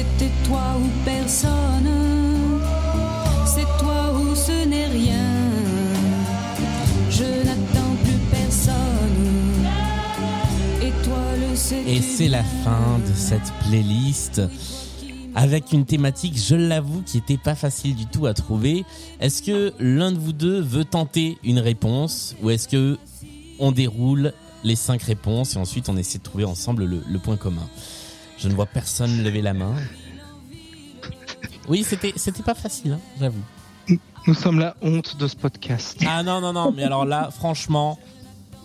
C'était 0.01 0.31
toi 0.47 0.63
ou 0.79 0.87
personne. 1.05 1.87
C'est 3.45 3.67
toi 3.77 4.11
ou 4.15 4.35
ce 4.35 4.65
n'est 4.67 4.87
rien. 4.87 5.29
Je 7.11 7.45
n'attends 7.45 7.95
plus 8.03 8.17
personne. 8.31 9.67
Et 10.81 10.89
toi 11.03 11.23
le 11.39 11.55
sais. 11.55 11.83
Et 11.85 12.01
c'est 12.01 12.29
la 12.29 12.43
fin 12.43 12.97
de 13.07 13.13
cette 13.13 13.53
playlist 13.67 14.41
avec 15.35 15.71
une 15.71 15.85
thématique, 15.85 16.35
je 16.35 16.55
l'avoue, 16.55 17.03
qui 17.03 17.19
était 17.19 17.37
pas 17.37 17.55
facile 17.55 17.95
du 17.95 18.07
tout 18.07 18.25
à 18.25 18.33
trouver. 18.33 18.83
Est-ce 19.19 19.43
que 19.43 19.71
l'un 19.79 20.11
de 20.11 20.17
vous 20.17 20.33
deux 20.33 20.59
veut 20.61 20.83
tenter 20.83 21.37
une 21.43 21.59
réponse 21.59 22.35
ou 22.41 22.49
est-ce 22.49 22.67
que 22.67 22.97
on 23.59 23.71
déroule 23.71 24.33
les 24.63 24.75
cinq 24.75 25.03
réponses 25.03 25.55
et 25.55 25.59
ensuite 25.59 25.89
on 25.89 25.97
essaie 25.97 26.17
de 26.17 26.23
trouver 26.23 26.45
ensemble 26.45 26.85
le, 26.85 27.03
le 27.07 27.19
point 27.19 27.37
commun? 27.37 27.67
Je 28.41 28.47
ne 28.47 28.55
vois 28.55 28.65
personne 28.65 29.23
lever 29.23 29.43
la 29.43 29.53
main. 29.53 29.75
Oui, 31.67 31.85
c'était 31.87 32.13
c'était 32.15 32.41
pas 32.41 32.55
facile, 32.55 32.93
hein, 32.93 32.99
j'avoue. 33.19 33.43
Nous 34.25 34.33
sommes 34.33 34.59
la 34.59 34.75
honte 34.81 35.15
de 35.17 35.27
ce 35.27 35.35
podcast. 35.35 35.99
Ah 36.07 36.23
non 36.23 36.41
non 36.41 36.51
non, 36.51 36.71
mais 36.71 36.83
alors 36.83 37.05
là, 37.05 37.29
franchement, 37.29 37.99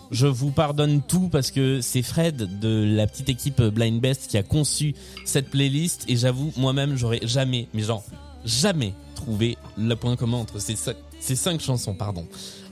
je 0.09 0.25
vous 0.25 0.49
pardonne 0.49 1.03
tout 1.03 1.29
parce 1.29 1.51
que 1.51 1.79
c'est 1.81 2.01
Fred 2.01 2.59
de 2.59 2.95
la 2.95 3.05
petite 3.05 3.29
équipe 3.29 3.61
Blind 3.61 4.01
Best 4.01 4.27
qui 4.27 4.37
a 4.37 4.43
conçu 4.43 4.95
cette 5.25 5.51
playlist 5.51 6.05
et 6.07 6.15
j'avoue 6.15 6.51
moi-même 6.57 6.95
j'aurais 6.95 7.19
jamais, 7.21 7.67
mais 7.75 7.83
genre 7.83 8.03
jamais 8.45 8.95
trouvé 9.13 9.57
le 9.77 9.95
point 9.95 10.15
commun 10.15 10.37
entre 10.37 10.57
ces 10.57 10.75
cinq, 10.75 10.95
ces 11.19 11.35
cinq 11.35 11.61
chansons. 11.61 11.93
Pardon. 11.93 12.25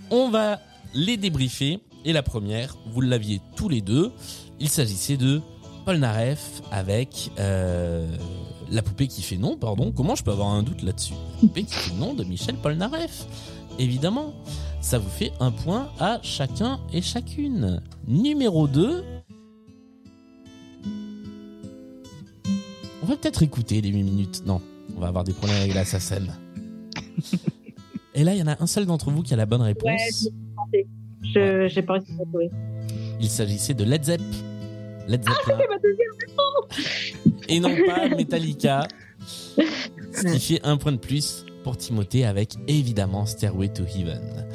On 0.10 0.30
va 0.30 0.60
les 0.96 1.18
débriefer 1.18 1.82
et 2.04 2.14
la 2.14 2.24
première, 2.24 2.76
vous 2.92 3.02
l'aviez 3.02 3.42
tous 3.56 3.70
les 3.70 3.82
deux. 3.82 4.12
Il 4.60 4.70
s'agissait 4.70 5.18
de 5.18 5.42
Paul 5.86 5.98
Naref 5.98 6.62
avec 6.72 7.32
euh, 7.40 8.08
la 8.72 8.82
poupée 8.82 9.08
qui 9.08 9.22
fait 9.22 9.38
non. 9.38 9.56
Pardon. 9.58 9.92
Comment 9.92 10.16
je 10.16 10.24
peux 10.24 10.32
avoir 10.32 10.50
un 10.50 10.64
doute 10.64 10.82
là-dessus? 10.82 11.14
La 11.14 11.40
poupée 11.42 11.64
qui 11.64 11.74
fait 11.74 11.94
non 11.96 12.14
de 12.14 12.24
Michel 12.24 12.56
Polnareff. 12.56 13.26
Évidemment 13.80 14.34
ça 14.82 15.00
vous 15.00 15.10
fait 15.10 15.32
un 15.40 15.50
point 15.52 15.90
à 16.00 16.20
chacun 16.22 16.80
et 16.94 17.02
chacune. 17.02 17.82
Numéro 18.08 18.68
2. 18.68 19.04
On 23.02 23.06
va 23.08 23.16
peut-être 23.18 23.42
écouter 23.44 23.82
les 23.82 23.90
8 23.90 24.04
minutes. 24.04 24.44
Non, 24.46 24.62
on 24.96 25.00
va 25.00 25.08
avoir 25.08 25.24
des 25.24 25.34
problèmes 25.34 25.60
avec 25.62 25.74
la 25.74 25.86
SACEM. 25.86 26.28
et 28.14 28.24
là, 28.24 28.34
il 28.34 28.40
y 28.40 28.44
en 28.44 28.48
a 28.48 28.62
un 28.62 28.68
seul 28.68 28.86
d'entre 28.86 29.10
vous 29.12 29.22
qui 29.24 29.34
a 29.34 29.38
la 29.38 29.46
bonne 29.46 29.62
Ouais, 29.62 29.68
réponse. 29.70 30.30
tentée. 30.56 30.88
Je 31.24 31.68
j'ai 31.68 31.82
pas 31.82 31.94
réussi 31.94 32.12
à 32.20 32.26
trouver. 32.26 32.50
Il 33.20 33.30
s'agissait 33.30 33.74
de 33.74 33.84
Led 33.84 34.04
Zepp. 34.04 34.22
Led 35.08 35.24
Zeppelin. 35.24 35.58
C'est 35.60 35.70
ma 35.70 35.80
deuxième 35.80 36.16
et 37.48 37.60
non 37.60 37.76
pas 37.86 38.10
Metallica. 38.16 38.88
Ce 39.28 40.34
qui 40.34 40.40
fait 40.40 40.62
un 40.64 40.78
point 40.78 40.92
de 40.92 40.98
plus 40.98 41.46
pour 41.64 41.78
Timothée 41.78 42.26
avec 42.26 42.56
évidemment 42.68 43.26
Stairway 43.26 43.70
to 43.70 43.84
Heaven. 43.84 44.48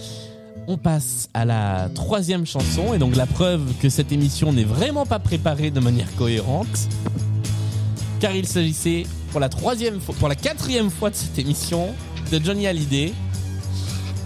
On 0.66 0.76
passe 0.76 1.28
à 1.34 1.44
la 1.44 1.88
troisième 1.94 2.46
chanson 2.46 2.94
et 2.94 2.98
donc 2.98 3.16
la 3.16 3.26
preuve 3.26 3.62
que 3.80 3.88
cette 3.88 4.12
émission 4.12 4.52
n'est 4.52 4.64
vraiment 4.64 5.06
pas 5.06 5.18
préparée 5.18 5.70
de 5.70 5.80
manière 5.80 6.14
cohérente. 6.16 6.88
Car 8.20 8.34
il 8.34 8.46
s'agissait 8.46 9.04
pour 9.30 9.40
la 9.40 9.48
troisième 9.48 10.00
fois, 10.00 10.14
pour 10.18 10.28
la 10.28 10.34
quatrième 10.34 10.90
fois 10.90 11.10
de 11.10 11.14
cette 11.14 11.38
émission 11.38 11.88
de 12.30 12.38
Johnny 12.42 12.66
Hallyday 12.66 13.12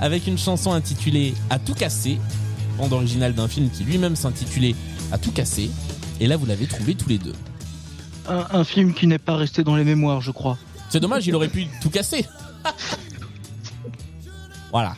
avec 0.00 0.26
une 0.26 0.36
chanson 0.36 0.72
intitulée 0.72 1.34
À 1.50 1.58
tout 1.58 1.74
casser, 1.74 2.18
bande 2.76 2.92
originale 2.92 3.32
d'un 3.34 3.48
film 3.48 3.70
qui 3.70 3.84
lui-même 3.84 4.16
s'intitulait 4.16 4.74
À 5.12 5.18
tout 5.18 5.30
casser. 5.30 5.70
Et 6.20 6.26
là, 6.26 6.36
vous 6.36 6.46
l'avez 6.46 6.66
trouvé 6.66 6.94
tous 6.94 7.08
les 7.08 7.18
deux. 7.18 7.34
Un, 8.28 8.46
un 8.50 8.64
film 8.64 8.94
qui 8.94 9.06
n'est 9.06 9.18
pas 9.18 9.36
resté 9.36 9.64
dans 9.64 9.76
les 9.76 9.84
mémoires, 9.84 10.20
je 10.20 10.30
crois. 10.30 10.58
C'est 10.88 11.00
dommage, 11.00 11.26
il 11.26 11.34
aurait 11.34 11.48
pu 11.48 11.66
tout 11.82 11.90
casser. 11.90 12.24
voilà. 14.70 14.96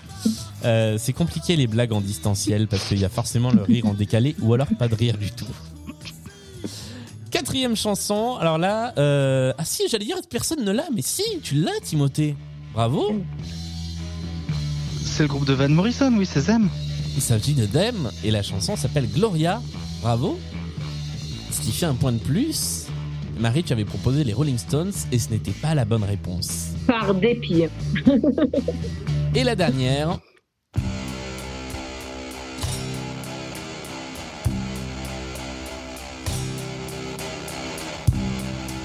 Euh, 0.65 0.97
c'est 0.99 1.13
compliqué 1.13 1.57
les 1.57 1.67
blagues 1.67 1.93
en 1.93 2.01
distanciel 2.01 2.67
parce 2.67 2.85
qu'il 2.85 2.99
y 2.99 3.05
a 3.05 3.09
forcément 3.09 3.51
le 3.51 3.63
rire 3.63 3.87
en 3.87 3.95
décalé 3.95 4.35
ou 4.41 4.53
alors 4.53 4.69
pas 4.79 4.89
de 4.89 4.95
rire 4.95 5.17
du 5.17 5.31
tout. 5.31 5.47
Quatrième 7.31 7.77
chanson. 7.77 8.37
Alors 8.41 8.59
là, 8.59 8.93
euh... 8.99 9.53
ah 9.59 9.65
si, 9.65 9.85
j'allais 9.89 10.05
dire 10.05 10.17
personne 10.29 10.65
ne 10.65 10.73
l'a, 10.73 10.85
mais 10.95 11.03
si, 11.03 11.23
tu 11.43 11.55
l'as, 11.55 11.81
Timothée. 11.83 12.35
Bravo. 12.73 13.23
C'est 15.05 15.23
le 15.23 15.29
groupe 15.29 15.47
de 15.47 15.53
Van 15.53 15.69
Morrison, 15.69 16.13
oui, 16.17 16.27
c'est 16.27 16.41
Zem. 16.41 16.69
Il 17.15 17.23
s'agit 17.23 17.55
de 17.55 17.65
Dem 17.67 18.11
et 18.25 18.31
la 18.31 18.43
chanson 18.43 18.77
s'appelle 18.77 19.09
Gloria. 19.09 19.63
Bravo. 20.03 20.39
Fait 21.63 21.87
un 21.87 21.95
point 21.95 22.13
de 22.13 22.19
plus. 22.19 22.87
Marie, 23.39 23.63
tu 23.63 23.73
avais 23.73 23.85
proposé 23.85 24.25
les 24.25 24.33
Rolling 24.33 24.57
Stones 24.57 24.93
et 25.13 25.19
ce 25.19 25.31
n'était 25.31 25.53
pas 25.53 25.75
la 25.75 25.85
bonne 25.85 26.05
réponse. 26.05 26.69
Par 26.87 27.15
dépit. 27.15 27.65
Et 29.35 29.45
la 29.45 29.55
dernière. 29.57 30.19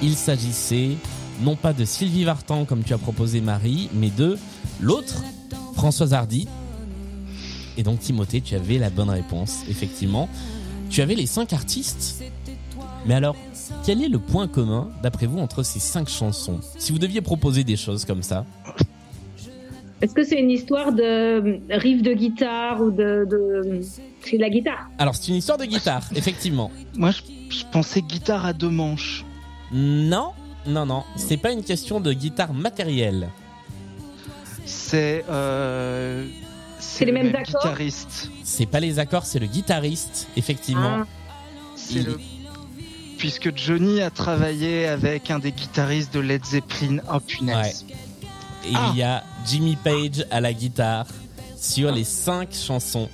Il 0.02 0.16
s'agissait 0.16 0.98
non 1.42 1.56
pas 1.56 1.72
de 1.72 1.86
Sylvie 1.86 2.24
Vartan 2.24 2.66
comme 2.66 2.84
tu 2.84 2.94
as 2.94 2.98
proposé 2.98 3.40
Marie, 3.40 3.90
mais 3.94 4.10
de 4.10 4.38
l'autre, 4.82 5.24
Françoise 5.76 6.14
Hardy. 6.14 6.48
Et 7.78 7.84
donc 7.84 8.00
Timothée, 8.00 8.42
tu 8.42 8.56
avais 8.56 8.80
la 8.80 8.90
bonne 8.90 9.10
réponse, 9.10 9.62
effectivement. 9.70 10.28
Tu 10.90 11.02
avais 11.02 11.16
les 11.16 11.26
cinq 11.26 11.54
artistes. 11.54 12.22
Mais 13.06 13.14
alors, 13.16 13.36
quel 13.86 14.04
est 14.04 14.08
le 14.10 14.20
point 14.20 14.47
commun, 14.47 14.89
d'après 15.02 15.26
vous, 15.26 15.39
entre 15.39 15.64
ces 15.64 15.80
cinq 15.80 16.08
chansons 16.10 16.60
Si 16.78 16.91
vous 16.91 16.99
deviez 16.99 17.22
proposer 17.22 17.64
des 17.64 17.76
choses 17.78 18.06
comme 18.06 18.22
ça, 18.24 18.45
Est-ce 20.02 20.14
que 20.14 20.24
c'est 20.24 20.39
une 20.39 20.52
histoire 20.52 20.91
de 20.93 21.60
riff 21.70 22.02
de 22.02 22.14
guitare 22.14 22.82
ou 22.82 22.91
de, 22.91 23.26
de... 23.30 23.82
c'est 24.22 24.38
de 24.38 24.41
la 24.41 24.49
guitare? 24.49 24.89
Alors, 24.97 25.16
c'est 25.16 25.30
une 25.30 25.36
histoire 25.38 25.58
de 25.58 25.66
guitare, 25.66 26.04
effectivement. 26.16 26.72
Moi, 26.95 27.12
je, 27.12 27.22
je 27.49 27.64
pensais 27.72 28.02
guitare 28.02 28.45
à 28.45 28.54
deux 28.54 28.70
manches. 28.70 29.26
Non, 29.72 30.32
non, 30.68 30.86
non. 30.86 31.04
C'est 31.16 31.38
pas 31.38 31.52
une 31.52 31.64
question 31.64 31.99
de 31.99 32.14
guitare 32.14 32.54
matérielle. 32.54 33.30
C'est. 34.66 35.26
Euh, 35.30 36.26
C'est 36.80 37.06
les 37.06 37.12
le 37.12 37.18
mêmes 37.18 37.28
même 37.32 37.36
accords? 37.41 37.62
guitariste. 37.64 38.30
C'est 38.43 38.66
pas 38.66 38.80
les 38.80 38.99
accords, 38.99 39.26
c'est 39.26 39.39
le 39.39 39.47
guitariste, 39.47 40.28
effectivement. 40.38 40.99
Ah. 41.02 41.06
C'est 41.76 41.95
Il- 41.99 42.06
le. 42.06 42.20
Puisque 43.22 43.56
Johnny 43.56 44.02
a 44.02 44.10
travaillé 44.10 44.88
avec 44.88 45.30
un 45.30 45.38
des 45.38 45.52
guitaristes 45.52 46.12
de 46.12 46.20
Led 46.20 46.44
Zeppelin. 46.44 46.98
Oh 47.14 47.20
punaise. 47.20 47.86
Et 48.66 48.72
Ah. 48.74 48.90
il 48.92 48.98
y 48.98 49.04
a 49.04 49.24
Jimmy 49.46 49.76
Page 49.76 50.26
à 50.32 50.42
la 50.42 50.54
guitare 50.54 51.06
sur 51.56 51.92
les 51.92 52.04
cinq 52.04 52.50
chansons. 52.52 53.10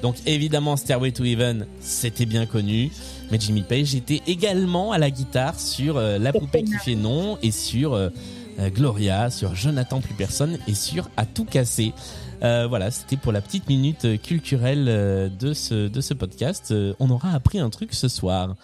Donc 0.00 0.16
évidemment 0.24 0.78
Stairway 0.78 1.12
to 1.12 1.22
Heaven, 1.22 1.66
c'était 1.80 2.24
bien 2.24 2.46
connu, 2.46 2.90
mais 3.30 3.38
Jimmy 3.38 3.60
Page 3.60 3.94
était 3.94 4.22
également 4.26 4.92
à 4.92 4.96
la 4.96 5.10
guitare 5.10 5.60
sur 5.60 5.98
euh, 5.98 6.16
La 6.18 6.32
poupée 6.32 6.64
qui 6.64 6.72
fait 6.82 6.94
non 6.94 7.36
et 7.42 7.50
sur 7.50 7.92
euh, 7.92 8.08
euh, 8.58 8.70
Gloria, 8.70 9.28
sur 9.30 9.54
Je 9.54 9.68
n'attends 9.68 10.00
plus 10.00 10.14
personne 10.14 10.56
et 10.66 10.74
sur 10.74 11.10
À 11.18 11.26
tout 11.26 11.44
casser. 11.44 11.92
Euh, 12.42 12.66
voilà, 12.68 12.90
c'était 12.90 13.16
pour 13.16 13.30
la 13.30 13.40
petite 13.40 13.68
minute 13.68 14.20
culturelle 14.20 14.86
euh, 14.88 15.28
de 15.28 15.54
ce, 15.54 15.86
de 15.86 16.00
ce 16.00 16.12
podcast. 16.12 16.70
Euh, 16.72 16.92
on 16.98 17.08
aura 17.10 17.30
appris 17.30 17.60
un 17.60 17.70
truc 17.70 17.94
ce 17.94 18.08
soir. 18.08 18.56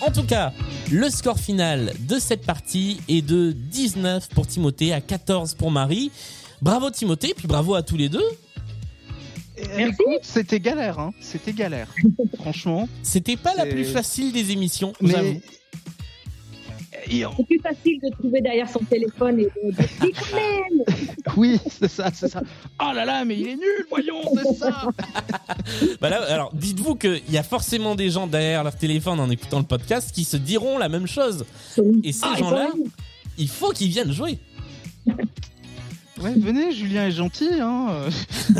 En 0.00 0.10
tout 0.10 0.24
cas, 0.24 0.52
le 0.90 1.08
score 1.08 1.38
final 1.38 1.92
de 2.00 2.18
cette 2.18 2.44
partie 2.44 3.00
est 3.08 3.22
de 3.22 3.52
19 3.52 4.28
pour 4.30 4.46
Timothée 4.46 4.92
à 4.92 5.00
14 5.00 5.54
pour 5.54 5.70
Marie. 5.70 6.10
Bravo 6.62 6.90
Timothée, 6.90 7.32
puis 7.36 7.46
bravo 7.46 7.74
à 7.74 7.82
tous 7.82 7.96
les 7.96 8.08
deux. 8.08 8.26
Et 9.56 9.82
Écoute, 9.82 10.22
c'était 10.22 10.58
galère, 10.58 10.98
hein. 10.98 11.12
C'était 11.20 11.52
galère. 11.52 11.88
Franchement. 12.40 12.88
C'était 13.02 13.36
pas 13.36 13.54
la 13.54 13.66
plus 13.66 13.84
facile 13.84 14.32
des 14.32 14.50
émissions, 14.50 14.94
Mais. 15.00 15.40
C'est 17.36 17.46
plus 17.46 17.58
facile 17.60 17.98
de 18.02 18.10
trouver 18.10 18.40
derrière 18.40 18.68
son 18.68 18.80
téléphone 18.80 19.40
et 19.40 19.44
de 19.44 19.70
dire 19.72 19.88
quand 20.30 20.36
même 20.36 20.84
Oui, 21.36 21.58
c'est 21.68 21.88
ça, 21.88 22.10
c'est 22.12 22.28
ça. 22.28 22.42
Oh 22.80 22.92
là 22.94 23.04
là, 23.04 23.24
mais 23.24 23.36
il 23.38 23.48
est 23.48 23.56
nul, 23.56 23.86
voyons, 23.88 24.20
c'est 24.42 24.54
ça. 24.54 24.88
Bah 26.00 26.08
là, 26.10 26.22
alors 26.28 26.50
dites-vous 26.54 26.94
qu'il 26.96 27.22
y 27.30 27.38
a 27.38 27.42
forcément 27.42 27.94
des 27.94 28.10
gens 28.10 28.26
derrière 28.26 28.64
leur 28.64 28.76
téléphone 28.76 29.20
en 29.20 29.30
écoutant 29.30 29.58
le 29.58 29.64
podcast 29.64 30.10
qui 30.12 30.24
se 30.24 30.36
diront 30.36 30.78
la 30.78 30.88
même 30.88 31.06
chose. 31.06 31.44
Et 32.02 32.12
ces 32.12 32.24
Ah, 32.24 32.36
gens-là, 32.38 32.70
il 33.38 33.48
faut 33.48 33.70
qu'ils 33.70 33.88
viennent 33.88 34.12
jouer. 34.12 34.38
Ouais, 36.22 36.34
venez, 36.36 36.72
Julien 36.72 37.06
est 37.06 37.12
gentil, 37.12 37.48
hein. 37.60 37.88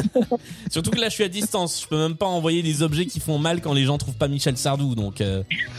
Surtout 0.70 0.90
que 0.90 0.98
là, 0.98 1.08
je 1.08 1.14
suis 1.14 1.24
à 1.24 1.28
distance. 1.28 1.82
Je 1.82 1.86
peux 1.88 1.98
même 1.98 2.16
pas 2.16 2.26
envoyer 2.26 2.62
des 2.62 2.82
objets 2.82 3.06
qui 3.06 3.20
font 3.20 3.38
mal 3.38 3.60
quand 3.60 3.74
les 3.74 3.84
gens 3.84 3.98
trouvent 3.98 4.14
pas 4.16 4.28
Michel 4.28 4.56
Sardou. 4.56 4.94
Donc, 4.94 5.20
euh, 5.20 5.42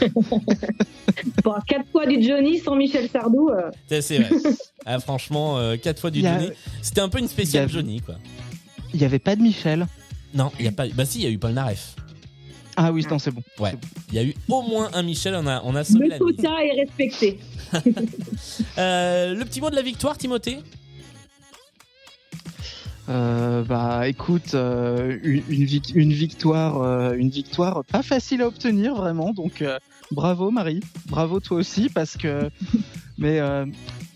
Bon, 1.44 1.54
quatre 1.66 1.88
fois 1.90 2.06
du 2.06 2.22
Johnny 2.22 2.58
sans 2.58 2.76
Michel 2.76 3.08
Sardou. 3.10 3.50
euh, 3.50 3.70
c'est 4.00 4.18
vrai. 4.18 4.30
Ah, 4.84 4.98
franchement, 4.98 5.58
euh, 5.58 5.76
quatre 5.76 6.00
fois 6.00 6.10
du 6.10 6.26
a- 6.26 6.38
Johnny. 6.40 6.50
C'était 6.82 7.00
un 7.02 7.08
peu 7.08 7.18
une 7.20 7.28
spéciale 7.28 7.66
a- 7.66 7.68
Johnny, 7.68 8.00
quoi. 8.00 8.16
Il 8.92 9.00
y 9.00 9.04
avait 9.04 9.20
pas 9.20 9.36
de 9.36 9.42
Michel. 9.42 9.86
Non, 10.34 10.50
il 10.58 10.64
y 10.64 10.68
a 10.68 10.72
pas. 10.72 10.88
Bah 10.88 11.04
si, 11.04 11.18
il 11.20 11.24
y 11.24 11.26
a 11.28 11.30
eu 11.30 11.38
Paul 11.38 11.52
Naref. 11.52 11.94
Ah 12.76 12.90
oui, 12.90 13.06
non, 13.08 13.18
c'est 13.20 13.30
bon. 13.30 13.42
Ouais. 13.60 13.74
Il 14.10 14.14
y 14.14 14.18
a 14.18 14.24
eu 14.24 14.34
au 14.48 14.62
moins 14.62 14.90
un 14.94 15.02
Michel, 15.02 15.34
on 15.36 15.46
a, 15.46 15.60
on 15.64 15.74
a 15.76 15.84
sauvé 15.84 16.04
Le 16.06 16.10
la 16.10 16.18
quota 16.18 16.48
est 16.64 16.80
respecté. 16.80 17.38
Euh, 18.78 19.34
le 19.34 19.44
petit 19.44 19.60
mot 19.60 19.70
de 19.70 19.76
la 19.76 19.82
victoire, 19.82 20.16
Timothée? 20.18 20.58
Euh, 23.08 23.64
bah 23.64 24.06
écoute, 24.08 24.54
euh, 24.54 25.18
une, 25.24 25.42
une 25.48 25.64
vic- 25.64 25.92
une 25.94 26.12
victoire, 26.12 26.80
euh, 26.82 27.14
une 27.14 27.30
victoire 27.30 27.84
pas 27.84 28.02
facile 28.02 28.42
à 28.42 28.46
obtenir 28.46 28.94
vraiment. 28.94 29.32
Donc 29.32 29.64
bravo 30.12 30.50
Marie, 30.52 30.80
bravo 31.08 31.40
toi 31.40 31.56
aussi 31.56 31.88
parce 31.88 32.16
que, 32.16 32.48
mais, 33.18 33.40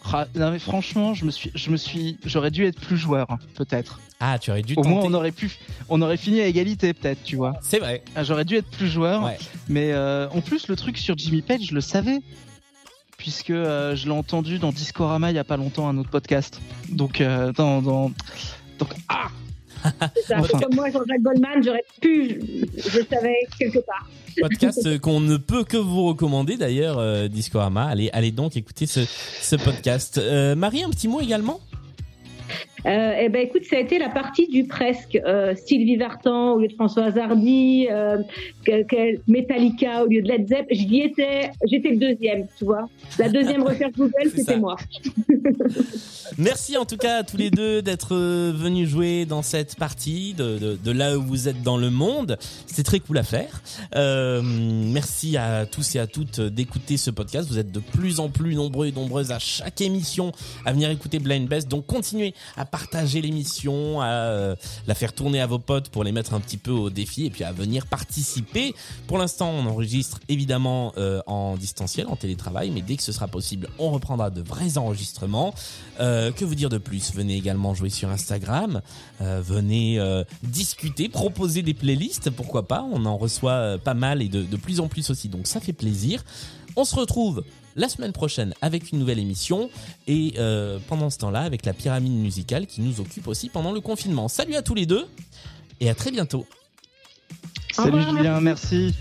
ra- 0.03 0.29
non, 0.37 0.53
mais 0.53 0.61
franchement, 0.61 1.15
je 1.15 1.25
me 1.25 1.31
suis, 1.33 1.51
je 1.55 1.71
me 1.71 1.77
suis, 1.77 2.19
j'aurais 2.25 2.53
dû 2.53 2.65
être 2.65 2.81
plus 2.81 2.97
joueur 2.97 3.29
hein, 3.31 3.39
peut-être. 3.57 3.99
Ah, 4.21 4.39
tu 4.39 4.51
aurais 4.51 4.63
dû 4.63 4.75
Au 4.77 4.83
moins 4.85 5.03
tenter. 5.03 5.09
on 5.11 5.15
aurait 5.15 5.33
pu, 5.33 5.51
on 5.89 6.01
aurait 6.01 6.17
fini 6.17 6.41
à 6.41 6.47
égalité 6.47 6.95
peut-être, 6.95 7.23
tu 7.25 7.35
vois. 7.37 7.55
C'est 7.63 7.81
vrai. 7.81 8.03
Ah, 8.15 8.23
J'aurais 8.25 8.45
dû 8.47 8.55
être 8.57 8.71
plus 8.71 8.89
joueur, 8.89 9.25
Ouais. 9.25 9.37
mais 9.69 9.95
en 9.97 10.41
plus 10.43 10.69
le 10.69 10.77
truc 10.77 10.97
sur 10.97 11.19
Jimmy 11.19 11.43
Page, 11.43 11.63
je 11.71 11.75
le 11.75 11.81
savais. 11.81 12.21
Puisque 13.19 13.49
je 13.49 14.05
l'ai 14.05 14.11
entendu 14.11 14.59
dans 14.59 14.73
Discorama 14.73 15.31
il 15.33 15.35
y 15.37 15.39
a 15.39 15.45
pas 15.45 15.57
longtemps, 15.57 15.89
un 15.89 15.97
autre 15.97 16.11
podcast. 16.11 16.61
Donc, 16.91 17.23
dans, 17.57 17.81
dans, 17.81 18.13
donc, 18.79 18.91
ah, 19.09 19.29
ça. 20.27 20.39
Enfin. 20.39 20.59
Comme 20.61 20.75
moi, 20.75 20.91
Jean-Jacques 20.91 21.23
Goldman, 21.23 21.63
j'aurais 21.63 21.85
pu, 22.01 22.41
je, 22.77 22.83
je 22.83 23.01
savais 23.09 23.37
quelque 23.59 23.79
part. 23.81 24.09
Podcast 24.41 24.99
qu'on 25.01 25.21
ne 25.21 25.37
peut 25.37 25.65
que 25.65 25.77
vous 25.77 26.05
recommander 26.05 26.57
d'ailleurs, 26.57 26.99
euh, 26.99 27.29
Discorama. 27.29 27.87
Allez, 27.87 28.11
allez 28.13 28.33
donc 28.33 28.57
écouter 28.57 28.87
ce, 28.87 29.01
ce 29.05 29.57
podcast. 29.57 30.19
Euh, 30.19 30.55
Marie, 30.55 30.83
un 30.83 30.91
petit 30.91 31.09
mot 31.09 31.21
également? 31.21 31.61
Euh, 32.85 33.19
eh 33.21 33.29
ben, 33.29 33.43
écoute, 33.43 33.65
ça 33.65 33.77
a 33.77 33.81
été 33.81 33.99
la 33.99 34.09
partie 34.09 34.49
du 34.49 34.65
presque. 34.65 35.17
Euh, 35.17 35.55
Sylvie 35.57 35.97
Vartan 35.97 36.53
au 36.53 36.59
lieu 36.59 36.69
de 36.69 36.75
Françoise 36.75 37.17
Hardy, 37.17 37.89
euh, 37.91 38.19
Metallica 39.27 40.05
au 40.05 40.09
lieu 40.09 40.23
de 40.23 40.29
Led 40.29 40.49
Zepp. 40.49 40.67
J'y 40.71 41.01
étais, 41.01 41.51
j'étais 41.65 41.91
le 41.91 41.97
deuxième, 41.97 42.47
tu 42.59 42.65
vois. 42.65 42.89
La 43.19 43.29
deuxième 43.29 43.63
recherche 43.67 43.93
Google, 43.93 44.13
C'est 44.25 44.39
c'était 44.39 44.59
moi. 44.59 44.77
Merci 46.39 46.77
en 46.77 46.85
tout 46.85 46.97
cas 46.97 47.19
à 47.19 47.23
tous 47.25 47.37
les 47.37 47.51
deux 47.51 47.83
d'être 47.83 48.15
euh, 48.15 48.53
venus 48.55 48.89
jouer 48.89 49.25
dans 49.25 49.43
cette 49.43 49.77
partie, 49.77 50.35
de, 50.35 50.59
de, 50.59 50.79
de 50.83 50.91
là 50.91 51.17
où 51.17 51.23
vous 51.23 51.49
êtes 51.49 51.63
dans 51.63 51.79
le 51.79 51.91
monde. 51.91 52.37
C'était 52.67 52.83
très 52.83 53.01
cool 53.01 53.19
à 53.19 53.23
faire. 53.23 53.63
Euh, 53.95 54.43
merci 54.45 55.37
à 55.37 55.67
tous 55.67 55.95
et 55.95 55.99
à 55.99 56.07
toutes 56.07 56.41
d'écouter 56.41 56.97
ce 56.97 57.11
podcast. 57.11 57.49
Vous 57.49 57.59
êtes 57.59 57.73
de 57.73 57.81
plus 57.81 58.21
en 58.21 58.29
plus 58.29 58.55
nombreux 58.55 58.87
et 58.87 58.93
nombreuses 58.93 59.33
à 59.33 59.39
chaque 59.39 59.81
émission 59.81 60.33
à 60.65 60.73
venir 60.73 60.91
écouter 60.91 61.19
Blind 61.19 61.49
Best. 61.49 61.69
Donc 61.69 61.87
continuez 61.87 62.35
à 62.57 62.66
partager 62.67 63.21
l'émission, 63.21 64.01
à 64.01 64.07
euh, 64.07 64.57
la 64.87 64.95
faire 64.95 65.13
tourner 65.13 65.41
à 65.41 65.47
vos 65.47 65.59
potes 65.59 65.89
pour 65.89 66.05
les 66.05 66.13
mettre 66.13 66.35
un 66.35 66.41
petit 66.41 66.57
peu 66.57 66.71
au 66.71 66.91
défi 66.91 67.27
et 67.27 67.31
puis 67.31 67.45
à 67.45 67.53
venir 67.53 67.87
participer. 67.87 68.75
Pour 69.07 69.19
l'instant, 69.19 69.51
on 69.51 69.67
enregistre 69.67 70.21
évidemment 70.29 70.93
euh, 70.97 71.21
en 71.27 71.57
distanciel, 71.57 72.07
en 72.09 72.17
télétravail, 72.17 72.71
mais 72.71 72.83
dès 72.83 72.97
que 72.97 73.03
ce 73.03 73.13
sera 73.13 73.29
possible, 73.29 73.69
on 73.79 73.91
reprendra 73.91 74.31
de 74.31 74.43
vrais 74.43 74.79
enregistrements. 74.79 75.55
Euh, 76.01 76.33
que 76.33 76.45
vous 76.45 76.55
dire 76.55 76.69
de 76.69 76.79
plus? 76.79 77.13
Venez 77.15 77.37
également 77.37 77.75
jouer 77.75 77.91
sur 77.91 78.11
Instagram, 78.11 78.83
venez 79.21 80.01
discuter, 80.43 81.09
proposer 81.09 81.63
des 81.63 81.75
playlists, 81.75 82.31
pourquoi 82.31 82.69
pas? 82.69 82.87
On 82.93 83.07
en 83.07 83.17
reçoit 83.17 83.79
pas 83.79 83.95
mal 83.95 84.23
et 84.23 84.29
de 84.29 84.57
plus 84.57 84.81
en 84.81 84.89
plus 84.89 85.11
aussi, 85.11 85.29
donc 85.29 85.47
ça 85.47 85.61
fait 85.61 85.73
plaisir. 85.73 86.25
On 86.77 86.85
se 86.85 86.95
retrouve 86.95 87.43
la 87.77 87.89
semaine 87.89 88.13
prochaine 88.13 88.55
avec 88.63 88.91
une 88.91 88.99
nouvelle 88.99 89.19
émission 89.19 89.71
et 90.09 90.35
euh, 90.39 90.79
pendant 90.89 91.11
ce 91.11 91.19
temps-là 91.19 91.43
avec 91.43 91.65
la 91.65 91.75
pyramide 91.75 92.13
musicale 92.15 92.67
qui 92.67 92.81
nous 92.81 93.01
occupe 93.01 93.29
aussi 93.29 93.49
pendant 93.49 93.73
le 93.73 93.81
confinement. 93.81 94.29
Salut 94.29 94.57
à 94.57 94.63
tous 94.63 94.75
les 94.75 94.87
deux 94.87 95.07
et 95.81 95.89
à 95.89 95.95
très 95.95 96.11
bientôt. 96.11 96.47
salut 97.73 97.91
revoir, 97.93 98.17
Julien, 98.17 98.41
merci. 98.41 98.95